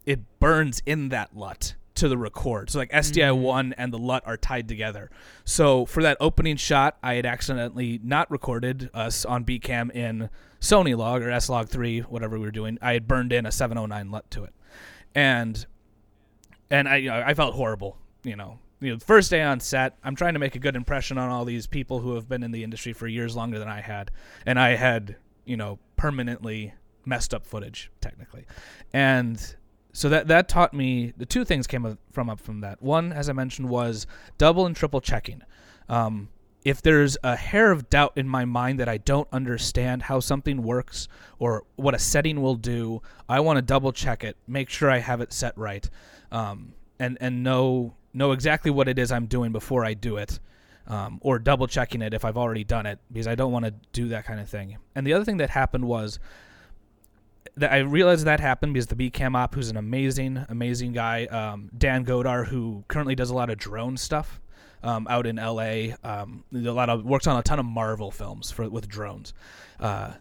it 0.06 0.20
burns 0.40 0.82
in 0.87 1.11
that 1.11 1.37
LUT 1.37 1.74
to 1.98 2.08
the 2.08 2.18
record. 2.18 2.70
So 2.70 2.78
like 2.78 2.90
SDI 2.90 3.30
mm-hmm. 3.30 3.42
one 3.42 3.72
and 3.76 3.92
the 3.92 3.98
LUT 3.98 4.22
are 4.26 4.37
tied 4.37 4.68
together. 4.68 5.11
So 5.44 5.84
for 5.87 6.02
that 6.02 6.16
opening 6.20 6.56
shot, 6.56 6.96
I 7.02 7.14
had 7.14 7.26
accidentally 7.26 8.00
not 8.02 8.30
recorded 8.30 8.90
us 8.94 9.24
on 9.24 9.44
Bcam 9.44 9.94
in 9.94 10.30
Sony 10.61 10.96
log 10.96 11.22
or 11.22 11.30
S 11.30 11.48
log 11.48 11.68
three, 11.68 12.00
whatever 12.00 12.38
we 12.38 12.44
were 12.44 12.50
doing. 12.50 12.78
I 12.80 12.94
had 12.94 13.06
burned 13.06 13.32
in 13.32 13.46
a 13.46 13.52
709 13.52 14.11
LUT 14.11 14.30
to 14.32 14.44
it, 14.44 14.54
and 15.14 15.66
and 16.70 16.88
I 16.88 16.96
you 16.96 17.11
know, 17.11 17.22
I 17.24 17.34
felt 17.34 17.54
horrible. 17.54 17.98
You 18.24 18.37
know, 18.37 18.58
you 18.80 18.92
know, 18.92 18.98
first 18.98 19.30
day 19.30 19.42
on 19.42 19.61
set, 19.61 19.96
I'm 20.02 20.16
trying 20.16 20.34
to 20.34 20.40
make 20.40 20.56
a 20.56 20.58
good 20.58 20.76
impression 20.76 21.18
on 21.18 21.30
all 21.30 21.44
these 21.44 21.66
people 21.66 22.00
who 22.00 22.14
have 22.14 22.28
been 22.28 22.42
in 22.42 22.50
the 22.50 22.64
industry 22.64 22.92
for 22.92 23.06
years 23.06 23.37
longer 23.37 23.58
than 23.58 23.68
I 23.68 23.80
had, 23.80 24.11
and 24.46 24.58
I 24.58 24.76
had 24.76 25.16
you 25.44 25.56
know 25.56 25.78
permanently 25.96 26.74
messed 27.04 27.32
up 27.32 27.46
footage 27.46 27.90
technically, 28.00 28.46
and 28.92 29.56
so 29.92 30.09
that 30.09 30.29
that 30.29 30.48
taught 30.48 30.74
me 30.74 31.12
the 31.16 31.27
two 31.27 31.44
things 31.44 31.66
came 31.66 31.98
from 32.12 32.31
up 32.31 32.40
from 32.40 32.61
that. 32.61 32.83
One, 32.83 33.12
as 33.12 33.29
I 33.29 33.33
mentioned, 33.33 33.68
was 33.68 34.07
double 34.37 34.66
and 34.66 34.77
triple 34.77 35.01
checking. 35.01 35.42
Um, 35.88 36.29
if 36.64 36.83
there's 36.83 37.16
a 37.22 37.37
hair 37.37 37.70
of 37.70 37.88
doubt 37.88 38.12
in 38.16 38.29
my 38.29 38.44
mind 38.44 38.79
that 38.81 38.88
I 38.88 38.98
don't 38.98 39.29
understand 39.33 40.03
how 40.03 40.20
something 40.20 40.62
works 40.62 41.09
or 41.38 41.64
what 41.77 41.94
a 41.94 41.98
setting 41.98 42.42
will 42.42 42.57
do, 42.57 43.01
I 43.29 43.40
want 43.40 43.57
to 43.57 43.62
double 43.62 43.92
check 43.92 44.24
it, 44.24 44.37
make 44.46 44.68
sure 44.68 44.90
I 44.90 44.98
have 44.98 45.20
it 45.20 45.33
set 45.33 45.57
right, 45.57 45.88
um, 46.31 46.74
and 46.98 47.16
and 47.20 47.42
know 47.42 47.94
know 48.12 48.33
exactly 48.33 48.70
what 48.70 48.88
it 48.88 48.98
is 48.98 49.12
I'm 49.12 49.27
doing 49.27 49.53
before 49.53 49.85
I 49.85 49.94
do 49.94 50.16
it, 50.16 50.40
um, 50.87 51.18
or 51.22 51.38
double 51.38 51.66
checking 51.66 52.03
it 52.03 52.12
if 52.12 52.24
I've 52.24 52.37
already 52.37 52.64
done 52.64 52.87
it 52.87 52.98
because 53.11 53.27
I 53.27 53.35
don't 53.35 53.53
want 53.53 53.64
to 53.64 53.74
do 53.92 54.09
that 54.09 54.24
kind 54.24 54.40
of 54.40 54.48
thing. 54.48 54.77
And 54.94 55.07
the 55.07 55.12
other 55.12 55.24
thing 55.24 55.38
that 55.38 55.51
happened 55.51 55.87
was 55.87 56.18
that 57.59 57.73
I 57.73 57.79
realized 57.79 58.25
that 58.27 58.40
happened 58.40 58.75
because 58.75 58.87
the 58.87 58.97
BCam 58.97 59.37
op, 59.37 59.55
who's 59.55 59.71
an 59.71 59.77
amazing, 59.77 60.44
amazing 60.49 60.92
guy, 60.92 61.27
um, 61.27 61.71
Dan 61.77 62.05
Godar, 62.05 62.47
who 62.47 62.85
currently 62.88 63.14
does 63.14 63.31
a 63.31 63.35
lot 63.35 63.51
of 63.51 63.59
drone 63.59 63.97
stuff 63.97 64.40
um, 64.83 65.07
out 65.11 65.27
in 65.27 65.37
LA, 65.37 65.94
um, 66.05 66.44
a 66.53 66.59
lot 66.59 66.88
of 66.88 67.05
works 67.05 67.27
on 67.27 67.38
a 67.38 67.42
ton 67.42 67.59
of 67.59 67.66
Marvel 67.66 68.11
films 68.11 68.51
for 68.51 68.68
with 68.68 68.88
drones. 68.88 69.35
Uh, 69.81 70.12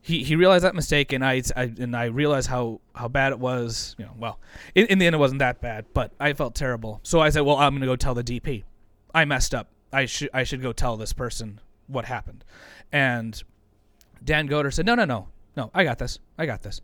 he, 0.00 0.22
he 0.22 0.36
realized 0.36 0.64
that 0.64 0.76
mistake, 0.76 1.12
and 1.12 1.24
I, 1.24 1.42
I 1.56 1.62
and 1.64 1.96
I 1.96 2.04
realized 2.04 2.48
how, 2.48 2.80
how 2.94 3.08
bad 3.08 3.32
it 3.32 3.40
was. 3.40 3.96
You 3.98 4.04
know, 4.04 4.12
well, 4.16 4.38
in, 4.74 4.86
in 4.86 4.98
the 4.98 5.06
end, 5.06 5.16
it 5.16 5.18
wasn't 5.18 5.40
that 5.40 5.60
bad, 5.60 5.86
but 5.94 6.12
I 6.20 6.32
felt 6.32 6.54
terrible. 6.54 7.00
So 7.02 7.20
I 7.20 7.30
said, 7.30 7.40
"Well, 7.40 7.56
I'm 7.56 7.74
gonna 7.74 7.86
go 7.86 7.96
tell 7.96 8.14
the 8.14 8.22
DP. 8.22 8.62
I 9.12 9.24
messed 9.24 9.52
up. 9.52 9.68
I 9.92 10.06
should 10.06 10.30
I 10.32 10.44
should 10.44 10.62
go 10.62 10.72
tell 10.72 10.96
this 10.96 11.12
person 11.12 11.60
what 11.88 12.04
happened." 12.04 12.44
And 12.92 13.42
Dan 14.22 14.48
Goder 14.48 14.72
said, 14.72 14.86
"No, 14.86 14.94
no, 14.94 15.04
no 15.04 15.26
no, 15.56 15.70
I 15.74 15.84
got 15.84 15.98
this. 15.98 16.18
I 16.38 16.46
got 16.46 16.62
this. 16.62 16.80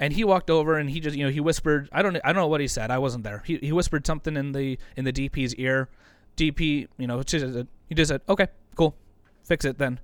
And 0.00 0.12
he 0.12 0.24
walked 0.24 0.50
over 0.50 0.78
and 0.78 0.88
he 0.88 1.00
just, 1.00 1.16
you 1.16 1.24
know, 1.24 1.30
he 1.30 1.40
whispered. 1.40 1.88
I 1.92 2.02
don't, 2.02 2.16
I 2.24 2.32
don't 2.32 2.42
know 2.42 2.46
what 2.46 2.60
he 2.60 2.68
said. 2.68 2.90
I 2.90 2.98
wasn't 2.98 3.24
there. 3.24 3.42
He, 3.44 3.56
he 3.58 3.72
whispered 3.72 4.06
something 4.06 4.36
in 4.36 4.52
the 4.52 4.78
in 4.96 5.04
the 5.04 5.12
DP's 5.12 5.54
ear. 5.56 5.88
DP, 6.36 6.86
you 6.98 7.06
know, 7.08 7.18
he 7.18 7.94
just 7.94 8.08
said, 8.08 8.20
"Okay, 8.28 8.46
cool, 8.76 8.96
fix 9.42 9.64
it 9.64 9.78
then," 9.78 9.98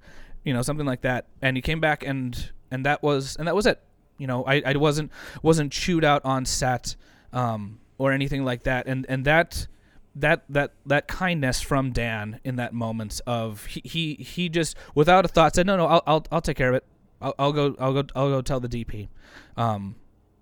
you 0.44 0.52
know, 0.52 0.62
something 0.62 0.86
like 0.86 1.02
that. 1.02 1.26
And 1.40 1.56
he 1.56 1.62
came 1.62 1.80
back 1.80 2.04
and 2.04 2.50
and 2.72 2.84
that 2.84 3.04
was 3.04 3.36
and 3.36 3.46
that 3.46 3.54
was 3.54 3.66
it. 3.66 3.80
You 4.18 4.26
know, 4.26 4.44
I, 4.44 4.62
I 4.66 4.76
wasn't 4.76 5.12
wasn't 5.42 5.72
chewed 5.72 6.04
out 6.04 6.24
on 6.24 6.44
set 6.44 6.96
um, 7.32 7.78
or 7.98 8.10
anything 8.10 8.44
like 8.44 8.64
that. 8.64 8.88
And 8.88 9.06
and 9.08 9.24
that 9.26 9.68
that 10.16 10.44
that 10.48 10.72
that 10.86 11.06
kindness 11.06 11.60
from 11.60 11.92
Dan 11.92 12.40
in 12.42 12.56
that 12.56 12.72
moment 12.72 13.20
of 13.28 13.66
he 13.66 13.80
he, 13.84 14.14
he 14.14 14.48
just 14.48 14.76
without 14.94 15.24
a 15.24 15.28
thought 15.28 15.54
said 15.54 15.66
no 15.66 15.76
no 15.76 15.86
I'll, 15.86 16.02
I'll 16.06 16.26
I'll 16.30 16.40
take 16.40 16.56
care 16.56 16.68
of 16.68 16.76
it 16.76 16.84
I'll, 17.24 17.34
I'll, 17.38 17.52
go. 17.52 17.74
I'll 17.78 17.92
go. 17.94 18.04
I'll 18.14 18.28
go 18.28 18.42
tell 18.42 18.60
the 18.60 18.68
DP. 18.68 19.08
Um, 19.56 19.96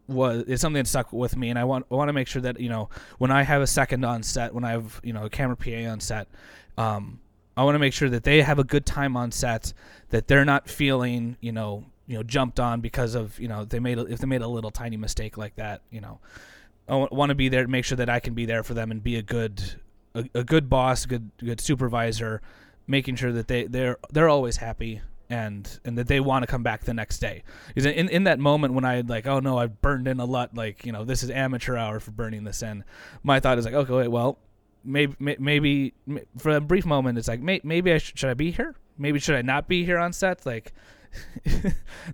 was 0.08 0.60
something 0.60 0.82
that 0.82 0.88
stuck 0.88 1.12
with 1.12 1.36
me, 1.36 1.48
and 1.48 1.58
I 1.58 1.64
want 1.64 1.86
I 1.90 1.94
want 1.94 2.08
to 2.08 2.12
make 2.12 2.26
sure 2.26 2.42
that 2.42 2.58
you 2.58 2.68
know 2.68 2.88
when 3.18 3.30
I 3.30 3.42
have 3.42 3.62
a 3.62 3.66
second 3.66 4.04
on 4.04 4.22
set, 4.22 4.52
when 4.52 4.64
I 4.64 4.72
have 4.72 5.00
you 5.04 5.12
know 5.12 5.24
a 5.24 5.30
camera 5.30 5.56
PA 5.56 5.90
on 5.90 6.00
set, 6.00 6.26
um, 6.76 7.20
I 7.56 7.62
want 7.62 7.76
to 7.76 7.78
make 7.78 7.92
sure 7.92 8.10
that 8.10 8.24
they 8.24 8.42
have 8.42 8.58
a 8.58 8.64
good 8.64 8.84
time 8.84 9.16
on 9.16 9.30
set, 9.30 9.72
that 10.10 10.26
they're 10.26 10.44
not 10.44 10.68
feeling 10.68 11.36
you 11.40 11.52
know 11.52 11.84
you 12.06 12.16
know 12.16 12.24
jumped 12.24 12.58
on 12.58 12.80
because 12.80 13.14
of 13.14 13.38
you 13.38 13.48
know 13.48 13.64
they 13.64 13.78
made 13.78 13.98
if 13.98 14.18
they 14.18 14.26
made 14.26 14.42
a 14.42 14.48
little 14.48 14.72
tiny 14.72 14.96
mistake 14.96 15.36
like 15.36 15.54
that, 15.56 15.82
you 15.90 16.00
know. 16.00 16.18
I 16.88 16.96
want 17.12 17.30
to 17.30 17.36
be 17.36 17.48
there 17.48 17.62
to 17.62 17.68
make 17.68 17.84
sure 17.84 17.96
that 17.96 18.10
I 18.10 18.18
can 18.18 18.34
be 18.34 18.44
there 18.44 18.64
for 18.64 18.74
them 18.74 18.90
and 18.90 19.02
be 19.02 19.14
a 19.16 19.22
good 19.22 19.62
a, 20.16 20.28
a 20.34 20.44
good 20.44 20.68
boss, 20.68 21.06
good 21.06 21.30
good 21.38 21.60
supervisor, 21.60 22.42
making 22.88 23.14
sure 23.14 23.32
that 23.32 23.46
they 23.46 23.64
they're 23.64 23.98
they're 24.10 24.28
always 24.28 24.56
happy 24.56 25.00
and 25.32 25.80
and 25.86 25.96
that 25.96 26.08
they 26.08 26.20
want 26.20 26.42
to 26.42 26.46
come 26.46 26.62
back 26.62 26.84
the 26.84 26.92
next 26.92 27.18
day. 27.18 27.42
Because 27.68 27.86
in 27.86 28.10
in 28.10 28.24
that 28.24 28.38
moment 28.38 28.74
when 28.74 28.84
I 28.84 28.96
had 28.96 29.08
like, 29.08 29.26
oh 29.26 29.40
no, 29.40 29.56
I've 29.56 29.80
burned 29.80 30.06
in 30.06 30.20
a 30.20 30.26
lot. 30.26 30.54
Like 30.54 30.84
you 30.84 30.92
know, 30.92 31.04
this 31.04 31.22
is 31.22 31.30
amateur 31.30 31.74
hour 31.74 32.00
for 32.00 32.10
burning 32.10 32.44
this 32.44 32.62
in. 32.62 32.84
My 33.22 33.40
thought 33.40 33.56
is 33.56 33.64
like, 33.64 33.72
okay, 33.72 33.92
wait, 33.94 34.08
well, 34.08 34.38
maybe 34.84 35.16
maybe 35.38 35.94
for 36.36 36.50
a 36.50 36.60
brief 36.60 36.84
moment, 36.84 37.16
it's 37.16 37.28
like 37.28 37.40
maybe 37.40 37.92
I 37.92 37.98
should, 37.98 38.18
should 38.18 38.28
I 38.28 38.34
be 38.34 38.50
here? 38.50 38.74
Maybe 38.98 39.18
should 39.18 39.34
I 39.34 39.42
not 39.42 39.68
be 39.68 39.84
here 39.84 39.98
on 39.98 40.12
set? 40.12 40.44
Like. 40.46 40.72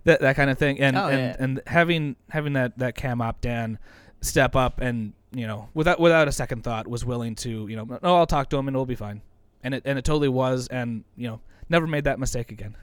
that 0.03 0.19
that 0.19 0.35
kind 0.35 0.49
of 0.49 0.57
thing, 0.57 0.77
and 0.81 0.97
oh, 0.97 1.07
and, 1.07 1.19
yeah. 1.19 1.35
and 1.39 1.61
having 1.67 2.17
having 2.31 2.51
that 2.51 2.77
that 2.79 2.95
cam 2.95 3.21
op 3.21 3.39
Dan 3.39 3.79
step 4.19 4.57
up 4.57 4.81
and 4.81 5.13
you 5.31 5.47
know 5.47 5.69
without 5.73 6.01
without 6.01 6.27
a 6.27 6.33
second 6.33 6.65
thought 6.65 6.85
was 6.85 7.05
willing 7.05 7.33
to 7.33 7.65
you 7.69 7.77
know 7.77 7.85
no 7.85 8.17
I'll 8.17 8.27
talk 8.27 8.49
to 8.49 8.57
him 8.57 8.67
and 8.67 8.75
it'll 8.75 8.85
be 8.85 8.95
fine, 8.95 9.21
and 9.63 9.73
it 9.73 9.83
and 9.85 9.97
it 9.97 10.03
totally 10.03 10.27
was, 10.27 10.67
and 10.67 11.05
you 11.15 11.29
know 11.29 11.39
never 11.69 11.87
made 11.87 12.03
that 12.03 12.19
mistake 12.19 12.51
again. 12.51 12.75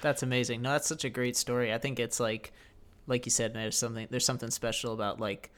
That's 0.00 0.22
amazing. 0.22 0.62
No, 0.62 0.72
that's 0.72 0.88
such 0.88 1.04
a 1.04 1.10
great 1.10 1.36
story. 1.36 1.72
I 1.72 1.78
think 1.78 1.98
it's 2.00 2.20
like, 2.20 2.52
like 3.06 3.26
you 3.26 3.30
said, 3.30 3.54
there's 3.54 3.76
something 3.76 4.06
there's 4.10 4.24
something 4.24 4.50
special 4.50 4.92
about 4.92 5.20
like 5.20 5.50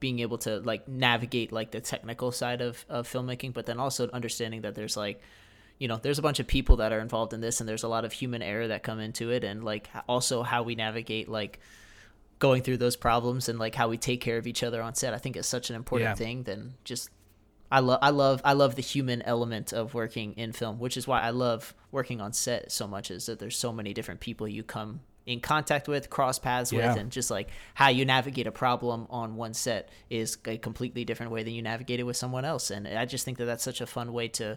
being 0.00 0.18
able 0.20 0.38
to 0.38 0.58
like 0.60 0.86
navigate 0.88 1.52
like 1.52 1.70
the 1.70 1.80
technical 1.80 2.30
side 2.32 2.60
of, 2.60 2.84
of 2.88 3.08
filmmaking, 3.08 3.52
but 3.54 3.66
then 3.66 3.78
also 3.78 4.08
understanding 4.12 4.60
that 4.62 4.74
there's 4.74 4.96
like, 4.96 5.20
you 5.78 5.88
know, 5.88 5.96
there's 6.02 6.18
a 6.18 6.22
bunch 6.22 6.40
of 6.40 6.46
people 6.46 6.76
that 6.76 6.92
are 6.92 7.00
involved 7.00 7.32
in 7.32 7.40
this, 7.40 7.60
and 7.60 7.68
there's 7.68 7.82
a 7.82 7.88
lot 7.88 8.04
of 8.04 8.12
human 8.12 8.42
error 8.42 8.68
that 8.68 8.82
come 8.82 8.98
into 9.00 9.30
it, 9.30 9.44
and 9.44 9.62
like 9.64 9.88
also 10.08 10.42
how 10.42 10.62
we 10.62 10.74
navigate 10.74 11.28
like 11.28 11.60
going 12.38 12.62
through 12.62 12.76
those 12.76 12.96
problems 12.96 13.48
and 13.48 13.58
like 13.58 13.74
how 13.74 13.88
we 13.88 13.96
take 13.96 14.20
care 14.20 14.36
of 14.36 14.46
each 14.46 14.62
other 14.62 14.82
on 14.82 14.94
set. 14.94 15.14
I 15.14 15.18
think 15.18 15.36
is 15.36 15.46
such 15.46 15.70
an 15.70 15.76
important 15.76 16.10
Yeah. 16.10 16.14
thing 16.14 16.42
than 16.42 16.74
just 16.84 17.08
I 17.70 17.80
love 17.80 17.98
I 18.02 18.10
love 18.10 18.40
I 18.44 18.52
love 18.52 18.76
the 18.76 18.82
human 18.82 19.22
element 19.22 19.72
of 19.72 19.94
working 19.94 20.34
in 20.34 20.52
film, 20.52 20.78
which 20.78 20.96
is 20.96 21.06
why 21.08 21.20
I 21.20 21.30
love 21.30 21.74
working 21.90 22.20
on 22.20 22.32
set 22.32 22.70
so 22.70 22.86
much 22.86 23.10
is 23.10 23.26
that 23.26 23.38
there's 23.38 23.56
so 23.58 23.72
many 23.72 23.92
different 23.94 24.20
people 24.20 24.46
you 24.46 24.62
come 24.62 25.00
in 25.24 25.40
contact 25.40 25.88
with, 25.88 26.08
cross 26.08 26.38
paths 26.38 26.72
Yeah. 26.72 26.90
with, 26.90 27.00
and 27.00 27.10
just 27.10 27.30
like 27.30 27.48
how 27.74 27.88
you 27.88 28.04
navigate 28.04 28.46
a 28.46 28.52
problem 28.52 29.08
on 29.10 29.34
one 29.34 29.54
set 29.54 29.88
is 30.08 30.38
a 30.46 30.56
completely 30.58 31.04
different 31.04 31.32
way 31.32 31.42
than 31.42 31.52
you 31.52 31.62
navigate 31.62 31.98
it 31.98 32.04
with 32.04 32.16
someone 32.16 32.44
else. 32.44 32.70
And 32.70 32.86
I 32.86 33.04
just 33.06 33.24
think 33.24 33.38
that 33.38 33.46
that's 33.46 33.64
such 33.64 33.80
a 33.80 33.86
fun 33.86 34.12
way 34.12 34.28
to 34.28 34.56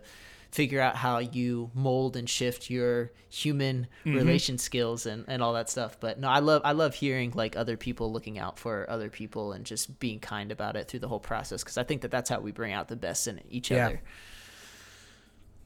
figure 0.51 0.81
out 0.81 0.95
how 0.95 1.19
you 1.19 1.69
mold 1.75 2.15
and 2.17 2.27
shift 2.29 2.69
your 2.71 3.11
human 3.29 3.85
relation 4.03 4.57
skills 4.57 5.05
and, 5.05 5.23
and 5.27 5.43
all 5.43 5.53
that 5.53 5.69
stuff. 5.69 5.99
But 5.99 6.19
no, 6.19 6.27
I 6.27 6.39
love 6.39 6.61
I 6.65 6.71
love 6.71 6.95
hearing 6.95 7.31
like 7.35 7.55
other 7.55 7.77
people 7.77 8.11
looking 8.11 8.39
out 8.39 8.57
for 8.57 8.89
other 8.89 9.09
people 9.09 9.51
and 9.53 9.63
just 9.65 9.99
being 9.99 10.19
kind 10.19 10.51
about 10.51 10.75
it 10.75 10.87
through 10.87 11.01
the 11.01 11.07
whole 11.07 11.19
process 11.19 11.63
because 11.63 11.77
I 11.77 11.83
think 11.83 12.01
that 12.01 12.09
that's 12.11 12.29
how 12.29 12.39
we 12.39 12.51
bring 12.51 12.73
out 12.73 12.87
the 12.87 12.95
best 12.95 13.27
in 13.27 13.41
each 13.49 13.69
Yeah. 13.69 13.85
other. 13.85 14.01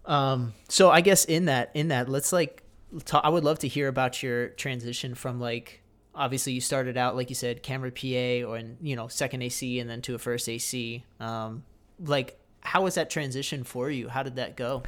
Um, 0.06 0.54
so 0.68 0.90
I 0.92 1.02
guess 1.02 1.24
in 1.26 1.46
that 1.46 1.72
in 1.74 1.88
that 1.88 2.10
let's 2.10 2.34
like 2.34 2.62
talk, 3.06 3.24
I 3.24 3.30
would 3.30 3.44
love 3.46 3.60
to 3.60 3.68
hear 3.68 3.88
about 3.88 4.22
your 4.22 4.50
transition 4.50 5.16
from 5.16 5.40
like 5.40 5.82
obviously 6.14 6.54
you 6.54 6.62
started 6.62 6.98
out 6.98 7.16
like 7.16 7.30
you 7.30 7.36
said 7.36 7.64
camera 7.64 7.90
PA 7.92 8.46
or 8.48 8.58
in, 8.58 8.78
you 8.82 8.96
know 8.98 9.08
second 9.08 9.42
AC 9.42 9.80
and 9.80 9.90
then 9.90 10.02
to 10.02 10.16
a 10.16 10.20
first 10.20 10.50
AC. 10.50 11.06
Um, 11.22 11.64
like 12.00 12.38
how 12.64 12.84
was 12.84 12.96
that 12.96 13.10
transition 13.10 13.64
for 13.64 13.90
you? 13.90 14.10
How 14.10 14.24
did 14.24 14.36
that 14.38 14.56
go? 14.56 14.84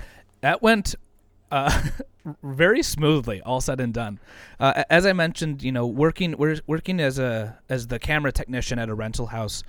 that 0.46 0.62
went 0.62 0.94
uh, 1.52 1.82
very 2.44 2.84
smoothly, 2.84 3.42
all 3.42 3.62
said 3.62 3.80
and 3.80 3.92
done. 3.92 4.20
Uh, 4.60 4.84
as 4.92 5.08
I 5.08 5.14
mentioned, 5.14 5.64
you 5.64 5.72
know, 5.72 5.88
working 5.88 6.36
working 6.38 7.00
as 7.00 7.18
a 7.18 7.58
as 7.68 7.88
the 7.88 7.98
camera 7.98 8.32
technician 8.32 8.78
at 8.78 8.88
a 8.88 8.94
rental 8.94 9.28
house. 9.28 9.64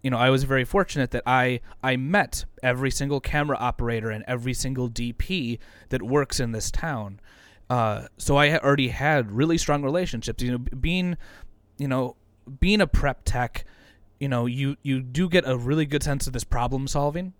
You 0.00 0.10
know, 0.10 0.18
I 0.18 0.30
was 0.30 0.44
very 0.44 0.64
fortunate 0.64 1.10
that 1.10 1.24
I 1.26 1.60
I 1.82 1.96
met 1.96 2.44
every 2.62 2.92
single 2.92 3.20
camera 3.20 3.56
operator 3.56 4.10
and 4.10 4.24
every 4.28 4.54
single 4.54 4.88
DP 4.88 5.58
that 5.88 6.02
works 6.02 6.38
in 6.38 6.52
this 6.52 6.70
town. 6.70 7.18
Uh, 7.68 8.06
so 8.16 8.36
I 8.36 8.56
already 8.58 8.88
had 8.88 9.32
really 9.32 9.58
strong 9.58 9.82
relationships. 9.82 10.40
You 10.40 10.52
know, 10.52 10.58
being 10.58 11.16
you 11.78 11.88
know 11.88 12.14
being 12.60 12.80
a 12.80 12.86
prep 12.86 13.22
tech, 13.24 13.64
you 14.20 14.28
know, 14.28 14.46
you 14.46 14.76
you 14.82 15.02
do 15.02 15.28
get 15.28 15.48
a 15.48 15.56
really 15.56 15.86
good 15.86 16.04
sense 16.04 16.28
of 16.28 16.32
this 16.32 16.44
problem 16.44 16.86
solving 16.86 17.32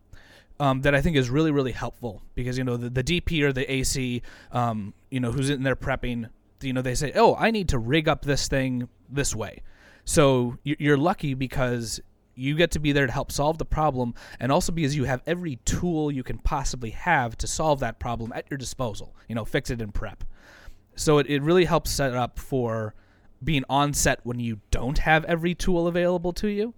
um, 0.60 0.82
that 0.82 0.94
I 0.94 1.00
think 1.00 1.16
is 1.16 1.30
really 1.30 1.50
really 1.50 1.72
helpful 1.72 2.22
because 2.34 2.56
you 2.58 2.64
know 2.64 2.76
the, 2.76 2.90
the 2.90 3.02
DP 3.04 3.42
or 3.42 3.52
the 3.52 3.70
AC, 3.70 4.22
um, 4.52 4.94
you 5.10 5.20
know 5.20 5.32
who's 5.32 5.50
in 5.50 5.62
there 5.62 5.76
prepping, 5.76 6.28
you 6.60 6.72
know 6.72 6.82
they 6.82 6.94
say, 6.94 7.12
oh, 7.14 7.34
I 7.36 7.50
need 7.50 7.68
to 7.70 7.78
rig 7.78 8.08
up 8.08 8.24
this 8.24 8.48
thing 8.48 8.88
this 9.10 9.34
way, 9.34 9.62
so 10.04 10.58
you- 10.62 10.76
you're 10.78 10.96
lucky 10.98 11.34
because 11.34 12.00
you 12.34 12.56
get 12.56 12.70
to 12.70 12.78
be 12.78 12.92
there 12.92 13.06
to 13.06 13.12
help 13.12 13.30
solve 13.30 13.58
the 13.58 13.64
problem, 13.64 14.14
and 14.40 14.50
also 14.50 14.72
because 14.72 14.96
you 14.96 15.04
have 15.04 15.22
every 15.26 15.56
tool 15.66 16.10
you 16.10 16.22
can 16.22 16.38
possibly 16.38 16.90
have 16.90 17.36
to 17.36 17.46
solve 17.46 17.78
that 17.80 17.98
problem 17.98 18.32
at 18.34 18.50
your 18.50 18.56
disposal. 18.56 19.14
You 19.28 19.34
know, 19.34 19.44
fix 19.44 19.68
it 19.68 19.82
and 19.82 19.92
prep. 19.92 20.24
So 20.96 21.18
it, 21.18 21.26
it 21.28 21.42
really 21.42 21.66
helps 21.66 21.90
set 21.90 22.14
up 22.14 22.38
for 22.38 22.94
being 23.44 23.64
on 23.68 23.92
set 23.92 24.20
when 24.24 24.40
you 24.40 24.60
don't 24.70 24.98
have 24.98 25.24
every 25.26 25.54
tool 25.54 25.86
available 25.86 26.32
to 26.34 26.48
you. 26.48 26.72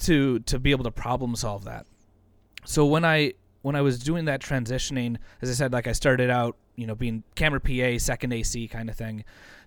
to 0.00 0.38
to 0.40 0.58
be 0.58 0.70
able 0.70 0.84
to 0.84 0.90
problem 0.90 1.34
solve 1.36 1.64
that. 1.64 1.86
So 2.70 2.86
when 2.86 3.04
I 3.04 3.32
when 3.62 3.74
I 3.74 3.80
was 3.80 3.98
doing 3.98 4.26
that 4.26 4.40
transitioning, 4.40 5.16
as 5.42 5.50
I 5.50 5.54
said, 5.54 5.72
like 5.72 5.88
I 5.88 5.92
started 5.92 6.30
out, 6.30 6.56
you 6.76 6.86
know, 6.86 6.94
being 6.94 7.24
camera 7.34 7.60
PA, 7.60 7.98
second 7.98 8.32
AC 8.32 8.68
kind 8.68 8.88
of 8.88 8.94
thing. 8.94 9.24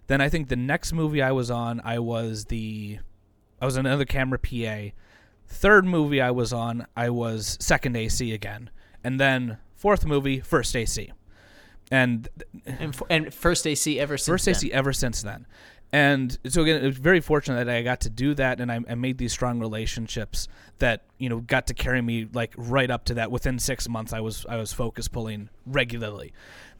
Then 0.07 0.21
I 0.21 0.29
think 0.29 0.47
the 0.47 0.55
next 0.55 0.93
movie 0.93 1.21
I 1.21 1.33
was 1.33 1.51
on, 1.51 1.81
I 1.83 1.99
was 1.99 2.45
the, 2.45 2.99
I 3.61 3.65
was 3.65 3.75
another 3.75 4.05
camera 4.05 4.39
PA. 4.39 4.95
Third 5.45 5.83
movie 5.83 6.21
I 6.21 6.31
was 6.31 6.53
on, 6.53 6.87
I 6.95 7.09
was 7.09 7.57
second 7.59 7.97
AC 7.97 8.31
again, 8.31 8.69
and 9.03 9.19
then 9.19 9.57
fourth 9.75 10.05
movie, 10.05 10.39
first 10.39 10.73
AC, 10.73 11.11
and 11.91 12.29
and, 12.65 12.95
and 13.09 13.33
first 13.33 13.67
AC 13.67 13.99
ever 13.99 14.17
since 14.17 14.27
first 14.27 14.45
then. 14.45 14.55
AC 14.55 14.71
ever 14.71 14.93
since 14.93 15.21
then. 15.21 15.45
And 15.93 16.35
so 16.47 16.63
again, 16.63 16.83
it 16.83 16.87
was 16.87 16.97
very 16.97 17.21
fortunate 17.21 17.65
that 17.65 17.75
I 17.75 17.83
got 17.83 18.01
to 18.01 18.09
do 18.09 18.33
that, 18.33 18.59
and 18.59 18.71
I, 18.71 18.79
I, 18.89 18.95
made 18.95 19.19
these 19.19 19.31
strong 19.31 19.59
relationships 19.59 20.47
that 20.79 21.03
you 21.19 21.29
know 21.29 21.41
got 21.41 21.67
to 21.67 21.75
carry 21.75 22.01
me 22.01 22.27
like 22.33 22.55
right 22.57 22.89
up 22.89 23.05
to 23.05 23.13
that. 23.13 23.29
Within 23.29 23.59
six 23.59 23.87
months, 23.87 24.11
I 24.11 24.19
was 24.19 24.43
I 24.49 24.57
was 24.57 24.73
focus 24.73 25.07
pulling 25.07 25.49
regularly, 25.67 26.33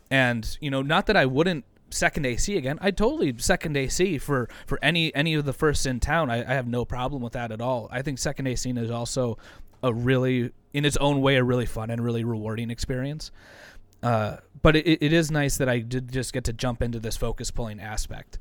and 0.10 0.58
you 0.60 0.72
know 0.72 0.82
not 0.82 1.06
that 1.06 1.16
I 1.16 1.28
wouldn't 1.28 1.64
second 1.92 2.26
AC 2.26 2.58
again. 2.58 2.80
I 2.82 2.90
totally 2.90 3.36
second 3.38 3.78
AC 3.78 4.18
for 4.18 4.50
for 4.66 4.80
any 4.82 5.14
any 5.14 5.36
of 5.36 5.46
the 5.46 5.54
firsts 5.54 5.86
in 5.86 6.00
town. 6.00 6.32
I, 6.32 6.40
I 6.40 6.56
have 6.56 6.68
no 6.68 6.84
problem 6.84 7.22
with 7.22 7.34
that 7.34 7.52
at 7.52 7.62
all. 7.62 7.88
I 7.92 8.02
think 8.02 8.18
second 8.18 8.48
AC 8.48 8.68
is 8.72 8.90
also 8.90 9.38
a 9.84 9.94
really 9.94 10.50
in 10.74 10.86
its 10.86 10.98
own 10.98 11.22
way 11.22 11.36
a 11.36 11.44
really 11.44 11.68
fun 11.68 11.92
and 11.92 12.04
really 12.04 12.24
rewarding 12.24 12.72
experience. 12.72 13.30
Uh, 14.02 14.38
but 14.64 14.76
it, 14.76 15.04
it 15.04 15.14
is 15.14 15.30
nice 15.30 15.58
that 15.58 15.70
I 15.70 15.80
did 15.80 16.12
just 16.12 16.34
get 16.34 16.46
to 16.46 16.54
jump 16.54 16.82
into 16.82 17.00
this 17.00 17.16
focus 17.16 17.52
pulling 17.52 17.80
aspect 17.80 18.40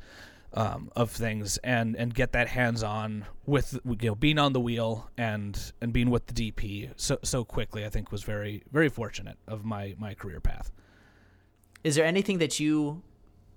um, 0.54 0.90
of 0.94 1.10
things 1.10 1.56
and 1.58 1.96
and 1.96 2.14
get 2.14 2.32
that 2.32 2.48
hands 2.48 2.82
on 2.82 3.24
with 3.46 3.78
you 3.84 4.08
know 4.08 4.14
being 4.14 4.38
on 4.38 4.52
the 4.52 4.60
wheel 4.60 5.10
and 5.16 5.72
and 5.80 5.92
being 5.92 6.10
with 6.10 6.26
the 6.26 6.34
DP 6.52 6.90
so 6.96 7.18
so 7.22 7.44
quickly. 7.44 7.84
I 7.84 7.88
think 7.88 8.12
was 8.12 8.22
very 8.22 8.62
very 8.72 8.88
fortunate 8.88 9.38
of 9.46 9.64
my 9.64 9.94
my 9.98 10.14
career 10.14 10.40
path. 10.40 10.70
Is 11.84 11.96
there 11.96 12.04
anything 12.04 12.38
that 12.38 12.60
you 12.60 13.02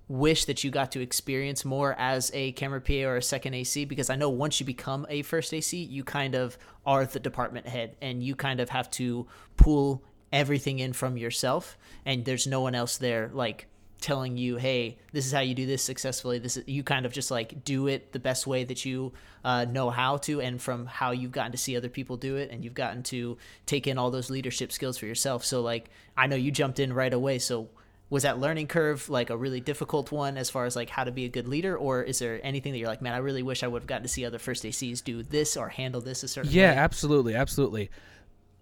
wish 0.07 0.45
that 0.45 0.63
you 0.63 0.69
got 0.69 0.91
to 0.91 1.01
experience 1.01 1.65
more 1.65 1.95
as 1.97 2.29
a 2.33 2.51
camera 2.53 2.79
PA 2.79 2.93
or 3.05 3.17
a 3.17 3.21
second 3.21 3.55
AC 3.55 3.85
because 3.85 4.09
I 4.09 4.15
know 4.15 4.29
once 4.29 4.59
you 4.59 4.65
become 4.65 5.05
a 5.09 5.23
first 5.23 5.53
AC, 5.53 5.77
you 5.77 6.03
kind 6.03 6.35
of 6.35 6.57
are 6.85 7.05
the 7.05 7.19
department 7.19 7.67
head 7.67 7.95
and 8.01 8.21
you 8.21 8.35
kind 8.35 8.59
of 8.59 8.69
have 8.69 8.89
to 8.91 9.25
pull 9.57 10.03
everything 10.31 10.79
in 10.79 10.93
from 10.93 11.17
yourself 11.17 11.77
and 12.05 12.25
there's 12.25 12.45
no 12.45 12.61
one 12.61 12.75
else 12.75 12.97
there 12.97 13.29
like 13.33 13.67
telling 14.05 14.37
you 14.37 14.57
hey 14.57 14.99
this 15.13 15.25
is 15.25 15.31
how 15.31 15.39
you 15.39 15.55
do 15.55 15.65
this 15.65 15.81
successfully. 15.81 16.37
This 16.37 16.57
is 16.57 16.67
you 16.67 16.83
kind 16.83 17.07
of 17.07 17.11
just 17.11 17.31
like 17.31 17.63
do 17.63 17.87
it 17.87 18.11
the 18.11 18.19
best 18.19 18.45
way 18.45 18.63
that 18.63 18.85
you 18.85 19.13
uh, 19.43 19.65
know 19.65 19.89
how 19.89 20.17
to 20.17 20.41
and 20.41 20.61
from 20.61 20.85
how 20.85 21.09
you've 21.09 21.31
gotten 21.31 21.51
to 21.53 21.57
see 21.57 21.75
other 21.75 21.89
people 21.89 22.15
do 22.15 22.35
it 22.35 22.51
and 22.51 22.63
you've 22.63 22.75
gotten 22.75 23.01
to 23.03 23.39
take 23.65 23.87
in 23.87 23.97
all 23.97 24.11
those 24.11 24.29
leadership 24.29 24.71
skills 24.71 24.99
for 24.99 25.07
yourself. 25.07 25.43
So 25.43 25.61
like 25.61 25.89
i 26.15 26.27
know 26.27 26.35
you 26.35 26.51
jumped 26.51 26.79
in 26.79 26.93
right 26.93 27.11
away. 27.11 27.39
So 27.39 27.69
was 28.11 28.21
that 28.21 28.39
learning 28.39 28.67
curve 28.67 29.09
like 29.09 29.31
a 29.31 29.37
really 29.37 29.59
difficult 29.59 30.11
one 30.11 30.37
as 30.37 30.51
far 30.51 30.65
as 30.65 30.75
like 30.75 30.91
how 30.91 31.03
to 31.03 31.11
be 31.11 31.25
a 31.25 31.29
good 31.29 31.47
leader? 31.47 31.75
Or 31.75 32.03
is 32.03 32.19
there 32.19 32.39
anything 32.43 32.73
that 32.73 32.77
you're 32.77 32.87
like 32.87 33.01
man 33.01 33.13
i 33.13 33.17
really 33.17 33.41
wish 33.41 33.63
i 33.63 33.67
would 33.67 33.81
have 33.81 33.87
gotten 33.87 34.03
to 34.03 34.09
see 34.09 34.23
other 34.23 34.37
first 34.37 34.63
acs 34.65 35.03
do 35.03 35.23
this 35.23 35.57
or 35.57 35.69
handle 35.69 35.99
this 35.99 36.21
a 36.21 36.27
certain 36.27 36.51
yeah 36.51 36.73
way? 36.73 36.77
absolutely 36.77 37.33
absolutely. 37.33 37.89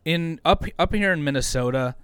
In 0.06 0.40
up 0.46 0.64
up 0.80 0.94
here 0.94 1.12
in 1.12 1.22
minnesota 1.22 1.96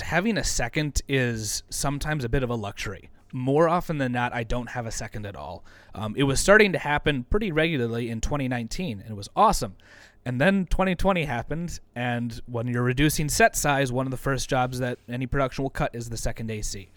having 0.00 0.38
a 0.38 0.44
second 0.44 1.02
is 1.08 1.62
sometimes 1.70 2.24
a 2.24 2.28
bit 2.28 2.42
of 2.42 2.50
a 2.50 2.54
luxury 2.54 3.10
more 3.34 3.68
often 3.68 3.98
than 3.98 4.12
not, 4.12 4.32
I 4.32 4.44
don't 4.44 4.68
have 4.70 4.86
a 4.86 4.92
second 4.92 5.26
at 5.26 5.34
all. 5.34 5.64
Um, 5.92 6.14
it 6.16 6.22
was 6.22 6.38
starting 6.38 6.72
to 6.72 6.78
happen 6.78 7.24
pretty 7.24 7.50
regularly 7.50 8.08
in 8.08 8.20
2019, 8.20 9.00
and 9.00 9.10
it 9.10 9.16
was 9.16 9.28
awesome. 9.34 9.74
And 10.24 10.40
then 10.40 10.66
2020 10.66 11.24
happened, 11.24 11.80
and 11.96 12.40
when 12.46 12.68
you're 12.68 12.84
reducing 12.84 13.28
set 13.28 13.56
size, 13.56 13.90
one 13.90 14.06
of 14.06 14.12
the 14.12 14.16
first 14.16 14.48
jobs 14.48 14.78
that 14.78 14.98
any 15.08 15.26
production 15.26 15.64
will 15.64 15.70
cut 15.70 15.92
is 15.94 16.08
the 16.08 16.16
second 16.16 16.50
AC. 16.50 16.90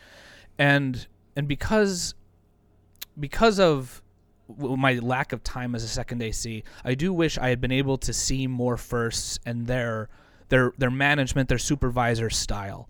And 0.60 1.08
and 1.36 1.48
because 1.48 2.14
because 3.20 3.60
of 3.60 4.02
my 4.48 4.94
lack 4.94 5.34
of 5.34 5.44
time 5.44 5.74
as 5.74 5.84
a 5.84 5.88
second 5.88 6.22
AC, 6.22 6.64
I 6.86 6.94
do 6.94 7.12
wish 7.12 7.38
I 7.40 7.50
had 7.50 7.60
been 7.60 7.72
able 7.72 7.98
to 7.98 8.14
see 8.14 8.46
more 8.46 8.78
firsts 8.78 9.40
and 9.46 9.66
their 9.66 10.08
their 10.50 10.74
their 10.78 10.92
management, 10.92 11.50
their 11.50 11.58
supervisor 11.58 12.30
style. 12.30 12.90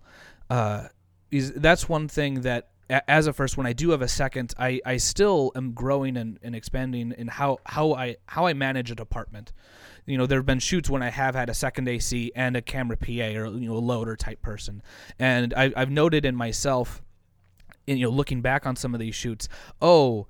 Uh, 0.50 0.88
is 1.30 1.52
that's 1.52 1.88
one 1.88 2.08
thing 2.08 2.40
that 2.42 2.68
as 3.06 3.26
a 3.26 3.32
first 3.32 3.56
when 3.58 3.66
I 3.66 3.74
do 3.74 3.90
have 3.90 4.00
a 4.00 4.08
second, 4.08 4.54
I, 4.58 4.80
I 4.86 4.96
still 4.96 5.52
am 5.54 5.72
growing 5.72 6.16
and, 6.16 6.38
and 6.42 6.56
expanding 6.56 7.12
in 7.18 7.28
how, 7.28 7.58
how 7.66 7.92
I 7.92 8.16
how 8.26 8.46
I 8.46 8.54
manage 8.54 8.90
a 8.90 8.94
department 8.94 9.52
you 10.08 10.16
know, 10.16 10.24
there 10.24 10.38
have 10.38 10.46
been 10.46 10.58
shoots 10.58 10.88
when 10.88 11.02
I 11.02 11.10
have 11.10 11.34
had 11.34 11.50
a 11.50 11.54
second 11.54 11.86
AC 11.86 12.32
and 12.34 12.56
a 12.56 12.62
camera 12.62 12.96
PA 12.96 13.38
or 13.38 13.46
you 13.46 13.68
know 13.68 13.74
a 13.74 13.78
loader 13.78 14.16
type 14.16 14.40
person, 14.40 14.82
and 15.18 15.52
I, 15.54 15.70
I've 15.76 15.90
noted 15.90 16.24
in 16.24 16.34
myself, 16.34 17.02
in, 17.86 17.98
you 17.98 18.06
know, 18.06 18.10
looking 18.10 18.40
back 18.40 18.64
on 18.66 18.74
some 18.74 18.94
of 18.94 19.00
these 19.00 19.14
shoots, 19.14 19.50
oh, 19.82 20.26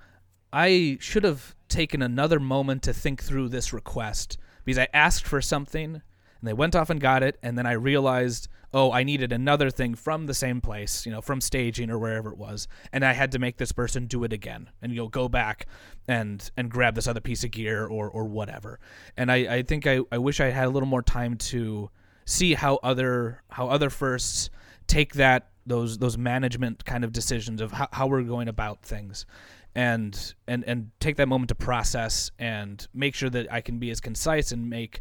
I 0.53 0.99
should 1.01 1.23
have 1.23 1.55
taken 1.69 2.03
another 2.03 2.41
moment 2.41 2.83
to 2.85 2.93
think 2.93 3.23
through 3.23 3.51
this 3.51 3.73
request 3.73 4.37
because 4.65 4.79
I 4.79 4.89
asked 4.93 5.27
for 5.27 5.41
something 5.41 6.03
and 6.41 6.49
they 6.49 6.53
went 6.53 6.77
off 6.77 6.91
and 6.91 7.01
got 7.01 7.23
it 7.23 7.39
and 7.43 7.57
then 7.57 7.67
i 7.67 7.73
realized 7.73 8.49
oh 8.73 8.93
i 8.93 9.03
needed 9.03 9.33
another 9.33 9.71
thing 9.71 9.95
from 9.95 10.27
the 10.27 10.35
same 10.35 10.61
place 10.61 11.07
you 11.07 11.13
know 11.13 11.21
from 11.21 11.41
staging 11.41 11.91
or 11.91 11.99
wherever 11.99 12.31
it 12.31 12.39
was 12.39 12.69
and 12.93 13.05
i 13.05 13.13
had 13.13 13.33
to 13.33 13.39
make 13.39 13.57
this 13.57 13.73
person 13.73 14.07
do 14.07 14.25
it 14.25 14.33
again 14.33 14.69
and 14.83 14.93
you'll 14.93 15.09
go 15.09 15.29
back 15.29 15.67
and 16.09 16.51
and 16.57 16.71
grab 16.71 16.95
this 16.95 17.07
other 17.07 17.21
piece 17.21 17.45
of 17.45 17.51
gear 17.51 17.87
or 17.87 18.09
or 18.09 18.25
whatever. 18.25 18.81
And 19.17 19.31
i 19.31 19.57
i 19.57 19.63
think 19.63 19.87
i 19.87 20.01
i 20.11 20.19
wish 20.19 20.41
i 20.41 20.47
had 20.47 20.67
a 20.67 20.71
little 20.71 20.89
more 20.89 21.03
time 21.03 21.37
to 21.37 21.91
see 22.25 22.55
how 22.55 22.77
other 22.83 23.43
how 23.51 23.69
other 23.69 23.91
firsts 23.91 24.51
take 24.87 25.15
that 25.15 25.51
those 25.67 25.99
those 25.99 26.17
management 26.17 26.85
kind 26.87 27.05
of 27.05 27.13
decisions 27.13 27.61
of 27.61 27.73
how, 27.73 27.89
how 27.93 28.07
we're 28.07 28.23
going 28.23 28.49
about 28.49 28.83
things 28.83 29.27
and 29.75 30.35
and 30.47 30.65
and 30.65 30.91
take 30.99 31.17
that 31.17 31.29
moment 31.29 31.51
to 31.51 31.55
process 31.55 32.31
and 32.39 32.89
make 32.95 33.15
sure 33.15 33.31
that 33.31 33.53
I 33.53 33.61
can 33.61 33.79
be 33.79 33.91
as 33.91 34.01
concise 34.01 34.51
and 34.51 34.69
make 34.69 35.01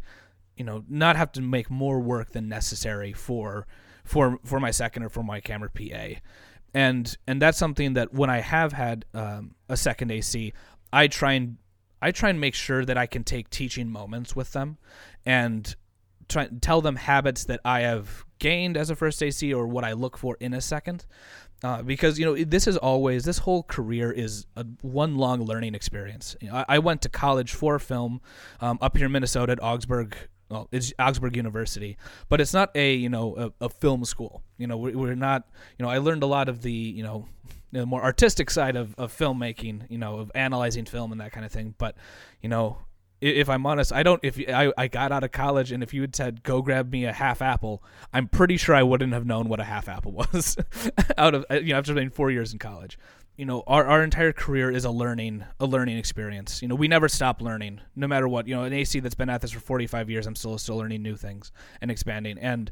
you 0.58 0.64
know 0.64 0.84
not 0.88 1.16
have 1.16 1.32
to 1.32 1.40
make 1.40 1.70
more 1.70 2.00
work 2.00 2.32
than 2.32 2.48
necessary 2.48 3.12
for 3.12 3.66
for 4.04 4.38
for 4.44 4.58
my 4.58 4.70
second 4.70 5.04
or 5.04 5.08
for 5.08 5.22
my 5.22 5.40
camera 5.40 5.70
PA, 5.70 6.20
and 6.74 7.16
and 7.26 7.40
that's 7.40 7.58
something 7.58 7.94
that 7.94 8.12
when 8.12 8.30
I 8.30 8.40
have 8.40 8.72
had 8.72 9.04
um, 9.14 9.54
a 9.68 9.76
second 9.76 10.10
AC, 10.10 10.52
I 10.92 11.06
try 11.06 11.32
and 11.34 11.56
I 12.02 12.10
try 12.10 12.30
and 12.30 12.40
make 12.40 12.54
sure 12.54 12.84
that 12.84 12.96
I 12.96 13.06
can 13.06 13.24
take 13.24 13.50
teaching 13.50 13.88
moments 13.88 14.34
with 14.34 14.52
them, 14.52 14.78
and 15.24 15.74
try 16.28 16.48
tell 16.60 16.80
them 16.80 16.96
habits 16.96 17.44
that 17.44 17.60
I 17.64 17.80
have 17.80 18.24
gained 18.38 18.76
as 18.76 18.90
a 18.90 18.96
first 18.96 19.22
AC 19.22 19.52
or 19.52 19.66
what 19.66 19.84
I 19.84 19.92
look 19.92 20.16
for 20.16 20.36
in 20.40 20.54
a 20.54 20.60
second. 20.60 21.06
Uh, 21.64 21.82
because 21.82 22.20
you 22.20 22.24
know 22.24 22.36
this 22.44 22.68
is 22.68 22.76
always 22.76 23.24
this 23.24 23.38
whole 23.38 23.64
career 23.64 24.12
is 24.12 24.46
a 24.54 24.64
one 24.80 25.16
long 25.16 25.44
learning 25.44 25.74
experience. 25.74 26.36
You 26.40 26.48
know, 26.48 26.54
I, 26.54 26.64
I, 26.68 26.78
went 26.78 27.02
to 27.02 27.08
college 27.08 27.52
for 27.52 27.80
film 27.80 28.20
um, 28.60 28.78
up 28.80 28.96
here 28.96 29.06
in 29.06 29.12
Minnesota 29.12 29.52
at 29.52 29.62
Augsburg 29.62 30.16
well, 30.48 30.68
it's 30.72 30.92
Augsburg 30.98 31.36
University, 31.36 31.96
but 32.28 32.40
it's 32.40 32.54
not 32.54 32.70
a 32.74 32.94
you 32.94 33.08
know 33.08 33.52
a, 33.60 33.66
a 33.66 33.68
film 33.68 34.04
school. 34.04 34.42
You 34.56 34.66
know, 34.66 34.76
we're, 34.76 34.96
we're, 34.96 35.14
not. 35.14 35.46
You 35.78 35.84
know, 35.84 35.90
I 35.90 35.98
learned 35.98 36.22
a 36.22 36.26
lot 36.26 36.48
of 36.48 36.62
the 36.62 36.72
you 36.72 37.02
know 37.02 37.26
the 37.72 37.84
more 37.84 38.02
artistic 38.02 38.50
side 38.50 38.76
of, 38.76 38.94
of 38.96 39.16
filmmaking. 39.16 39.90
You 39.90 39.98
know, 39.98 40.18
of 40.18 40.32
analyzing 40.34 40.86
film 40.86 41.12
and 41.12 41.20
that 41.20 41.32
kind 41.32 41.44
of 41.44 41.52
thing. 41.52 41.74
But 41.76 41.96
you 42.40 42.48
know, 42.48 42.78
if 43.20 43.48
I'm 43.48 43.66
honest, 43.66 43.92
I 43.92 44.02
don't. 44.02 44.20
If 44.22 44.38
I, 44.48 44.72
I 44.78 44.88
got 44.88 45.12
out 45.12 45.24
of 45.24 45.32
college 45.32 45.72
and 45.72 45.82
if 45.82 45.92
you 45.92 46.00
had 46.00 46.14
said 46.14 46.42
go 46.42 46.62
grab 46.62 46.92
me 46.92 47.04
a 47.04 47.12
half 47.12 47.42
apple, 47.42 47.82
I'm 48.12 48.28
pretty 48.28 48.56
sure 48.56 48.74
I 48.74 48.82
wouldn't 48.82 49.12
have 49.12 49.26
known 49.26 49.48
what 49.48 49.60
a 49.60 49.64
half 49.64 49.88
apple 49.88 50.12
was. 50.32 50.56
out 51.18 51.34
of 51.34 51.44
uh, 51.50 51.54
you 51.54 51.72
know 51.72 51.78
after 51.78 51.92
spending 51.92 52.10
four 52.10 52.30
years 52.30 52.52
in 52.52 52.58
college 52.58 52.98
you 53.38 53.46
know 53.46 53.62
our, 53.68 53.86
our 53.86 54.02
entire 54.02 54.32
career 54.32 54.70
is 54.70 54.84
a 54.84 54.90
learning 54.90 55.44
a 55.60 55.64
learning 55.64 55.96
experience. 55.96 56.60
You 56.60 56.68
know 56.68 56.74
we 56.74 56.88
never 56.88 57.08
stop 57.08 57.40
learning 57.40 57.80
no 57.94 58.08
matter 58.08 58.28
what. 58.28 58.48
You 58.48 58.56
know 58.56 58.64
an 58.64 58.72
ac 58.72 58.98
that's 59.00 59.14
been 59.14 59.30
at 59.30 59.40
this 59.40 59.52
for 59.52 59.60
45 59.60 60.10
years 60.10 60.26
i'm 60.26 60.34
still 60.34 60.58
still 60.58 60.76
learning 60.76 61.02
new 61.02 61.16
things 61.16 61.52
and 61.80 61.90
expanding. 61.90 62.36
And 62.38 62.70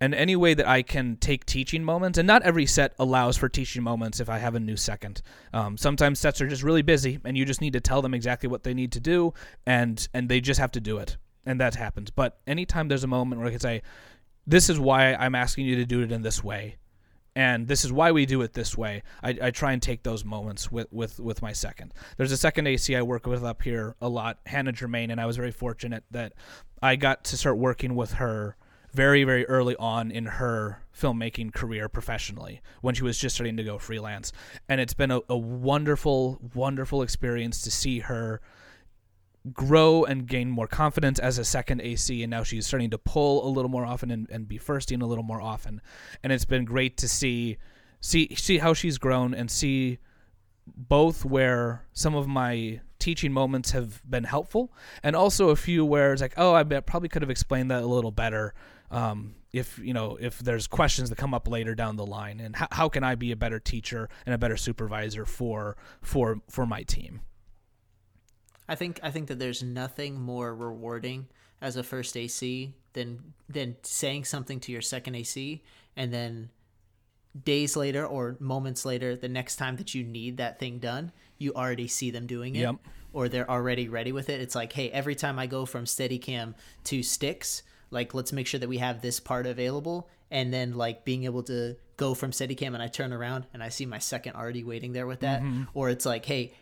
and 0.00 0.12
any 0.12 0.34
way 0.34 0.54
that 0.54 0.66
i 0.66 0.82
can 0.82 1.16
take 1.18 1.46
teaching 1.46 1.84
moments 1.84 2.18
and 2.18 2.26
not 2.26 2.42
every 2.42 2.66
set 2.66 2.92
allows 2.98 3.36
for 3.36 3.48
teaching 3.48 3.84
moments 3.84 4.18
if 4.18 4.28
i 4.28 4.38
have 4.38 4.56
a 4.56 4.60
new 4.60 4.76
second. 4.76 5.22
Um, 5.54 5.78
sometimes 5.78 6.18
sets 6.18 6.40
are 6.40 6.48
just 6.48 6.64
really 6.64 6.82
busy 6.82 7.20
and 7.24 7.38
you 7.38 7.44
just 7.44 7.60
need 7.60 7.72
to 7.74 7.80
tell 7.80 8.02
them 8.02 8.12
exactly 8.12 8.48
what 8.48 8.64
they 8.64 8.74
need 8.74 8.90
to 8.92 9.00
do 9.00 9.32
and 9.64 10.06
and 10.12 10.28
they 10.28 10.40
just 10.40 10.58
have 10.60 10.72
to 10.72 10.80
do 10.80 10.98
it. 10.98 11.16
And 11.46 11.60
that 11.60 11.74
happens. 11.74 12.10
But 12.10 12.38
anytime 12.46 12.88
there's 12.88 13.04
a 13.04 13.08
moment 13.08 13.40
where 13.40 13.48
i 13.48 13.52
can 13.52 13.60
say 13.60 13.82
this 14.48 14.68
is 14.68 14.80
why 14.80 15.14
i'm 15.14 15.36
asking 15.36 15.66
you 15.66 15.76
to 15.76 15.84
do 15.84 16.02
it 16.02 16.10
in 16.10 16.22
this 16.22 16.42
way 16.42 16.76
and 17.34 17.66
this 17.66 17.84
is 17.84 17.92
why 17.92 18.12
we 18.12 18.26
do 18.26 18.42
it 18.42 18.52
this 18.52 18.76
way. 18.76 19.02
I, 19.22 19.38
I, 19.42 19.50
try 19.50 19.72
and 19.72 19.80
take 19.80 20.02
those 20.02 20.24
moments 20.24 20.70
with, 20.70 20.92
with, 20.92 21.18
with 21.18 21.40
my 21.40 21.52
second. 21.52 21.94
There's 22.16 22.32
a 22.32 22.36
second 22.36 22.66
AC 22.66 22.94
I 22.94 23.02
work 23.02 23.26
with 23.26 23.42
up 23.42 23.62
here 23.62 23.96
a 24.00 24.08
lot, 24.08 24.38
Hannah 24.46 24.72
Germain, 24.72 25.10
and 25.10 25.20
I 25.20 25.26
was 25.26 25.36
very 25.36 25.50
fortunate 25.50 26.04
that 26.10 26.34
I 26.82 26.96
got 26.96 27.24
to 27.24 27.36
start 27.36 27.56
working 27.56 27.94
with 27.94 28.14
her 28.14 28.56
very, 28.92 29.24
very 29.24 29.46
early 29.46 29.74
on 29.76 30.10
in 30.10 30.26
her 30.26 30.82
filmmaking 30.94 31.54
career 31.54 31.88
professionally 31.88 32.60
when 32.82 32.94
she 32.94 33.02
was 33.02 33.16
just 33.16 33.34
starting 33.34 33.56
to 33.56 33.64
go 33.64 33.78
freelance. 33.78 34.32
And 34.68 34.80
it's 34.80 34.94
been 34.94 35.10
a, 35.10 35.20
a 35.28 35.36
wonderful, 35.36 36.38
wonderful 36.54 37.00
experience 37.00 37.62
to 37.62 37.70
see 37.70 38.00
her 38.00 38.42
grow 39.52 40.04
and 40.04 40.26
gain 40.26 40.50
more 40.50 40.66
confidence 40.66 41.18
as 41.18 41.38
a 41.38 41.44
second 41.44 41.80
AC, 41.80 42.22
and 42.22 42.30
now 42.30 42.42
she's 42.42 42.66
starting 42.66 42.90
to 42.90 42.98
pull 42.98 43.46
a 43.46 43.50
little 43.50 43.70
more 43.70 43.84
often 43.84 44.10
and, 44.10 44.28
and 44.30 44.46
be 44.46 44.58
firsting 44.58 45.02
a 45.02 45.06
little 45.06 45.24
more 45.24 45.40
often. 45.40 45.80
And 46.22 46.32
it's 46.32 46.44
been 46.44 46.64
great 46.64 46.96
to 46.98 47.08
see 47.08 47.58
see 48.00 48.34
see 48.34 48.58
how 48.58 48.74
she's 48.74 48.98
grown 48.98 49.34
and 49.34 49.50
see 49.50 49.98
both 50.66 51.24
where 51.24 51.84
some 51.92 52.14
of 52.14 52.28
my 52.28 52.80
teaching 52.98 53.32
moments 53.32 53.72
have 53.72 54.00
been 54.08 54.24
helpful, 54.24 54.72
and 55.02 55.16
also 55.16 55.48
a 55.48 55.56
few 55.56 55.84
where 55.84 56.12
it's 56.12 56.22
like, 56.22 56.34
oh, 56.36 56.54
I 56.54 56.62
probably 56.62 57.08
could 57.08 57.22
have 57.22 57.30
explained 57.30 57.70
that 57.70 57.82
a 57.82 57.86
little 57.86 58.12
better. 58.12 58.54
Um, 58.90 59.34
if 59.52 59.78
you 59.78 59.92
know 59.92 60.16
if 60.20 60.38
there's 60.38 60.66
questions 60.66 61.10
that 61.10 61.16
come 61.16 61.34
up 61.34 61.48
later 61.48 61.74
down 61.74 61.96
the 61.96 62.06
line, 62.06 62.38
and 62.38 62.54
how, 62.54 62.68
how 62.70 62.88
can 62.88 63.02
I 63.02 63.16
be 63.16 63.32
a 63.32 63.36
better 63.36 63.58
teacher 63.58 64.08
and 64.24 64.34
a 64.34 64.38
better 64.38 64.56
supervisor 64.56 65.24
for 65.24 65.76
for 66.00 66.40
for 66.48 66.64
my 66.64 66.84
team? 66.84 67.22
I 68.72 68.74
think 68.74 68.98
I 69.02 69.10
think 69.10 69.28
that 69.28 69.38
there's 69.38 69.62
nothing 69.62 70.18
more 70.18 70.54
rewarding 70.54 71.26
as 71.60 71.76
a 71.76 71.82
first 71.82 72.16
AC 72.16 72.74
than 72.94 73.34
than 73.46 73.76
saying 73.82 74.24
something 74.24 74.60
to 74.60 74.72
your 74.72 74.80
second 74.80 75.14
AC 75.14 75.62
and 75.94 76.12
then 76.12 76.48
days 77.44 77.76
later 77.76 78.06
or 78.06 78.36
moments 78.40 78.84
later, 78.84 79.16
the 79.16 79.28
next 79.28 79.56
time 79.56 79.76
that 79.76 79.94
you 79.94 80.04
need 80.04 80.36
that 80.36 80.58
thing 80.58 80.78
done, 80.78 81.12
you 81.38 81.52
already 81.54 81.88
see 81.88 82.10
them 82.10 82.26
doing 82.26 82.56
it. 82.56 82.60
Yep. 82.60 82.76
Or 83.12 83.28
they're 83.28 83.50
already 83.50 83.88
ready 83.88 84.12
with 84.12 84.30
it. 84.30 84.40
It's 84.40 84.54
like, 84.54 84.72
hey, 84.72 84.90
every 84.90 85.14
time 85.14 85.38
I 85.38 85.46
go 85.46 85.66
from 85.66 85.84
Steadicam 85.84 86.54
to 86.84 87.02
sticks, 87.02 87.62
like 87.90 88.14
let's 88.14 88.32
make 88.32 88.46
sure 88.46 88.60
that 88.60 88.68
we 88.68 88.78
have 88.78 89.02
this 89.02 89.20
part 89.20 89.46
available. 89.46 90.08
And 90.30 90.52
then 90.52 90.72
like 90.72 91.04
being 91.04 91.24
able 91.24 91.42
to 91.44 91.76
go 91.98 92.14
from 92.14 92.30
Steadicam 92.30 92.68
and 92.68 92.82
I 92.82 92.86
turn 92.86 93.12
around 93.12 93.46
and 93.52 93.62
I 93.62 93.68
see 93.68 93.84
my 93.84 93.98
second 93.98 94.34
already 94.34 94.64
waiting 94.64 94.92
there 94.92 95.06
with 95.06 95.20
that. 95.20 95.42
Mm-hmm. 95.42 95.64
Or 95.74 95.90
it's 95.90 96.06
like, 96.06 96.24
hey, 96.24 96.54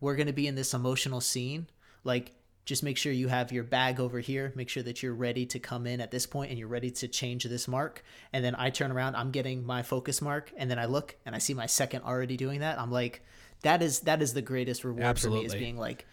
we're 0.00 0.16
gonna 0.16 0.32
be 0.32 0.46
in 0.46 0.54
this 0.54 0.74
emotional 0.74 1.20
scene. 1.20 1.68
Like 2.04 2.32
just 2.68 2.82
make 2.82 2.98
sure 2.98 3.10
you 3.10 3.28
have 3.28 3.50
your 3.50 3.64
bag 3.64 3.98
over 3.98 4.20
here 4.20 4.52
make 4.54 4.68
sure 4.68 4.82
that 4.82 5.02
you're 5.02 5.14
ready 5.14 5.46
to 5.46 5.58
come 5.58 5.86
in 5.86 6.02
at 6.02 6.10
this 6.10 6.26
point 6.26 6.50
and 6.50 6.58
you're 6.58 6.68
ready 6.68 6.90
to 6.90 7.08
change 7.08 7.44
this 7.44 7.66
mark 7.66 8.04
and 8.30 8.44
then 8.44 8.54
i 8.58 8.68
turn 8.68 8.92
around 8.92 9.16
i'm 9.16 9.30
getting 9.30 9.64
my 9.64 9.82
focus 9.82 10.20
mark 10.20 10.52
and 10.54 10.70
then 10.70 10.78
i 10.78 10.84
look 10.84 11.16
and 11.24 11.34
i 11.34 11.38
see 11.38 11.54
my 11.54 11.64
second 11.64 12.02
already 12.02 12.36
doing 12.36 12.60
that 12.60 12.78
i'm 12.78 12.92
like 12.92 13.24
that 13.62 13.82
is 13.82 14.00
that 14.00 14.20
is 14.20 14.34
the 14.34 14.42
greatest 14.42 14.84
reward 14.84 15.02
Absolutely. 15.02 15.38
for 15.38 15.40
me 15.40 15.46
is 15.46 15.58
being 15.58 15.78
like 15.78 16.04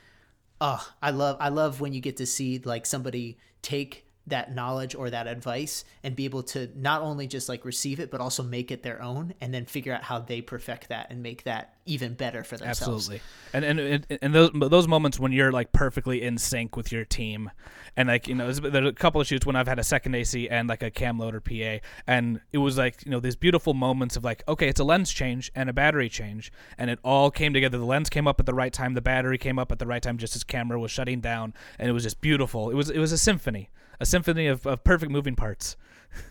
oh 0.61 0.81
i 1.01 1.11
love 1.11 1.35
i 1.41 1.49
love 1.49 1.81
when 1.81 1.91
you 1.91 1.99
get 1.99 2.15
to 2.15 2.25
see 2.25 2.61
like 2.63 2.85
somebody 2.85 3.37
take 3.61 4.04
that 4.27 4.53
knowledge 4.53 4.95
or 4.95 5.09
that 5.09 5.27
advice 5.27 5.85
and 6.03 6.15
be 6.15 6.25
able 6.25 6.43
to 6.43 6.69
not 6.75 7.01
only 7.01 7.27
just 7.27 7.47
like 7.47 7.63
receive 7.63 7.99
it 7.99 8.09
but 8.09 8.19
also 8.21 8.41
make 8.41 8.71
it 8.71 8.83
their 8.83 9.01
own 9.01 9.33
and 9.41 9.53
then 9.53 9.65
figure 9.65 9.93
out 9.93 10.03
how 10.03 10.19
they 10.19 10.41
perfect 10.41 10.89
that 10.89 11.07
and 11.09 11.21
make 11.21 11.43
that 11.43 11.75
even 11.85 12.15
better 12.15 12.43
for 12.43 12.57
themselves. 12.57 13.09
Absolutely. 13.09 13.21
And 13.53 13.63
and 13.65 14.07
and 14.21 14.33
those 14.33 14.49
those 14.53 14.87
moments 14.87 15.19
when 15.19 15.31
you're 15.31 15.51
like 15.51 15.71
perfectly 15.71 16.23
in 16.23 16.37
sync 16.37 16.75
with 16.75 16.91
your 16.91 17.05
team 17.05 17.51
and 17.95 18.09
like 18.09 18.27
you 18.27 18.35
know 18.35 18.51
there's 18.51 18.87
a 18.87 18.93
couple 18.93 19.21
of 19.21 19.27
shoots 19.27 19.45
when 19.45 19.55
I've 19.55 19.67
had 19.67 19.77
a 19.77 19.83
second 19.83 20.15
AC 20.15 20.49
and 20.49 20.67
like 20.67 20.81
a 20.81 20.89
cam 20.89 21.19
loader 21.19 21.39
PA 21.39 21.85
and 22.07 22.41
it 22.51 22.57
was 22.57 22.77
like 22.77 23.05
you 23.05 23.11
know 23.11 23.19
these 23.19 23.35
beautiful 23.35 23.73
moments 23.73 24.17
of 24.17 24.23
like 24.23 24.43
okay 24.47 24.67
it's 24.67 24.79
a 24.79 24.83
lens 24.83 25.11
change 25.11 25.51
and 25.55 25.69
a 25.69 25.73
battery 25.73 26.09
change 26.09 26.51
and 26.77 26.89
it 26.89 26.99
all 27.03 27.29
came 27.29 27.53
together 27.53 27.77
the 27.77 27.85
lens 27.85 28.09
came 28.09 28.27
up 28.27 28.39
at 28.39 28.45
the 28.45 28.53
right 28.53 28.73
time 28.73 28.95
the 28.95 29.01
battery 29.01 29.37
came 29.37 29.59
up 29.59 29.71
at 29.71 29.77
the 29.77 29.87
right 29.87 30.01
time 30.01 30.17
just 30.17 30.35
as 30.35 30.43
camera 30.43 30.79
was 30.79 30.89
shutting 30.89 31.21
down 31.21 31.53
and 31.77 31.89
it 31.89 31.91
was 31.91 32.03
just 32.03 32.21
beautiful. 32.21 32.69
It 32.69 32.75
was 32.75 32.89
it 32.89 32.99
was 32.99 33.11
a 33.11 33.17
symphony 33.17 33.69
a 33.99 34.05
symphony 34.05 34.47
of, 34.47 34.65
of 34.65 34.83
perfect 34.83 35.11
moving 35.11 35.35
parts. 35.35 35.75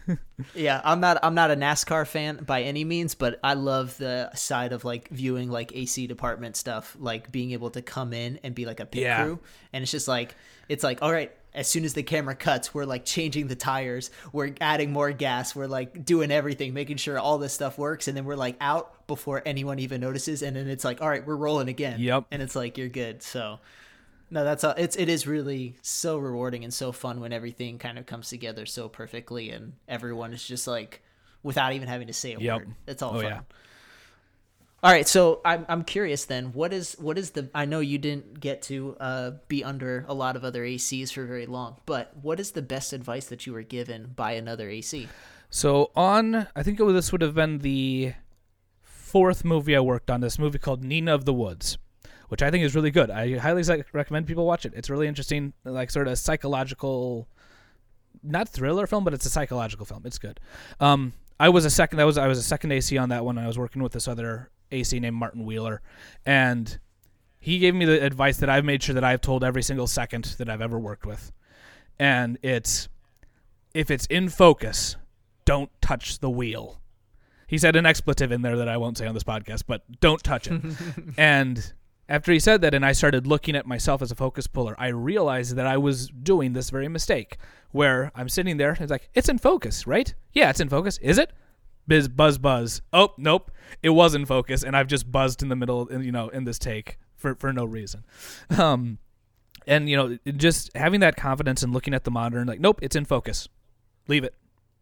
yeah, 0.55 0.81
I'm 0.85 1.01
not 1.01 1.19
I'm 1.23 1.35
not 1.35 1.51
a 1.51 1.57
NASCAR 1.57 2.07
fan 2.07 2.37
by 2.45 2.63
any 2.63 2.85
means, 2.85 3.15
but 3.15 3.39
I 3.43 3.55
love 3.55 3.97
the 3.99 4.31
side 4.35 4.73
of 4.73 4.85
like 4.85 5.09
viewing 5.09 5.51
like 5.51 5.75
AC 5.75 6.07
department 6.07 6.57
stuff, 6.57 6.97
like 6.99 7.31
being 7.33 7.53
able 7.53 7.71
to 7.71 7.83
come 7.83 8.13
in 8.13 8.39
and 8.43 8.55
be 8.55 8.67
like 8.67 8.81
a 8.81 8.87
pit 8.87 9.03
yeah. 9.03 9.23
crew, 9.23 9.41
and 9.73 9.83
it's 9.83 9.91
just 9.91 10.09
like 10.09 10.35
it's 10.69 10.85
like 10.85 11.03
all 11.03 11.13
right. 11.13 11.33
As 11.55 11.69
soon 11.69 11.85
as 11.85 11.95
the 11.95 12.03
camera 12.03 12.35
cuts, 12.35 12.75
we're 12.75 12.85
like 12.85 13.05
changing 13.05 13.47
the 13.47 13.55
tires, 13.55 14.11
we're 14.33 14.55
adding 14.61 14.91
more 14.91 15.13
gas, 15.13 15.55
we're 15.55 15.69
like 15.69 16.05
doing 16.05 16.33
everything, 16.33 16.75
making 16.75 16.97
sure 16.97 17.17
all 17.17 17.39
this 17.39 17.53
stuff 17.53 17.79
works, 17.79 18.09
and 18.09 18.17
then 18.17 18.25
we're 18.25 18.35
like 18.35 18.57
out 18.61 19.07
before 19.07 19.41
anyone 19.47 19.79
even 19.79 20.01
notices, 20.01 20.43
and 20.43 20.57
then 20.57 20.67
it's 20.67 20.85
like, 20.85 21.01
all 21.01 21.09
right, 21.09 21.25
we're 21.25 21.37
rolling 21.37 21.69
again. 21.69 22.01
Yep. 22.01 22.25
And 22.33 22.43
it's 22.43 22.57
like 22.57 22.77
you're 22.77 22.89
good. 22.89 23.23
So 23.23 23.61
no, 24.31 24.45
that's 24.45 24.65
all. 24.65 24.75
it's 24.77 24.97
it 24.97 25.09
is 25.09 25.27
really 25.27 25.77
so 25.83 26.19
rewarding 26.19 26.65
and 26.65 26.73
so 26.73 26.93
fun 26.93 27.21
when 27.21 27.33
everything 27.33 27.79
kind 27.79 27.99
of 27.99 28.07
comes 28.07 28.29
together 28.29 28.67
so 28.67 28.89
perfectly 28.89 29.51
and 29.51 29.75
everyone 29.89 30.33
is 30.33 30.45
just 30.45 30.67
like 30.67 31.03
without 31.43 31.73
even 31.73 31.89
having 31.89 32.09
to 32.09 32.13
say 32.13 32.35
a 32.35 32.39
yep. 32.39 32.59
word. 32.59 32.75
It's 32.87 33.03
all 33.03 33.17
oh, 33.17 33.21
fun. 33.21 33.25
Yeah. 33.25 33.41
All 34.85 34.91
right, 34.91 35.09
so 35.09 35.41
I'm 35.47 35.65
I'm 35.67 35.83
curious 35.83 36.27
then. 36.27 36.53
What 36.53 36.75
is 36.75 36.95
what 36.99 37.17
is 37.17 37.31
the? 37.31 37.49
I 37.55 37.65
know 37.65 37.81
you 37.81 37.97
didn't 37.97 38.39
get 38.39 38.61
to 38.63 38.97
uh, 39.01 39.31
be 39.49 39.65
under 39.65 40.05
a 40.09 40.13
lot 40.13 40.37
of 40.37 40.45
other 40.45 40.63
ACs 40.63 41.11
for 41.11 41.25
very 41.25 41.47
long, 41.47 41.77
but 41.87 42.15
what 42.21 42.39
is 42.39 42.51
the 42.51 42.61
best 42.61 42.93
advice 42.93 43.27
that 43.29 43.47
you 43.47 43.55
were 43.55 43.63
given 43.63 44.13
by 44.15 44.33
another 44.33 44.69
AC? 44.69 45.09
So 45.49 45.91
on, 45.97 46.49
I 46.55 46.63
think 46.63 46.81
it 46.81 46.83
was, 46.83 46.95
this 46.95 47.13
would 47.13 47.23
have 47.23 47.35
been 47.35 47.61
the 47.61 48.13
fourth 48.83 49.43
movie 49.43 49.75
I 49.75 49.81
worked 49.81 50.11
on. 50.11 50.21
This 50.21 50.39
movie 50.39 50.59
called 50.59 50.85
Nina 50.85 51.15
of 51.15 51.25
the 51.25 51.33
Woods, 51.33 51.79
which 52.29 52.43
I 52.43 52.51
think 52.51 52.65
is 52.65 52.75
really 52.75 52.91
good. 52.91 53.11
I 53.11 53.39
highly 53.39 53.63
recommend 53.93 54.27
people 54.27 54.47
watch 54.47 54.65
it. 54.67 54.73
It's 54.75 54.91
really 54.91 55.07
interesting, 55.07 55.53
like 55.65 55.91
sort 55.91 56.09
of 56.09 56.19
psychological, 56.19 57.29
not 58.23 58.49
thriller 58.49 58.87
film, 58.87 59.05
but 59.05 59.15
it's 59.15 59.27
a 59.27 59.31
psychological 59.31 59.87
film. 59.87 60.03
It's 60.05 60.19
good. 60.19 60.41
Um, 60.81 61.13
I 61.39 61.49
was 61.49 61.65
a 61.65 61.71
second. 61.71 61.99
That 61.99 62.05
was 62.05 62.19
I 62.19 62.27
was 62.27 62.39
a 62.39 62.43
second 62.43 62.73
AC 62.73 62.97
on 62.97 63.09
that 63.09 63.25
one. 63.25 63.39
I 63.39 63.47
was 63.47 63.59
working 63.59 63.83
with 63.83 63.93
this 63.93 64.09
other 64.09 64.51
AC 64.71 64.99
named 65.01 65.17
Martin 65.17 65.45
Wheeler, 65.45 65.83
and 66.25 66.79
he 67.39 67.59
gave 67.59 67.75
me 67.75 67.85
the 67.85 68.03
advice 68.05 68.39
that 68.39 68.49
I've 68.49 68.65
made 68.65 68.83
sure 68.83 68.95
that 68.95 69.05
I've 69.05 69.21
told 69.21 69.45
every 69.45 69.63
single 69.63 69.87
second 69.87 70.37
that 70.39 70.49
I've 70.49 70.61
ever 70.61 70.79
worked 70.79 71.07
with, 71.07 71.33
and 71.99 72.39
it's 72.43 72.89
if 73.75 73.91
it's 73.91 74.07
in 74.07 74.29
focus, 74.29 74.97
don't 75.45 75.71
touch 75.83 76.21
the 76.21 76.31
wheel. 76.31 76.81
He 77.47 77.59
said 77.59 77.77
an 77.77 77.85
expletive 77.85 78.33
in 78.33 78.43
there 78.43 78.57
that 78.57 78.69
I 78.69 78.77
won't 78.77 78.97
say 78.97 79.07
on 79.07 79.15
this 79.15 79.25
podcast, 79.25 79.65
but 79.67 79.83
don't 80.01 80.23
touch 80.23 80.49
it. 80.49 80.63
and 81.19 81.73
after 82.09 82.33
he 82.33 82.39
said 82.39 82.61
that 82.61 82.75
and 82.75 82.85
I 82.85 82.93
started 82.93 83.27
looking 83.27 83.57
at 83.57 83.67
myself 83.67 84.03
as 84.03 84.11
a 84.11 84.15
focus 84.15 84.47
puller, 84.47 84.75
I 84.79 84.89
realized 84.89 85.57
that 85.57 85.67
I 85.67 85.77
was 85.77 86.09
doing 86.09 86.53
this 86.53 86.71
very 86.71 86.89
mistake 86.89 87.39
where 87.73 88.13
I'm 88.15 88.29
sitting 88.29 88.57
there, 88.57 88.71
and 88.71 88.81
it's 88.81 88.91
like, 88.91 89.09
it's 89.15 89.29
in 89.29 89.39
focus, 89.39 89.87
right? 89.87 90.15
Yeah, 90.33 90.51
it's 90.51 90.61
in 90.61 90.69
focus. 90.69 90.99
Is 90.99 91.19
it? 91.19 91.33
Biz 91.87 92.09
buzz 92.09 92.39
buzz. 92.39 92.83
Oh, 92.93 93.13
nope. 93.19 93.51
It 93.83 93.91
was 93.91 94.15
in 94.15 94.27
focus 94.27 94.63
and 94.63 94.77
I've 94.77 94.87
just 94.87 95.11
buzzed 95.11 95.43
in 95.43 95.49
the 95.49 95.57
middle, 95.57 95.89
you 96.03 96.13
know, 96.13 96.29
in 96.29 96.45
this 96.45 96.59
take 96.59 96.99
for 97.17 97.35
for 97.35 97.53
no 97.53 97.65
reason. 97.65 98.05
Um 98.59 98.99
and 99.67 99.89
you 99.89 99.97
know, 99.97 100.19
just 100.37 100.71
having 100.75 101.01
that 101.01 101.17
confidence 101.17 101.63
and 101.63 101.73
looking 101.73 101.95
at 101.95 102.05
the 102.05 102.11
monitor 102.11 102.39
and 102.39 102.49
like, 102.49 102.61
nope, 102.61 102.79
it's 102.83 102.97
in 102.97 103.05
focus. 103.05 103.49
Leave 104.09 104.25
it. 104.25 104.35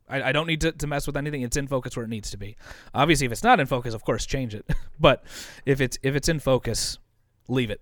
I, 0.08 0.22
I 0.22 0.32
don't 0.32 0.46
need 0.46 0.60
to, 0.62 0.72
to 0.72 0.86
mess 0.86 1.06
with 1.06 1.16
anything. 1.16 1.42
It's 1.42 1.56
in 1.56 1.68
focus 1.68 1.96
where 1.96 2.04
it 2.04 2.08
needs 2.08 2.30
to 2.32 2.36
be. 2.36 2.56
Obviously, 2.92 3.26
if 3.26 3.32
it's 3.32 3.44
not 3.44 3.60
in 3.60 3.66
focus, 3.66 3.94
of 3.94 4.04
course, 4.04 4.26
change 4.26 4.54
it. 4.54 4.68
but 5.00 5.24
if 5.64 5.80
it's 5.80 5.98
if 6.02 6.16
it's 6.16 6.28
in 6.28 6.40
focus, 6.40 6.98
leave 7.48 7.70
it. 7.70 7.80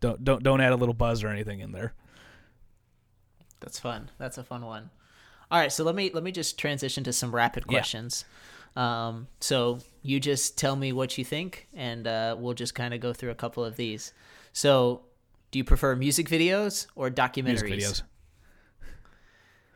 Don't 0.00 0.22
don't 0.24 0.42
don't 0.42 0.60
add 0.60 0.72
a 0.72 0.76
little 0.76 0.94
buzz 0.94 1.22
or 1.22 1.28
anything 1.28 1.60
in 1.60 1.72
there. 1.72 1.94
That's 3.60 3.78
fun. 3.78 4.10
That's 4.18 4.38
a 4.38 4.44
fun 4.44 4.64
one. 4.64 4.90
All 5.50 5.58
right, 5.58 5.72
so 5.72 5.84
let 5.84 5.94
me 5.94 6.10
let 6.14 6.22
me 6.22 6.32
just 6.32 6.58
transition 6.58 7.04
to 7.04 7.12
some 7.12 7.34
rapid 7.34 7.66
questions. 7.66 8.24
Yeah. 8.76 9.08
Um, 9.08 9.26
so 9.40 9.80
you 10.02 10.20
just 10.20 10.56
tell 10.56 10.76
me 10.76 10.92
what 10.92 11.18
you 11.18 11.24
think, 11.24 11.68
and 11.74 12.06
uh, 12.06 12.36
we'll 12.38 12.54
just 12.54 12.74
kind 12.74 12.94
of 12.94 13.00
go 13.00 13.12
through 13.12 13.30
a 13.30 13.34
couple 13.34 13.64
of 13.64 13.76
these. 13.76 14.12
So, 14.52 15.02
do 15.50 15.58
you 15.58 15.64
prefer 15.64 15.96
music 15.96 16.28
videos 16.28 16.86
or 16.94 17.10
documentaries? 17.10 17.62
Music 17.62 17.68
videos. 17.68 18.02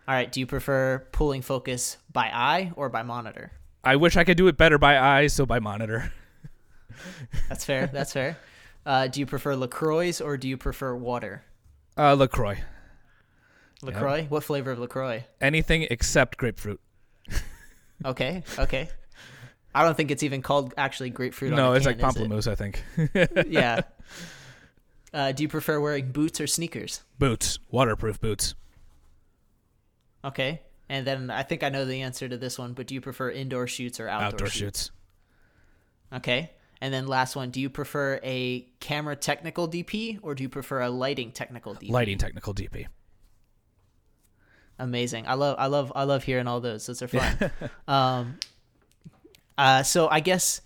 All 0.06 0.14
right. 0.14 0.30
Do 0.30 0.40
you 0.40 0.46
prefer 0.46 1.06
pulling 1.12 1.42
focus 1.42 1.96
by 2.12 2.30
eye 2.32 2.72
or 2.76 2.88
by 2.88 3.02
monitor? 3.02 3.52
I 3.82 3.96
wish 3.96 4.16
I 4.16 4.24
could 4.24 4.36
do 4.36 4.48
it 4.48 4.56
better 4.56 4.78
by 4.78 4.98
eye, 4.98 5.26
so 5.26 5.44
by 5.44 5.58
monitor. 5.58 6.12
That's 7.48 7.64
fair. 7.64 7.88
That's 7.88 8.12
fair. 8.12 8.38
Uh, 8.86 9.06
do 9.06 9.20
you 9.20 9.26
prefer 9.26 9.56
Lacroix 9.56 10.20
or 10.20 10.36
do 10.36 10.48
you 10.48 10.56
prefer 10.56 10.94
water? 10.94 11.42
Uh, 11.96 12.14
Lacroix. 12.14 12.58
Lacroix. 13.82 14.18
Yep. 14.22 14.30
What 14.30 14.44
flavor 14.44 14.72
of 14.72 14.78
Lacroix? 14.78 15.24
Anything 15.40 15.86
except 15.90 16.36
grapefruit. 16.36 16.80
okay. 18.04 18.42
Okay. 18.58 18.88
I 19.74 19.82
don't 19.82 19.96
think 19.96 20.10
it's 20.10 20.22
even 20.22 20.42
called 20.42 20.72
actually 20.76 21.10
grapefruit. 21.10 21.52
No, 21.52 21.72
it's 21.72 21.86
can, 21.86 21.98
like 21.98 22.14
pamplemousse. 22.14 22.46
I 22.46 22.54
think. 22.54 22.82
yeah. 23.48 23.80
Uh, 25.12 25.30
do 25.30 25.44
you 25.44 25.48
prefer 25.48 25.78
wearing 25.78 26.10
boots 26.10 26.40
or 26.40 26.46
sneakers? 26.48 27.00
Boots. 27.20 27.60
Waterproof 27.70 28.20
boots. 28.20 28.56
Okay. 30.24 30.60
And 30.88 31.06
then 31.06 31.30
I 31.30 31.44
think 31.44 31.62
I 31.62 31.68
know 31.68 31.84
the 31.84 32.02
answer 32.02 32.28
to 32.28 32.36
this 32.36 32.58
one, 32.58 32.72
but 32.72 32.88
do 32.88 32.94
you 32.94 33.00
prefer 33.00 33.30
indoor 33.30 33.68
shoots 33.68 34.00
or 34.00 34.08
outdoor, 34.08 34.26
outdoor 34.26 34.46
shoots? 34.48 34.58
shoots? 34.58 34.90
Okay. 36.12 36.50
And 36.80 36.92
then 36.92 37.06
last 37.06 37.36
one, 37.36 37.50
do 37.50 37.60
you 37.60 37.70
prefer 37.70 38.20
a 38.22 38.66
camera 38.80 39.16
technical 39.16 39.68
DP 39.68 40.18
or 40.22 40.34
do 40.34 40.42
you 40.42 40.48
prefer 40.48 40.82
a 40.82 40.90
lighting 40.90 41.32
technical 41.32 41.74
DP? 41.74 41.90
Lighting 41.90 42.18
technical 42.18 42.54
DP. 42.54 42.86
Amazing. 44.78 45.26
I 45.26 45.34
love 45.34 45.56
I 45.58 45.66
love 45.66 45.92
I 45.94 46.04
love 46.04 46.24
hearing 46.24 46.46
all 46.46 46.60
those. 46.60 46.86
Those 46.86 47.02
are 47.02 47.08
fun. 47.08 47.50
um 47.88 48.38
uh 49.56 49.82
so 49.82 50.08
I 50.08 50.20
guess 50.20 50.60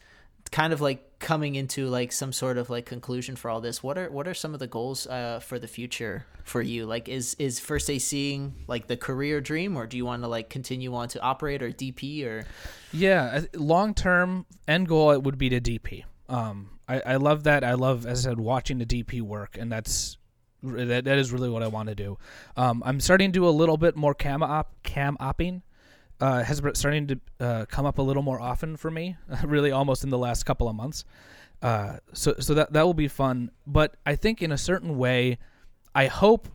kind 0.51 0.73
of 0.73 0.81
like 0.81 1.08
coming 1.21 1.57
into 1.57 1.89
like 1.89 2.13
some 2.13 2.33
sort 2.33 2.59
of 2.59 2.71
like 2.71 2.87
conclusion 2.87 3.37
for 3.37 3.51
all 3.51 3.61
this, 3.61 3.83
what 3.83 3.99
are 3.99 4.11
what 4.11 4.29
are 4.29 4.35
some 4.35 4.55
of 4.55 4.61
the 4.61 4.67
goals 4.67 5.07
uh, 5.07 5.41
for 5.41 5.59
the 5.59 5.69
future 5.69 6.27
for 6.45 6.63
you? 6.63 6.87
Like, 6.87 7.09
is 7.09 7.35
is 7.39 7.61
first 7.61 7.87
seeing 7.87 8.55
like 8.67 8.87
the 8.87 8.97
career 8.97 9.41
dream, 9.41 9.77
or 9.77 9.87
do 9.87 9.97
you 9.97 10.05
want 10.05 10.23
to 10.23 10.29
like 10.29 10.49
continue 10.49 10.95
on 10.95 11.09
to 11.09 11.21
operate 11.21 11.63
or 11.63 11.71
DP 11.71 12.25
or? 12.25 12.45
Yeah, 12.93 13.43
long 13.55 13.95
term 13.95 14.47
end 14.67 14.89
goal 14.89 15.11
it 15.11 15.23
would 15.23 15.39
be 15.39 15.49
to 15.51 15.61
DP. 15.61 16.05
Um, 16.29 16.79
I, 16.89 17.01
I 17.05 17.17
love 17.17 17.45
that. 17.45 17.65
I 17.65 17.75
love, 17.75 18.07
as 18.07 18.27
I 18.27 18.31
said, 18.31 18.41
watching 18.41 18.79
the 18.79 18.87
DP 18.87 19.23
work, 19.23 19.57
and 19.59 19.71
that's 19.71 20.17
that, 20.63 21.05
that 21.05 21.19
is 21.19 21.33
really 21.33 21.49
what 21.49 21.63
I 21.63 21.69
want 21.69 21.89
to 21.89 21.95
do. 21.95 22.19
Um, 22.57 22.83
I'm 22.85 23.01
starting 23.01 23.33
to 23.33 23.39
do 23.39 23.49
a 23.49 23.51
little 23.51 23.77
bit 23.77 23.97
more 23.97 24.15
cam 24.15 24.43
op 24.43 24.75
cam 24.83 25.17
opping. 25.21 25.63
Uh, 26.21 26.43
has 26.43 26.61
been 26.61 26.75
starting 26.75 27.07
to 27.07 27.21
uh, 27.39 27.65
come 27.67 27.87
up 27.87 27.99
a 27.99 28.03
little 28.03 28.23
more 28.23 28.41
often 28.41 28.77
for 28.77 28.91
me, 28.91 29.17
really 29.45 29.71
almost 29.71 30.03
in 30.03 30.11
the 30.11 30.19
last 30.19 30.45
couple 30.45 30.69
of 30.69 30.75
months. 30.75 31.05
Uh, 31.63 31.99
so 32.13 32.35
so 32.39 32.55
that 32.55 32.73
that 32.73 32.85
will 32.85 32.95
be 32.95 33.09
fun. 33.09 33.51
But 33.67 33.97
I 34.05 34.17
think 34.17 34.43
in 34.43 34.51
a 34.51 34.59
certain 34.59 34.99
way, 34.99 35.39
I 35.95 36.07
hope 36.07 36.49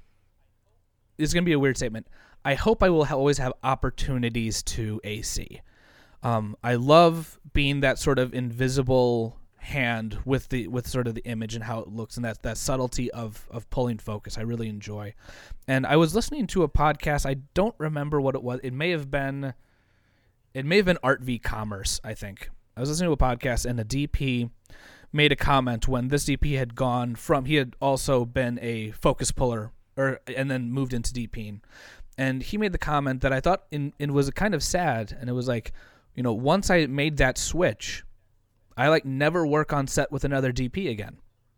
it's 1.17 1.33
going 1.33 1.43
to 1.43 1.49
be 1.49 1.53
a 1.53 1.59
weird 1.59 1.77
statement. 1.77 2.07
I 2.45 2.55
hope 2.55 2.83
I 2.83 2.89
will 2.89 3.05
ha- 3.05 3.15
always 3.15 3.37
have 3.37 3.53
opportunities 3.63 4.63
to 4.63 4.99
AC. 5.03 5.61
Um, 6.21 6.55
I 6.63 6.75
love 6.75 7.39
being 7.53 7.81
that 7.81 7.99
sort 7.99 8.19
of 8.19 8.33
invisible 8.33 9.37
hand 9.63 10.17
with 10.25 10.49
the 10.49 10.67
with 10.67 10.85
sort 10.85 11.07
of 11.07 11.15
the 11.15 11.23
image 11.23 11.55
and 11.55 11.63
how 11.63 11.79
it 11.79 11.87
looks 11.87 12.17
and 12.17 12.25
that 12.25 12.43
that 12.43 12.57
subtlety 12.57 13.09
of 13.11 13.47
of 13.49 13.69
pulling 13.69 13.97
focus 13.97 14.37
I 14.37 14.41
really 14.41 14.67
enjoy. 14.67 15.13
And 15.67 15.87
I 15.87 15.95
was 15.95 16.13
listening 16.13 16.47
to 16.47 16.63
a 16.63 16.69
podcast, 16.69 17.25
I 17.25 17.35
don't 17.53 17.75
remember 17.77 18.19
what 18.19 18.35
it 18.35 18.43
was. 18.43 18.59
It 18.61 18.73
may 18.73 18.89
have 18.89 19.09
been 19.09 19.53
it 20.53 20.65
may 20.65 20.77
have 20.77 20.85
been 20.85 20.97
Art 21.01 21.21
v 21.21 21.39
Commerce, 21.39 22.01
I 22.03 22.13
think. 22.13 22.49
I 22.75 22.81
was 22.81 22.89
listening 22.89 23.07
to 23.07 23.13
a 23.13 23.17
podcast 23.17 23.65
and 23.65 23.79
a 23.79 23.85
DP 23.85 24.49
made 25.13 25.31
a 25.31 25.35
comment 25.35 25.87
when 25.87 26.09
this 26.09 26.25
DP 26.25 26.57
had 26.57 26.75
gone 26.75 27.15
from 27.15 27.45
he 27.45 27.55
had 27.55 27.75
also 27.81 28.25
been 28.25 28.59
a 28.61 28.91
focus 28.91 29.31
puller 29.31 29.71
or 29.95 30.19
and 30.35 30.51
then 30.51 30.71
moved 30.71 30.93
into 30.93 31.13
DPing. 31.13 31.61
And 32.17 32.43
he 32.43 32.57
made 32.57 32.73
the 32.73 32.77
comment 32.77 33.21
that 33.21 33.31
I 33.31 33.39
thought 33.39 33.63
in 33.71 33.93
it 33.97 34.11
was 34.11 34.29
kind 34.31 34.53
of 34.53 34.61
sad 34.61 35.15
and 35.17 35.29
it 35.29 35.33
was 35.33 35.47
like, 35.47 35.71
you 36.15 36.21
know, 36.21 36.33
once 36.33 36.69
I 36.69 36.85
made 36.85 37.15
that 37.17 37.37
switch, 37.37 38.03
I 38.77 38.89
like 38.89 39.05
never 39.05 39.45
work 39.45 39.73
on 39.73 39.87
set 39.87 40.11
with 40.11 40.23
another 40.23 40.51
DP 40.51 40.89
again 40.89 41.17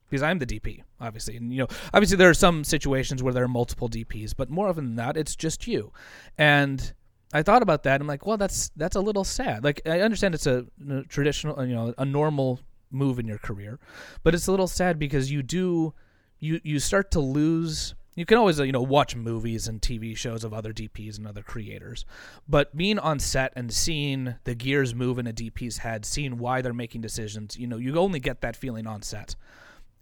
because 0.09 0.23
I'm 0.23 0.39
the 0.39 0.45
DP, 0.45 0.83
obviously. 0.99 1.37
And 1.37 1.51
you 1.51 1.59
know, 1.59 1.67
obviously 1.93 2.17
there 2.17 2.29
are 2.29 2.35
some 2.35 2.63
situations 2.63 3.23
where 3.23 3.33
there 3.33 3.43
are 3.43 3.49
multiple 3.49 3.89
DPs, 3.89 4.33
but 4.35 4.49
more 4.49 4.67
often 4.67 4.85
than 4.85 4.95
not, 4.95 5.17
it's 5.17 5.35
just 5.35 5.67
you. 5.67 5.91
And 6.37 6.93
I 7.33 7.43
thought 7.43 7.61
about 7.61 7.83
that. 7.83 8.01
I'm 8.01 8.07
like, 8.07 8.25
well, 8.25 8.37
that's 8.37 8.69
that's 8.75 8.95
a 8.95 9.01
little 9.01 9.23
sad. 9.23 9.63
Like 9.63 9.81
I 9.85 10.01
understand 10.01 10.35
it's 10.35 10.47
a, 10.47 10.65
a 10.89 11.03
traditional, 11.03 11.65
you 11.65 11.75
know, 11.75 11.93
a 11.97 12.05
normal 12.05 12.59
move 12.91 13.19
in 13.19 13.27
your 13.27 13.39
career, 13.39 13.79
but 14.23 14.33
it's 14.33 14.47
a 14.47 14.51
little 14.51 14.67
sad 14.67 14.99
because 14.99 15.31
you 15.31 15.43
do 15.43 15.93
you 16.39 16.61
you 16.63 16.79
start 16.79 17.11
to 17.11 17.19
lose 17.19 17.95
you 18.15 18.25
can 18.25 18.37
always 18.37 18.59
uh, 18.59 18.63
you 18.63 18.71
know 18.71 18.81
watch 18.81 19.15
movies 19.15 19.67
and 19.67 19.81
TV 19.81 20.15
shows 20.15 20.43
of 20.43 20.53
other 20.53 20.73
DPs 20.73 21.17
and 21.17 21.27
other 21.27 21.43
creators, 21.43 22.05
but 22.47 22.75
being 22.75 22.97
on 22.97 23.19
set 23.19 23.53
and 23.55 23.71
seeing 23.73 24.35
the 24.45 24.55
gears 24.55 24.95
move 24.95 25.19
in 25.19 25.27
a 25.27 25.33
DP's 25.33 25.79
head, 25.79 26.05
seeing 26.05 26.37
why 26.37 26.61
they're 26.61 26.73
making 26.73 27.01
decisions, 27.01 27.57
you 27.57 27.67
know, 27.67 27.77
you 27.77 27.95
only 27.97 28.19
get 28.19 28.41
that 28.41 28.55
feeling 28.55 28.87
on 28.87 29.01
set. 29.01 29.35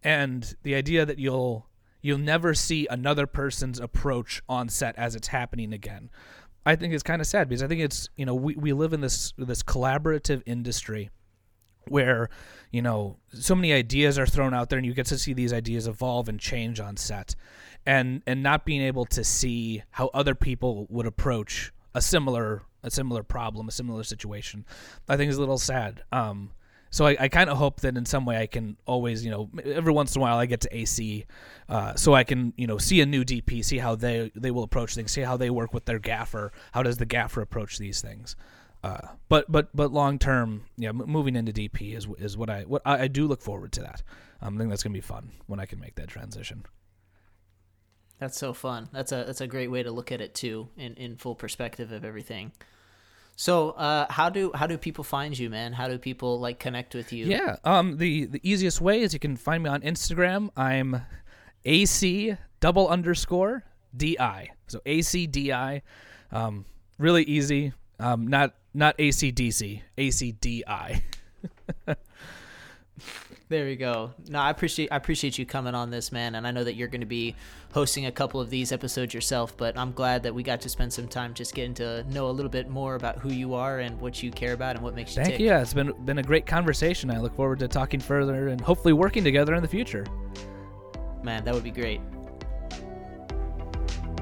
And 0.04 0.56
the 0.64 0.76
idea 0.76 1.06
that 1.06 1.18
you'll 1.18 1.68
you'll 2.02 2.20
never 2.20 2.54
see 2.54 2.86
another 2.90 3.26
person's 3.26 3.80
approach 3.80 4.44
on 4.48 4.70
set 4.70 4.96
as 4.98 5.16
it's 5.16 5.30
happening 5.30 5.74
again. 5.74 6.10
I 6.66 6.76
think 6.76 6.94
is 6.94 7.04
kind 7.04 7.22
of 7.22 7.28
sad 7.28 7.50
because 7.50 7.64
I 7.64 7.68
think 7.68 7.82
it's 7.82 8.10
you 8.16 8.26
know 8.26 8.36
we, 8.36 8.56
we 8.56 8.74
live 8.74 8.94
in 8.94 9.02
this 9.02 9.34
this 9.38 9.64
collaborative 9.64 10.44
industry 10.46 11.10
where 11.88 12.30
you 12.72 12.82
know 12.82 13.18
so 13.34 13.56
many 13.56 13.74
ideas 13.74 14.18
are 14.18 14.26
thrown 14.28 14.54
out 14.54 14.70
there 14.70 14.78
and 14.78 14.86
you 14.86 14.94
get 14.94 15.08
to 15.08 15.18
see 15.18 15.34
these 15.34 15.52
ideas 15.52 15.88
evolve 15.88 16.30
and 16.30 16.40
change 16.40 16.80
on 16.80 16.96
set 16.96 17.36
and 17.86 18.22
and 18.26 18.44
not 18.44 18.66
being 18.66 18.82
able 18.82 19.06
to 19.06 19.24
see 19.24 19.84
how 19.92 20.10
other 20.14 20.36
people 20.36 20.88
would 20.90 21.06
approach 21.06 21.72
a 21.94 22.02
similar 22.02 22.64
a 22.84 22.92
similar 22.92 23.24
problem, 23.24 23.68
a 23.68 23.72
similar 23.72 24.04
situation, 24.04 24.66
I 25.08 25.18
think 25.18 25.30
is 25.30 25.38
a 25.38 25.40
little 25.40 25.58
sad. 25.58 26.04
Um, 26.12 26.52
so 26.90 27.08
I, 27.08 27.16
I 27.22 27.28
kind 27.28 27.50
of 27.50 27.58
hope 27.58 27.80
that 27.82 27.98
in 27.98 28.06
some 28.06 28.24
way 28.24 28.38
I 28.38 28.46
can 28.46 28.78
always, 28.86 29.26
you 29.26 29.32
know, 29.32 29.50
every 29.66 29.92
once 29.92 30.16
in 30.16 30.20
a 30.20 30.22
while 30.22 30.38
I 30.38 30.46
get 30.46 30.62
to 30.62 30.78
AC, 30.78 31.26
uh, 31.68 31.96
so 31.96 32.14
I 32.14 32.24
can, 32.24 32.54
you 32.56 32.68
know, 32.68 32.78
see 32.78 33.02
a 33.02 33.06
new 33.06 33.24
DP, 33.24 33.66
see 33.66 33.80
how 33.80 33.96
they 33.96 34.32
they 34.36 34.52
will 34.52 34.64
approach 34.64 34.94
things, 34.94 35.12
see 35.12 35.22
how 35.22 35.36
they 35.36 35.50
work 35.50 35.74
with 35.74 35.86
their 35.86 35.98
gaffer, 35.98 36.52
how 36.72 36.84
does 36.84 36.98
the 36.98 37.06
gaffer 37.06 37.42
approach 37.42 37.80
these 37.80 38.00
things. 38.00 38.36
Uh, 38.84 39.08
but 39.30 39.52
but 39.52 39.76
but 39.76 39.92
long 39.92 40.20
term, 40.20 40.66
yeah, 40.78 40.92
moving 40.92 41.36
into 41.36 41.52
DP 41.52 41.96
is 41.96 42.08
is 42.20 42.38
what 42.38 42.50
I 42.50 42.64
what 42.64 42.82
I, 42.86 43.04
I 43.04 43.08
do 43.08 43.28
look 43.28 43.42
forward 43.42 43.72
to 43.74 43.82
that. 43.82 44.04
Um, 44.42 44.56
I 44.56 44.58
think 44.60 44.70
that's 44.70 44.84
gonna 44.84 44.94
be 44.94 45.02
fun 45.02 45.32
when 45.48 45.60
I 45.60 45.66
can 45.66 45.80
make 45.80 45.96
that 45.96 46.10
transition. 46.10 46.66
That's 48.24 48.38
so 48.38 48.54
fun. 48.54 48.88
That's 48.94 49.12
a 49.12 49.26
that's 49.28 49.42
a 49.42 49.48
great 49.48 49.70
way 49.70 49.84
to 49.84 49.92
look 49.92 50.10
at 50.10 50.22
it 50.22 50.34
too, 50.34 50.70
in, 50.78 50.94
in 50.94 51.18
full 51.18 51.36
perspective 51.36 51.92
of 51.92 52.06
everything. 52.06 52.54
So, 53.36 53.72
uh, 53.72 54.06
how 54.10 54.30
do 54.30 54.50
how 54.56 54.66
do 54.66 54.78
people 54.78 55.04
find 55.04 55.38
you, 55.38 55.50
man? 55.50 55.74
How 55.74 55.90
do 55.90 55.98
people 55.98 56.40
like 56.40 56.58
connect 56.58 56.96
with 56.96 57.12
you? 57.12 57.26
Yeah, 57.26 57.58
um, 57.66 57.98
the 57.98 58.28
the 58.28 58.40
easiest 58.42 58.80
way 58.80 59.02
is 59.02 59.12
you 59.12 59.20
can 59.20 59.36
find 59.36 59.62
me 59.62 59.70
on 59.70 59.82
Instagram. 59.82 60.52
I'm 60.56 61.02
AC 61.66 62.38
double 62.62 62.88
underscore 62.88 63.66
DI. 63.98 64.52
So 64.68 64.80
ACDI. 64.86 65.82
Um, 66.32 66.64
really 66.98 67.24
easy. 67.24 67.74
Um, 68.00 68.28
not 68.28 68.56
not 68.74 68.98
ACDC. 69.00 69.82
ACDI. 69.98 71.02
There 73.54 73.66
we 73.66 73.76
go. 73.76 74.16
No, 74.30 74.40
I 74.40 74.50
appreciate 74.50 74.92
I 74.92 74.96
appreciate 74.96 75.38
you 75.38 75.46
coming 75.46 75.76
on 75.76 75.92
this, 75.92 76.12
man, 76.12 76.34
and 76.34 76.48
I 76.48 76.50
know 76.50 76.64
that 76.64 76.74
you're 76.74 76.88
going 76.88 77.02
to 77.02 77.06
be 77.06 77.36
hosting 77.72 78.08
a 78.08 78.12
couple 78.12 78.42
of 78.42 78.50
these 78.50 78.72
episodes 78.72 79.14
yourself. 79.14 79.56
But 79.56 79.78
I'm 79.78 79.92
glad 79.92 80.24
that 80.24 80.34
we 80.34 80.42
got 80.42 80.60
to 80.62 80.70
spend 80.70 80.92
some 80.92 81.08
time 81.08 81.36
just 81.36 81.54
getting 81.54 81.76
to 81.76 82.04
know 82.06 82.32
a 82.32 82.34
little 82.34 82.50
bit 82.50 82.68
more 82.68 82.96
about 82.96 83.20
who 83.20 83.30
you 83.30 83.54
are 83.54 83.78
and 83.78 84.02
what 84.02 84.24
you 84.24 84.32
care 84.32 84.54
about 84.54 84.76
and 84.76 84.84
what 84.84 84.96
makes 84.96 85.12
you. 85.12 85.22
Thank 85.22 85.34
tick. 85.34 85.40
you. 85.40 85.46
Yeah, 85.46 85.62
it's 85.62 85.72
been 85.72 85.94
been 86.04 86.18
a 86.18 86.24
great 86.24 86.48
conversation. 86.48 87.12
I 87.12 87.20
look 87.20 87.36
forward 87.36 87.60
to 87.60 87.68
talking 87.68 88.00
further 88.00 88.48
and 88.48 88.60
hopefully 88.60 88.94
working 88.94 89.24
together 89.24 89.54
in 89.54 89.62
the 89.62 89.70
future. 89.70 90.08
Man, 91.22 91.46
that 91.46 91.54
would 91.54 91.64
be 91.64 91.70
great. 91.70 92.02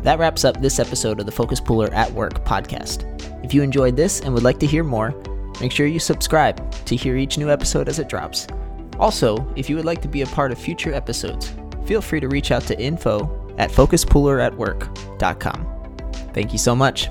That 0.02 0.20
wraps 0.20 0.44
up 0.44 0.60
this 0.60 0.78
episode 0.78 1.22
of 1.22 1.26
the 1.26 1.32
Focus 1.32 1.62
Puller 1.62 1.88
at 1.94 2.12
Work 2.12 2.44
podcast. 2.44 3.06
If 3.46 3.54
you 3.54 3.62
enjoyed 3.62 3.96
this 3.96 4.20
and 4.20 4.34
would 4.34 4.44
like 4.44 4.60
to 4.60 4.68
hear 4.68 4.84
more, 4.84 5.16
make 5.62 5.72
sure 5.72 5.88
you 5.88 6.00
subscribe 6.00 6.70
to 6.84 6.98
hear 6.98 7.16
each 7.16 7.38
new 7.38 7.50
episode 7.50 7.88
as 7.88 7.98
it 7.98 8.10
drops. 8.10 8.46
Also, 9.02 9.46
if 9.56 9.70
you 9.70 9.76
would 9.76 9.84
like 9.84 10.02
to 10.04 10.08
be 10.08 10.22
a 10.22 10.28
part 10.28 10.54
of 10.54 10.60
future 10.60 10.94
episodes, 10.94 11.54
feel 11.86 12.02
free 12.02 12.20
to 12.20 12.30
reach 12.30 12.52
out 12.52 12.62
to 12.68 12.80
info 12.80 13.54
at 13.58 13.72
focuspulleratwork.com. 13.72 15.68
Thank 16.34 16.54
you 16.54 16.60
so 16.60 16.76
much. 16.76 17.10